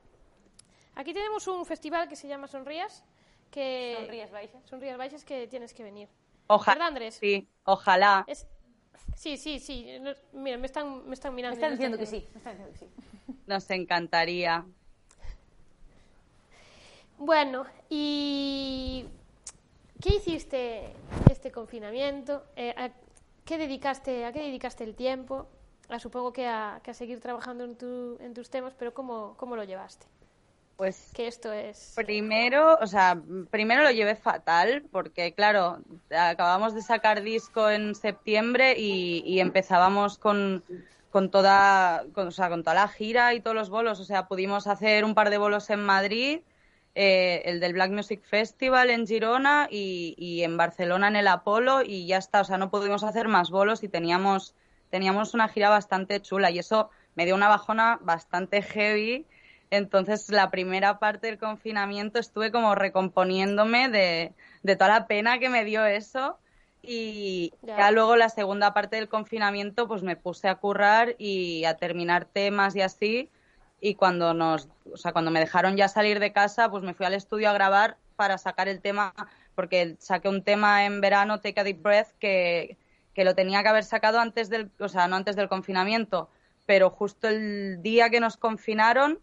Aquí 0.94 1.12
tenemos 1.12 1.46
un 1.48 1.66
festival 1.66 2.08
que 2.08 2.16
se 2.16 2.26
llama 2.28 2.46
Sonrías. 2.48 3.04
Que... 3.50 3.94
Sonrías 4.00 4.30
Baixas. 4.30 4.62
Sonrías 4.64 4.96
Baixas 4.96 5.24
que 5.24 5.46
tienes 5.48 5.74
que 5.74 5.82
venir. 5.84 6.08
Ojalá, 6.46 6.74
¿Verdad, 6.76 6.88
Andrés? 6.88 7.14
sí, 7.16 7.46
ojalá. 7.64 8.24
Es... 8.26 8.46
Sí, 9.14 9.36
sí, 9.36 9.58
sí. 9.58 9.98
No- 10.00 10.14
Mira, 10.32 10.58
me 10.58 10.66
están, 10.66 11.06
me 11.08 11.14
están 11.14 11.32
Me 11.32 11.36
mirando. 11.36 11.54
están 11.56 11.70
me 11.70 11.74
diciendo 11.76 11.98
que 11.98 12.04
están 12.04 12.20
sí. 12.20 12.28
Me 12.32 12.38
están 12.38 12.52
diciendo 12.54 12.72
que 12.72 12.78
sí. 12.78 12.90
Nos 13.46 13.70
encantaría. 13.70 14.66
Bueno, 17.18 17.64
¿y 17.88 19.06
qué 20.00 20.16
hiciste 20.16 20.92
este 21.30 21.50
confinamiento? 21.50 22.44
Eh, 22.56 22.74
a, 22.76 22.90
¿qué 23.44 23.58
dedicaste, 23.58 24.24
¿A 24.26 24.32
qué 24.32 24.40
dedicaste 24.42 24.84
el 24.84 24.94
tiempo? 24.94 25.46
Ah, 25.88 25.98
supongo 26.00 26.32
que 26.32 26.46
a, 26.46 26.80
que 26.82 26.90
a 26.90 26.94
seguir 26.94 27.20
trabajando 27.20 27.64
en, 27.64 27.76
tu, 27.76 28.18
en 28.20 28.34
tus 28.34 28.50
temas, 28.50 28.74
pero 28.74 28.92
¿cómo, 28.92 29.34
¿cómo 29.38 29.56
lo 29.56 29.64
llevaste? 29.64 30.06
Pues 30.76 31.10
Que 31.14 31.26
esto 31.26 31.52
es... 31.52 31.92
primero, 31.96 32.78
o 32.80 32.86
sea, 32.86 33.18
primero 33.50 33.82
lo 33.82 33.90
llevé 33.90 34.14
fatal 34.14 34.84
porque, 34.92 35.32
claro, 35.32 35.78
acabamos 36.10 36.74
de 36.74 36.82
sacar 36.82 37.22
disco 37.22 37.70
en 37.70 37.94
septiembre 37.94 38.74
y, 38.78 39.22
y 39.24 39.40
empezábamos 39.40 40.18
con, 40.18 40.62
con 41.10 41.30
toda, 41.30 42.04
con, 42.12 42.28
o 42.28 42.30
sea, 42.30 42.50
con 42.50 42.62
toda 42.62 42.74
la 42.74 42.88
gira 42.88 43.32
y 43.32 43.40
todos 43.40 43.56
los 43.56 43.70
bolos. 43.70 44.00
O 44.00 44.04
sea, 44.04 44.28
pudimos 44.28 44.66
hacer 44.66 45.04
un 45.04 45.14
par 45.14 45.30
de 45.30 45.38
bolos 45.38 45.70
en 45.70 45.80
Madrid, 45.80 46.40
eh, 46.94 47.42
el 47.46 47.58
del 47.60 47.72
Black 47.72 47.90
Music 47.90 48.22
Festival 48.24 48.90
en 48.90 49.06
Girona 49.06 49.68
y, 49.70 50.14
y 50.18 50.42
en 50.42 50.58
Barcelona 50.58 51.08
en 51.08 51.16
el 51.16 51.28
Apolo 51.28 51.82
y 51.82 52.06
ya 52.06 52.18
está. 52.18 52.42
O 52.42 52.44
sea, 52.44 52.58
no 52.58 52.70
pudimos 52.70 53.02
hacer 53.02 53.28
más 53.28 53.50
bolos 53.50 53.82
y 53.82 53.88
teníamos, 53.88 54.54
teníamos 54.90 55.32
una 55.32 55.48
gira 55.48 55.70
bastante 55.70 56.20
chula 56.20 56.50
y 56.50 56.58
eso 56.58 56.90
me 57.14 57.24
dio 57.24 57.34
una 57.34 57.48
bajona 57.48 57.98
bastante 58.02 58.60
heavy. 58.60 59.26
Entonces, 59.70 60.28
la 60.30 60.50
primera 60.50 60.98
parte 60.98 61.26
del 61.26 61.38
confinamiento 61.38 62.18
estuve 62.18 62.52
como 62.52 62.74
recomponiéndome 62.74 63.88
de, 63.88 64.32
de 64.62 64.76
toda 64.76 64.90
la 64.90 65.06
pena 65.06 65.38
que 65.38 65.48
me 65.48 65.64
dio 65.64 65.84
eso. 65.86 66.38
Y 66.82 67.52
Ya. 67.62 67.78
ya 67.78 67.90
luego 67.90 68.14
la 68.16 68.28
segunda 68.28 68.72
parte 68.72 68.96
del 68.96 69.08
confinamiento, 69.08 69.88
pues 69.88 70.02
me 70.02 70.16
puse 70.16 70.48
a 70.48 70.54
currar 70.56 71.16
y 71.18 71.64
a 71.64 71.76
terminar 71.76 72.26
temas 72.26 72.76
y 72.76 72.82
así. 72.82 73.28
Y 73.80 73.96
cuando 73.96 74.34
nos, 74.34 74.68
o 74.92 74.96
sea, 74.96 75.12
cuando 75.12 75.30
me 75.30 75.40
dejaron 75.40 75.76
ya 75.76 75.88
salir 75.88 76.20
de 76.20 76.32
casa, 76.32 76.70
pues 76.70 76.82
me 76.84 76.94
fui 76.94 77.04
al 77.06 77.14
estudio 77.14 77.50
a 77.50 77.52
grabar 77.52 77.96
para 78.14 78.38
sacar 78.38 78.68
el 78.68 78.80
tema, 78.80 79.12
porque 79.54 79.96
saqué 79.98 80.28
un 80.28 80.42
tema 80.42 80.84
en 80.86 81.00
verano, 81.00 81.40
Take 81.40 81.60
a 81.60 81.64
Deep 81.64 81.82
Breath, 81.82 82.08
que, 82.18 82.78
que 83.14 83.24
lo 83.24 83.34
tenía 83.34 83.62
que 83.62 83.68
haber 83.68 83.84
sacado 83.84 84.20
antes 84.20 84.48
del, 84.48 84.70
o 84.78 84.88
sea, 84.88 85.08
no 85.08 85.16
antes 85.16 85.36
del 85.36 85.48
confinamiento, 85.48 86.30
pero 86.66 86.88
justo 86.90 87.28
el 87.28 87.82
día 87.82 88.08
que 88.10 88.20
nos 88.20 88.36
confinaron, 88.36 89.18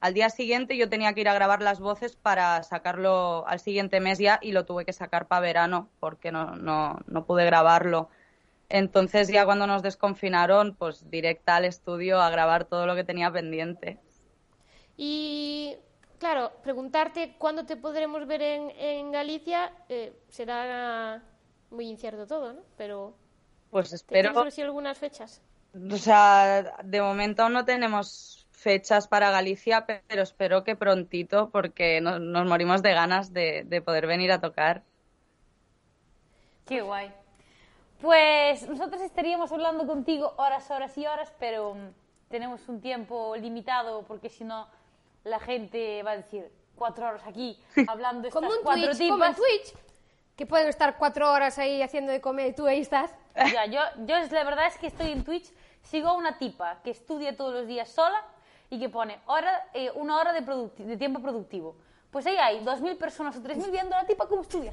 al 0.00 0.14
día 0.14 0.30
siguiente 0.30 0.76
yo 0.76 0.88
tenía 0.88 1.12
que 1.14 1.20
ir 1.22 1.28
a 1.28 1.34
grabar 1.34 1.62
las 1.62 1.80
voces 1.80 2.16
para 2.16 2.62
sacarlo 2.62 3.46
al 3.46 3.60
siguiente 3.60 4.00
mes 4.00 4.18
ya 4.18 4.38
y 4.42 4.52
lo 4.52 4.64
tuve 4.66 4.84
que 4.84 4.92
sacar 4.92 5.26
para 5.28 5.40
verano 5.40 5.90
porque 6.00 6.32
no, 6.32 6.56
no, 6.56 6.98
no 7.06 7.24
pude 7.26 7.44
grabarlo. 7.44 8.08
Entonces 8.68 9.28
ya 9.28 9.44
cuando 9.44 9.66
nos 9.66 9.82
desconfinaron, 9.82 10.74
pues 10.76 11.10
directa 11.10 11.56
al 11.56 11.64
estudio 11.64 12.20
a 12.20 12.30
grabar 12.30 12.64
todo 12.66 12.86
lo 12.86 12.94
que 12.94 13.04
tenía 13.04 13.30
pendiente. 13.32 13.98
Y, 14.96 15.76
claro, 16.18 16.52
preguntarte 16.62 17.36
cuándo 17.38 17.64
te 17.66 17.76
podremos 17.76 18.26
ver 18.26 18.42
en, 18.42 18.70
en 18.70 19.12
Galicia 19.12 19.72
eh, 19.88 20.12
será 20.28 21.22
muy 21.70 21.86
incierto 21.88 22.26
todo, 22.26 22.52
¿no? 22.54 22.62
Pero 22.76 23.16
Pues 23.70 23.92
¿te 24.08 24.16
espero, 24.16 24.32
tienes 24.32 24.58
algunas 24.58 24.98
fechas? 24.98 25.42
o 25.90 25.96
sea, 25.96 26.76
de 26.84 27.00
momento 27.02 27.42
aún 27.42 27.52
no 27.54 27.64
tenemos 27.64 28.37
fechas 28.58 29.06
para 29.06 29.30
Galicia, 29.30 29.86
pero 29.86 30.22
espero 30.22 30.64
que 30.64 30.74
prontito 30.76 31.50
porque 31.50 32.00
no- 32.00 32.18
nos 32.18 32.46
morimos 32.46 32.82
de 32.82 32.92
ganas 32.92 33.32
de, 33.32 33.62
de 33.64 33.80
poder 33.80 34.06
venir 34.06 34.32
a 34.32 34.40
tocar. 34.40 34.82
Qué 36.66 36.80
guay. 36.82 37.12
Pues 38.00 38.68
nosotros 38.68 39.00
estaríamos 39.02 39.50
hablando 39.52 39.86
contigo 39.86 40.34
horas, 40.36 40.70
horas 40.70 40.96
y 40.98 41.06
horas, 41.06 41.32
pero 41.38 41.74
mm, 41.74 41.88
tenemos 42.28 42.68
un 42.68 42.80
tiempo 42.80 43.34
limitado 43.36 44.02
porque 44.02 44.28
si 44.28 44.44
no 44.44 44.68
la 45.24 45.40
gente 45.40 46.02
va 46.02 46.12
a 46.12 46.16
decir 46.16 46.50
cuatro 46.76 47.06
horas 47.08 47.22
aquí 47.26 47.58
hablando 47.88 48.28
estas 48.28 48.40
Como 48.40 48.52
un 48.54 48.62
cuatro 48.62 48.90
Twitch, 48.92 49.08
como 49.10 49.24
en. 49.24 49.34
Twitch, 49.34 49.74
que 50.36 50.46
pueden 50.46 50.68
estar 50.68 50.96
cuatro 50.98 51.30
horas 51.32 51.58
ahí 51.58 51.82
haciendo 51.82 52.12
de 52.12 52.20
comer 52.20 52.48
y 52.48 52.52
tú 52.54 52.66
ahí 52.66 52.80
estás. 52.80 53.14
Ya, 53.52 53.66
yo, 53.66 53.80
yo 54.06 54.16
es- 54.16 54.30
la 54.32 54.44
verdad 54.44 54.66
es 54.66 54.76
que 54.78 54.86
estoy 54.88 55.10
en 55.12 55.24
Twitch, 55.24 55.50
sigo 55.82 56.08
a 56.08 56.12
una 56.14 56.38
tipa 56.38 56.80
que 56.84 56.90
estudia 56.90 57.36
todos 57.36 57.52
los 57.54 57.66
días 57.66 57.88
sola 57.88 58.24
y 58.70 58.78
que 58.78 58.88
pone 58.88 59.20
hora, 59.26 59.68
eh, 59.74 59.90
una 59.94 60.18
hora 60.18 60.32
de, 60.32 60.42
producti- 60.42 60.84
de 60.84 60.96
tiempo 60.96 61.20
productivo. 61.20 61.76
Pues 62.10 62.26
ahí 62.26 62.36
hay 62.36 62.60
2.000 62.60 62.96
personas 62.96 63.36
o 63.36 63.40
3.000 63.40 63.70
viendo 63.70 63.94
a 63.94 64.02
la 64.02 64.06
tipa 64.06 64.26
cómo 64.26 64.42
estudia. 64.42 64.72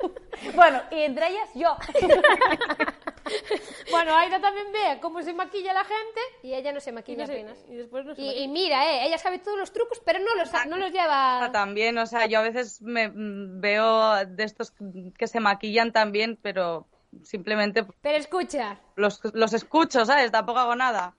bueno, 0.56 0.80
y 0.90 1.00
entre 1.00 1.28
ellas 1.28 1.48
yo. 1.54 1.76
bueno, 3.90 4.16
Aida 4.16 4.40
también 4.40 4.72
ve 4.72 4.98
cómo 5.00 5.22
se 5.22 5.32
maquilla 5.32 5.72
la 5.72 5.84
gente 5.84 6.20
y 6.42 6.54
ella 6.54 6.72
no 6.72 6.80
se 6.80 6.90
maquilla 6.90 7.24
apenas. 7.24 7.64
Y, 7.68 7.76
después 7.76 8.04
no 8.04 8.16
se 8.16 8.22
y, 8.22 8.42
y, 8.42 8.48
mira, 8.48 8.84
eh, 8.92 9.06
ella 9.06 9.18
sabe 9.18 9.38
todos 9.38 9.58
los 9.58 9.72
trucos, 9.72 10.00
pero 10.04 10.18
no 10.18 10.34
los, 10.34 10.50
no 10.66 10.76
los 10.76 10.90
lleva... 10.90 11.50
También, 11.52 11.96
o 11.98 12.06
sea, 12.06 12.26
yo 12.26 12.40
a 12.40 12.42
veces 12.42 12.82
me 12.82 13.12
veo 13.14 14.26
de 14.26 14.42
estos 14.42 14.72
que 15.16 15.28
se 15.28 15.38
maquillan 15.38 15.92
también, 15.92 16.36
pero 16.42 16.88
simplemente... 17.22 17.86
Pero 18.00 18.18
escucha. 18.18 18.80
Los, 18.96 19.20
los 19.34 19.52
escucho, 19.52 20.04
¿sabes? 20.04 20.32
Tampoco 20.32 20.58
hago 20.58 20.74
nada 20.74 21.14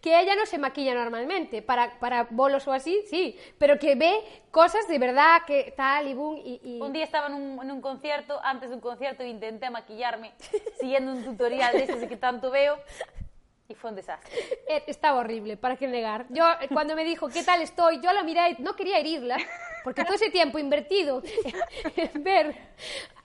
que 0.00 0.18
ella 0.18 0.34
no 0.36 0.46
se 0.46 0.58
maquilla 0.58 0.94
normalmente, 0.94 1.62
para, 1.62 1.98
para 1.98 2.24
bolos 2.30 2.66
o 2.68 2.72
así, 2.72 3.02
sí, 3.08 3.38
pero 3.58 3.78
que 3.78 3.94
ve 3.94 4.20
cosas 4.50 4.86
de 4.88 4.98
verdad 4.98 5.42
que 5.46 5.72
tal 5.76 6.08
y 6.08 6.14
boom 6.14 6.36
y... 6.42 6.78
Un 6.80 6.92
día 6.92 7.04
estaba 7.04 7.28
en 7.28 7.34
un, 7.34 7.80
concierto, 7.80 8.40
antes 8.42 8.70
de 8.70 8.76
un 8.76 8.80
concierto 8.80 9.24
intenté 9.24 9.70
maquillarme 9.70 10.32
siguiendo 10.80 11.12
un 11.12 11.24
tutorial 11.24 11.72
de 11.72 11.84
ese 11.84 12.08
que 12.08 12.16
tanto 12.16 12.50
veo 12.50 12.78
y 13.70 13.74
fue 13.74 13.90
un 13.90 13.96
desastre. 13.96 14.30
Eh, 14.68 14.82
estaba 14.88 15.20
horrible, 15.20 15.56
para 15.56 15.76
qué 15.76 15.86
negar. 15.86 16.26
Yo, 16.28 16.44
eh, 16.60 16.68
cuando 16.72 16.96
me 16.96 17.04
dijo, 17.04 17.28
¿qué 17.28 17.44
tal 17.44 17.62
estoy? 17.62 18.00
Yo 18.00 18.12
la 18.12 18.22
miré, 18.24 18.56
no 18.58 18.74
quería 18.74 18.98
herirla, 18.98 19.36
porque 19.84 20.04
todo 20.04 20.14
ese 20.14 20.30
tiempo 20.30 20.58
invertido 20.58 21.22
en 21.96 22.22
ver 22.22 22.54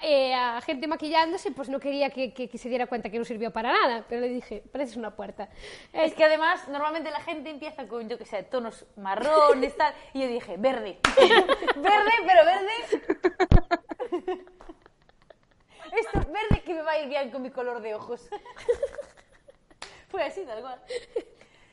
eh, 0.02 0.34
a 0.36 0.62
gente 0.62 0.88
maquillándose, 0.88 1.52
pues 1.52 1.68
no 1.68 1.80
quería 1.80 2.12
que, 2.12 2.34
que, 2.34 2.48
que, 2.48 2.58
se 2.60 2.70
diera 2.70 2.86
cuenta 2.86 3.10
que 3.10 3.18
no 3.18 3.26
sirvió 3.26 3.52
para 3.52 3.72
nada. 3.72 4.06
Pero 4.08 4.22
le 4.22 4.30
dije, 4.30 4.64
pareces 4.72 4.98
una 4.98 5.16
puerta. 5.16 5.50
Es 5.91 6.14
que 6.14 6.24
además, 6.24 6.68
normalmente 6.68 7.10
la 7.10 7.22
gente 7.22 7.50
empieza 7.50 7.88
con, 7.88 8.08
yo 8.08 8.18
sé, 8.24 8.43
tonos 8.43 8.86
marrones, 8.98 9.76
tal, 9.76 9.93
y 10.14 10.22
yo 10.22 10.28
dije, 10.28 10.58
verde. 10.58 11.00
verde, 11.76 12.12
pero 12.26 12.46
verde. 12.46 12.72
Esto 15.91 16.20
es 16.20 16.26
verde 16.26 16.62
que 16.66 16.74
me 16.74 16.82
va 16.82 16.91
a 16.91 17.00
ir 17.00 17.08
bien 17.08 17.32
con 17.32 17.41
mi 17.41 17.50
color 17.50 17.82
de 17.82 17.96
ojos. 17.96 18.28
Fue 20.16 20.24
así, 20.24 20.45
tal 20.45 20.61
cual. 20.61 20.80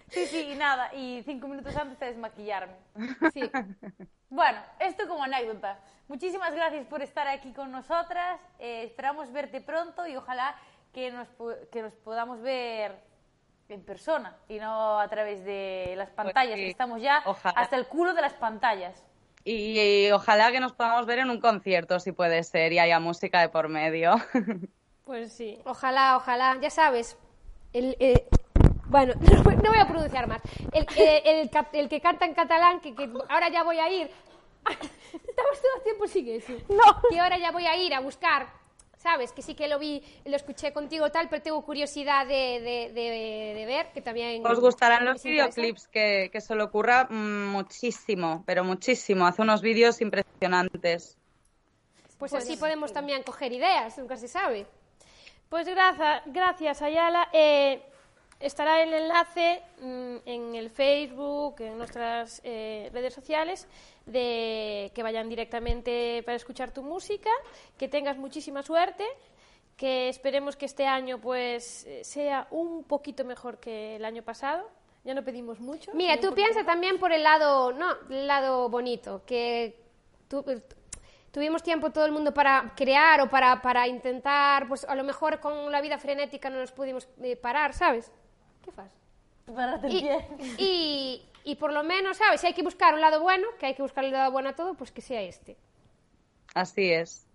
Sí, 0.08 0.26
sí, 0.26 0.50
y 0.50 0.54
nada, 0.56 0.92
y 0.92 1.22
cinco 1.24 1.46
minutos 1.46 1.76
antes 1.76 1.96
de 2.00 2.06
desmaquillarme. 2.06 2.74
Sí. 3.32 3.42
Bueno, 4.28 4.58
esto 4.80 5.06
como 5.06 5.22
anécdota. 5.22 5.78
Muchísimas 6.08 6.54
gracias 6.54 6.86
por 6.86 7.02
estar 7.02 7.28
aquí 7.28 7.52
con 7.52 7.70
nosotras. 7.70 8.40
Eh, 8.58 8.84
esperamos 8.84 9.30
verte 9.30 9.60
pronto 9.60 10.06
y 10.06 10.16
ojalá 10.16 10.56
que 10.94 11.10
nos, 11.10 11.28
que 11.70 11.82
nos 11.82 11.92
podamos 11.92 12.40
ver 12.40 12.98
en 13.68 13.82
persona 13.84 14.34
y 14.48 14.58
no 14.58 14.98
a 14.98 15.06
través 15.08 15.44
de 15.44 15.92
las 15.98 16.08
pantallas, 16.08 16.54
pues 16.54 16.64
sí. 16.64 16.70
estamos 16.70 17.02
ya 17.02 17.22
ojalá. 17.26 17.60
hasta 17.60 17.76
el 17.76 17.86
culo 17.88 18.14
de 18.14 18.22
las 18.22 18.32
pantallas. 18.32 19.04
Y, 19.44 19.78
y, 19.78 20.10
ojalá 20.12 20.50
que 20.50 20.60
nos 20.60 20.72
podamos 20.72 21.04
ver 21.04 21.18
en 21.18 21.28
un 21.28 21.38
concierto, 21.38 22.00
si 22.00 22.12
puede 22.12 22.42
ser, 22.42 22.72
y 22.72 22.78
haya 22.78 22.98
música 23.00 23.38
de 23.42 23.50
por 23.50 23.68
medio. 23.68 24.14
Pues 25.04 25.32
sí. 25.32 25.60
Ojalá, 25.64 26.16
ojalá. 26.16 26.58
Ya 26.60 26.70
sabes, 26.70 27.18
el, 27.72 27.96
eh, 27.98 28.26
bueno, 28.86 29.14
no, 29.20 29.42
voy 29.42 29.78
a 29.78 29.86
pronunciar 29.88 30.28
más. 30.28 30.42
El, 30.72 30.86
eh, 30.96 31.22
el, 31.24 31.50
el, 31.72 31.88
que 31.88 32.00
canta 32.00 32.26
en 32.26 32.34
catalán, 32.34 32.80
que, 32.80 32.94
que, 32.94 33.10
ahora 33.28 33.48
ya 33.50 33.62
voy 33.64 33.78
a 33.78 33.90
ir. 33.90 34.10
Estamos 34.68 35.60
todo 35.60 35.76
el 35.76 35.82
tiempo 35.82 36.06
sin 36.06 36.28
eso. 36.28 36.52
No. 36.68 37.00
Que 37.10 37.18
ahora 37.18 37.38
ya 37.38 37.50
voy 37.50 37.66
a 37.66 37.76
ir 37.76 37.94
a 37.94 38.00
buscar. 38.00 38.60
¿Sabes? 38.98 39.32
Que 39.32 39.42
sí 39.42 39.56
que 39.56 39.66
lo 39.66 39.80
vi, 39.80 40.00
lo 40.26 40.36
escuché 40.36 40.72
contigo 40.72 41.10
tal, 41.10 41.28
pero 41.28 41.42
tengo 41.42 41.64
curiosidad 41.64 42.24
de, 42.24 42.60
de, 42.60 42.92
de, 42.94 43.52
de 43.52 43.66
ver, 43.66 43.90
que 43.92 44.00
también... 44.00 44.46
Os 44.46 44.60
gustarán 44.60 45.04
los 45.04 45.20
videoclips, 45.20 45.88
que, 45.88 46.30
que 46.32 46.40
se 46.40 46.54
le 46.54 46.62
ocurra 46.62 47.08
muchísimo, 47.10 48.44
pero 48.46 48.62
muchísimo. 48.62 49.26
Hace 49.26 49.42
unos 49.42 49.60
vídeos 49.60 50.00
impresionantes. 50.00 51.18
Pues 52.16 52.32
así 52.32 52.56
podemos 52.56 52.92
también 52.92 53.24
coger 53.24 53.52
ideas, 53.52 53.98
nunca 53.98 54.16
se 54.16 54.28
sabe. 54.28 54.68
Pues 55.52 55.68
gracias, 55.68 56.22
gracias 56.24 56.80
Ayala. 56.80 57.28
Eh, 57.30 57.82
estará 58.40 58.82
el 58.82 58.94
enlace 58.94 59.62
mmm, 59.82 60.16
en 60.24 60.54
el 60.54 60.70
Facebook, 60.70 61.56
en 61.58 61.76
nuestras 61.76 62.40
eh, 62.42 62.88
redes 62.90 63.12
sociales, 63.12 63.68
de 64.06 64.90
que 64.94 65.02
vayan 65.02 65.28
directamente 65.28 66.22
para 66.24 66.36
escuchar 66.36 66.72
tu 66.72 66.82
música, 66.82 67.28
que 67.76 67.86
tengas 67.86 68.16
muchísima 68.16 68.62
suerte, 68.62 69.04
que 69.76 70.08
esperemos 70.08 70.56
que 70.56 70.64
este 70.64 70.86
año 70.86 71.20
pues 71.20 71.86
sea 72.00 72.46
un 72.50 72.84
poquito 72.84 73.22
mejor 73.22 73.60
que 73.60 73.96
el 73.96 74.06
año 74.06 74.22
pasado. 74.22 74.66
Ya 75.04 75.12
no 75.12 75.22
pedimos 75.22 75.60
mucho. 75.60 75.92
Mira, 75.92 76.18
tú 76.18 76.32
piensas 76.32 76.64
también 76.64 76.98
por 76.98 77.12
el 77.12 77.24
lado, 77.24 77.74
no, 77.74 77.94
el 78.08 78.26
lado 78.26 78.70
bonito, 78.70 79.22
que 79.26 79.76
tú, 80.28 80.42
tuvimos 81.32 81.62
tiempo 81.62 81.90
todo 81.90 82.04
el 82.04 82.12
mundo 82.12 82.32
para 82.32 82.72
crear 82.76 83.20
o 83.20 83.28
para, 83.28 83.60
para 83.60 83.88
intentar, 83.88 84.68
pues 84.68 84.84
a 84.84 84.94
lo 84.94 85.02
mejor 85.02 85.40
con 85.40 85.72
la 85.72 85.80
vida 85.80 85.98
frenética 85.98 86.50
no 86.50 86.58
nos 86.58 86.70
pudimos 86.70 87.08
eh, 87.20 87.36
parar, 87.36 87.74
¿sabes? 87.74 88.12
¿Qué 88.64 88.70
fas? 88.70 88.90
Párate 89.52 89.88
y, 89.88 90.00
pie. 90.00 90.28
Y, 90.58 91.26
y 91.42 91.56
por 91.56 91.72
lo 91.72 91.82
menos, 91.82 92.18
¿sabes? 92.18 92.40
Si 92.40 92.46
hay 92.46 92.54
que 92.54 92.62
buscar 92.62 92.94
un 92.94 93.00
lado 93.00 93.20
bueno, 93.20 93.48
que 93.58 93.66
hay 93.66 93.74
que 93.74 93.82
buscar 93.82 94.04
el 94.04 94.12
lado 94.12 94.30
bueno 94.30 94.50
a 94.50 94.52
todo, 94.52 94.74
pues 94.74 94.92
que 94.92 95.00
sea 95.00 95.20
este. 95.22 95.56
Así 96.54 96.92
es. 96.92 97.26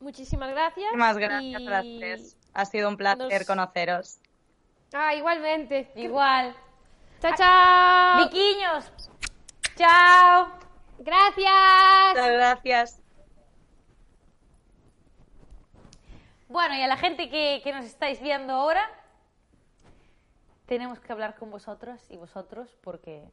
Muchísimas 0.00 0.50
gracias. 0.50 0.86
Muchísimas 0.92 1.18
gracias 1.18 1.60
y... 1.60 1.66
a 1.66 1.70
las 1.70 1.82
tres. 1.82 2.36
Ha 2.54 2.64
sido 2.64 2.88
un 2.88 2.96
placer 2.96 3.40
nos... 3.40 3.46
conoceros. 3.46 4.18
Ah, 4.92 5.14
igualmente. 5.14 5.90
Igual. 5.96 6.54
Chao, 7.20 7.32
chao. 7.36 8.24
Viquiños. 8.24 8.92
Chao. 9.76 10.65
Gracias. 10.98 12.08
Muchas 12.10 12.32
gracias. 12.32 13.02
Bueno, 16.48 16.76
y 16.76 16.82
a 16.82 16.86
la 16.86 16.96
gente 16.96 17.28
que, 17.28 17.60
que, 17.62 17.72
nos 17.72 17.84
estáis 17.84 18.20
viendo 18.20 18.52
ahora, 18.52 18.88
tenemos 20.66 21.00
que 21.00 21.12
hablar 21.12 21.36
con 21.36 21.50
vosotros 21.50 22.00
y 22.08 22.16
vosotros 22.16 22.76
porque 22.82 23.24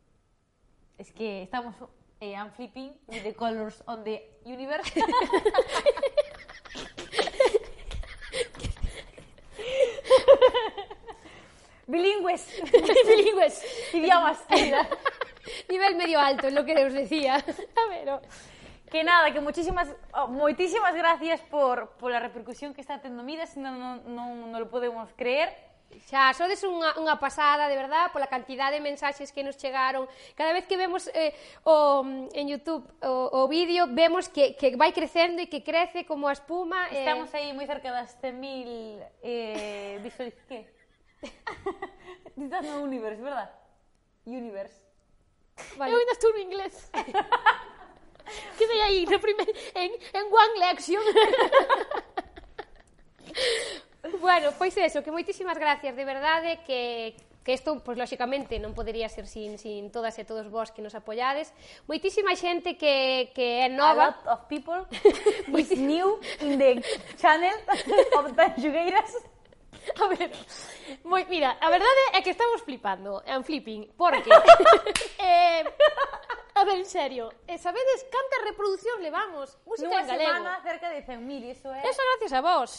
es 0.98 1.12
que 1.12 1.44
estamos. 1.44 1.76
Eh, 2.20 2.34
I'm 2.34 2.52
flipping 2.52 2.94
with 3.08 3.24
the 3.24 3.34
colors 3.34 3.84
on 3.86 4.04
the 4.04 4.24
universe. 4.46 4.94
Bilingües. 11.88 12.48
Bilingües. 13.08 13.62
Idiomas. 13.94 14.40
nivel 15.70 15.96
medio 15.96 16.20
alto, 16.20 16.48
es 16.48 16.54
lo 16.54 16.66
que 16.66 16.74
os 16.86 16.94
decía. 16.94 17.36
A 17.82 17.90
ver, 17.90 18.22
que 18.94 19.04
nada, 19.04 19.34
que 19.34 19.42
muchísimas, 19.42 19.90
oh, 20.14 20.28
moitísimas 20.28 20.94
gracias 20.94 21.42
por, 21.50 21.98
por 21.98 22.12
la 22.12 22.22
repercusión 22.22 22.74
que 22.74 22.82
está 22.82 23.02
tendo 23.02 23.24
Midas, 23.24 23.58
non, 23.58 23.82
non, 23.82 24.06
non, 24.06 24.54
non 24.54 24.60
lo 24.62 24.70
podemos 24.70 25.10
creer. 25.18 25.50
Xa, 26.10 26.34
sodes 26.34 26.62
unha, 26.66 26.94
unha 26.98 27.18
pasada, 27.22 27.70
de 27.70 27.78
verdad, 27.78 28.10
pola 28.14 28.30
cantidad 28.30 28.70
de 28.70 28.82
mensaxes 28.82 29.34
que 29.34 29.42
nos 29.42 29.58
chegaron. 29.58 30.10
Cada 30.38 30.54
vez 30.54 30.66
que 30.66 30.78
vemos 30.78 31.10
eh, 31.14 31.34
o, 31.66 32.06
en 32.34 32.46
Youtube 32.50 32.86
o, 33.02 33.46
o 33.46 33.50
vídeo, 33.50 33.90
vemos 33.90 34.30
que, 34.30 34.54
que 34.54 34.78
vai 34.78 34.94
crecendo 34.94 35.42
e 35.42 35.50
que 35.50 35.62
crece 35.62 36.06
como 36.06 36.30
a 36.30 36.34
espuma. 36.34 36.90
Eh. 36.90 37.06
Estamos 37.06 37.30
eh... 37.34 37.38
aí 37.42 37.50
moi 37.54 37.66
cerca 37.66 37.90
das 37.94 38.14
100.000 38.22 39.02
eh, 39.22 39.98
visualizacións. 40.02 40.70
Ditas 42.38 42.62
no 42.66 42.82
Universe, 42.86 43.22
verdad? 43.22 43.50
Universe. 44.26 44.83
Vale. 45.78 45.94
Eu 45.94 45.98
ainda 45.98 46.12
estou 46.12 46.34
no 46.34 46.40
inglés. 46.40 46.92
Quedei 48.58 48.82
aí 48.82 49.06
no 49.06 49.20
primer, 49.20 49.48
en, 49.76 49.92
en 50.14 50.26
One 50.32 50.60
Lection. 50.60 51.04
bueno, 54.22 54.54
pois 54.58 54.76
eso, 54.78 55.04
que 55.04 55.12
moitísimas 55.12 55.58
gracias, 55.58 55.96
de 55.96 56.06
verdade, 56.06 56.60
que, 56.66 57.16
que 57.44 57.54
isto, 57.54 57.82
pois, 57.84 57.98
lóxicamente, 57.98 58.60
non 58.60 58.72
podería 58.72 59.12
ser 59.12 59.28
sin, 59.28 59.60
sin 59.60 59.92
todas 59.92 60.16
e 60.18 60.24
todos 60.24 60.48
vós 60.48 60.72
que 60.72 60.82
nos 60.82 60.96
apoyades. 60.96 61.52
Moitísima 61.86 62.34
xente 62.40 62.80
que, 62.80 63.30
que 63.36 63.66
é 63.66 63.70
nova. 63.70 63.92
A 63.92 64.08
lot 64.08 64.20
of 64.32 64.40
people 64.48 64.88
is 65.60 65.76
new 65.76 66.18
in 66.40 66.58
the 66.58 66.80
channel 67.20 67.60
of 68.16 68.32
the 68.34 68.48
Jugueiras. 68.56 69.33
A 70.04 70.08
ver, 70.08 70.32
moi, 71.04 71.26
mira, 71.26 71.58
a 71.60 71.70
verdade 71.70 72.04
é 72.14 72.22
que 72.22 72.32
estamos 72.32 72.62
flipando, 72.62 73.22
en 73.26 73.44
flipping, 73.44 73.92
porque... 73.98 74.30
eh, 75.20 75.64
a 76.56 76.64
ver, 76.64 76.78
en 76.80 76.86
serio, 76.86 77.34
eh, 77.48 77.58
sabedes 77.58 78.06
cantas 78.08 78.42
reproduccións 78.46 79.02
levamos 79.02 79.58
música 79.66 79.90
Nunha 79.90 80.02
en 80.02 80.08
galego? 80.08 80.34
semana 80.34 80.62
cerca 80.64 80.88
de 80.90 81.00
100.000, 81.04 81.52
iso 81.52 81.68
é... 81.74 81.82
Eso 81.84 82.02
gracias 82.14 82.34
a 82.34 82.42
vos, 82.42 82.70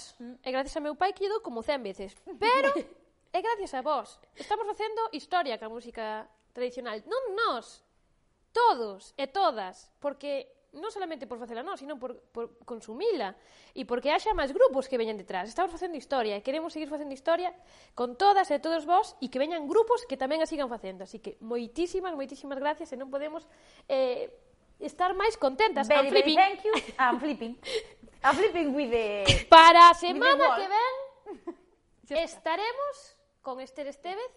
e 0.41 0.49
gracias 0.51 0.77
a 0.77 0.81
meu 0.81 0.95
pai 0.97 1.13
que 1.13 1.27
ido 1.27 1.43
como 1.43 1.61
100 1.61 1.83
veces, 1.83 2.11
pero 2.39 2.71
é 3.37 3.39
gracias 3.43 3.75
a 3.75 3.83
vos. 3.83 4.17
Estamos 4.39 4.65
facendo 4.65 5.11
historia 5.13 5.59
ca 5.59 5.69
música 5.69 6.25
tradicional, 6.55 7.03
non 7.05 7.35
nós, 7.35 7.83
todos 8.55 9.13
e 9.19 9.27
todas, 9.27 9.91
porque 9.99 10.54
non 10.75 10.91
solamente 10.91 11.27
por 11.27 11.39
facela 11.39 11.63
nós, 11.63 11.79
sino 11.79 11.97
por, 11.97 12.19
por 12.35 12.59
consumila 12.67 13.35
e 13.73 13.87
porque 13.87 14.11
haxa 14.11 14.35
máis 14.35 14.51
grupos 14.51 14.91
que 14.91 14.99
veñan 14.99 15.17
detrás. 15.17 15.47
Estamos 15.47 15.71
facendo 15.71 15.95
historia 15.95 16.35
e 16.37 16.43
queremos 16.43 16.75
seguir 16.75 16.91
facendo 16.91 17.15
historia 17.15 17.55
con 17.95 18.19
todas 18.19 18.51
e 18.51 18.59
todos 18.59 18.85
vós 18.85 19.15
e 19.23 19.31
que 19.31 19.39
veñan 19.39 19.71
grupos 19.71 20.03
que 20.05 20.19
tamén 20.19 20.43
a 20.43 20.47
sigan 20.47 20.67
facendo. 20.67 21.07
Así 21.07 21.23
que 21.23 21.39
moitísimas, 21.39 22.13
moitísimas 22.13 22.59
gracias 22.59 22.91
e 22.91 22.97
non 22.99 23.09
podemos 23.09 23.47
eh, 23.87 24.29
estar 24.83 25.15
máis 25.15 25.39
contentas. 25.39 25.87
Very, 25.87 26.07
I'm 26.07 26.13
flipping. 26.13 26.37
Very 26.37 26.57
thank 26.59 26.61
you. 26.67 26.75
Ah, 26.99 27.11
I'm 27.15 27.19
flipping. 27.23 27.55
I'm 28.25 28.35
flipping 28.35 28.69
with 28.75 28.91
the... 28.91 29.47
Para 29.47 29.91
a 29.91 29.95
semana 29.95 30.45
que 30.57 30.67
ven 30.67 30.95
estaremos 32.25 33.17
con 33.43 33.61
Esther 33.61 33.87
Estevez, 33.87 34.33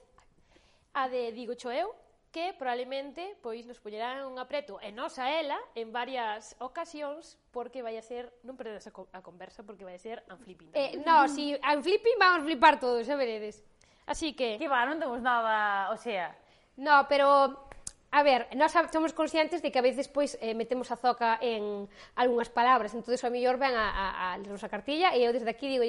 a 0.93 1.07
de 1.07 1.31
Digo 1.31 1.55
Choeu, 1.55 1.95
que 2.37 2.53
probablemente 2.53 3.33
pois 3.41 3.65
nos 3.65 3.81
poñerán 3.81 4.21
un 4.29 4.37
apreto 4.37 4.77
e 4.85 4.93
nos 4.93 5.17
a 5.17 5.33
ela 5.33 5.57
en 5.73 5.89
varias 5.89 6.53
ocasións 6.61 7.41
porque 7.49 7.81
vai 7.81 7.97
a 7.97 8.05
ser, 8.05 8.29
non 8.45 8.53
perdes 8.53 8.85
a, 8.85 8.93
co 8.93 9.09
a 9.09 9.25
conversa 9.25 9.65
porque 9.65 9.81
vai 9.81 9.97
a 9.97 10.01
ser 10.01 10.21
unflipping. 10.29 10.69
Eh, 10.77 11.01
no, 11.01 11.25
si 11.25 11.57
unflipping 11.57 12.21
vamos 12.21 12.45
a 12.45 12.45
flipar 12.45 12.77
todos, 12.77 13.09
xa 13.09 13.17
veredes. 13.17 13.65
Así 14.05 14.37
que... 14.37 14.61
Que 14.61 14.69
va, 14.69 14.85
non 14.85 15.01
temos 15.01 15.17
nada, 15.17 15.89
o 15.89 15.97
sea... 15.97 16.37
No, 16.77 17.09
pero 17.09 17.57
A 18.13 18.21
ver, 18.23 18.47
nós 18.55 18.71
somos 18.93 19.11
conscientes 19.11 19.65
de 19.65 19.73
que 19.73 19.81
a 19.81 19.83
veces 19.83 20.07
pois 20.07 20.37
eh, 20.39 20.53
metemos 20.53 20.93
a 20.93 20.95
zoca 20.95 21.41
en 21.41 21.89
algunhas 22.15 22.53
palabras, 22.53 22.93
entonces 22.93 23.19
a 23.25 23.33
mellor 23.33 23.57
ven 23.57 23.73
a, 23.75 23.83
a, 23.83 24.05
a 24.31 24.37
lernos 24.37 24.63
a 24.63 24.69
cartilla 24.69 25.11
e 25.11 25.25
eu 25.25 25.33
desde 25.35 25.49
aquí 25.49 25.67
digo, 25.67 25.83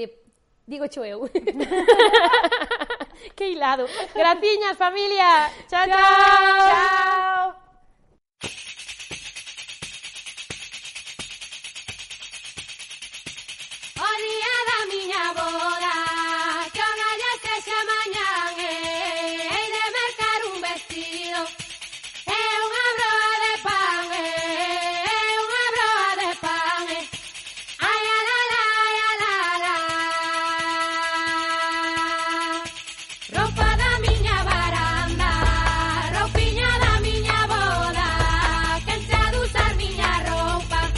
digo 0.66 0.88
cho 0.90 1.04
eu. 1.04 1.28
que 3.34 3.48
hilado. 3.48 3.86
Graciñas, 4.14 4.76
familia. 4.76 5.50
chao. 5.68 5.86
chao. 5.86 5.96
chao. 6.68 7.67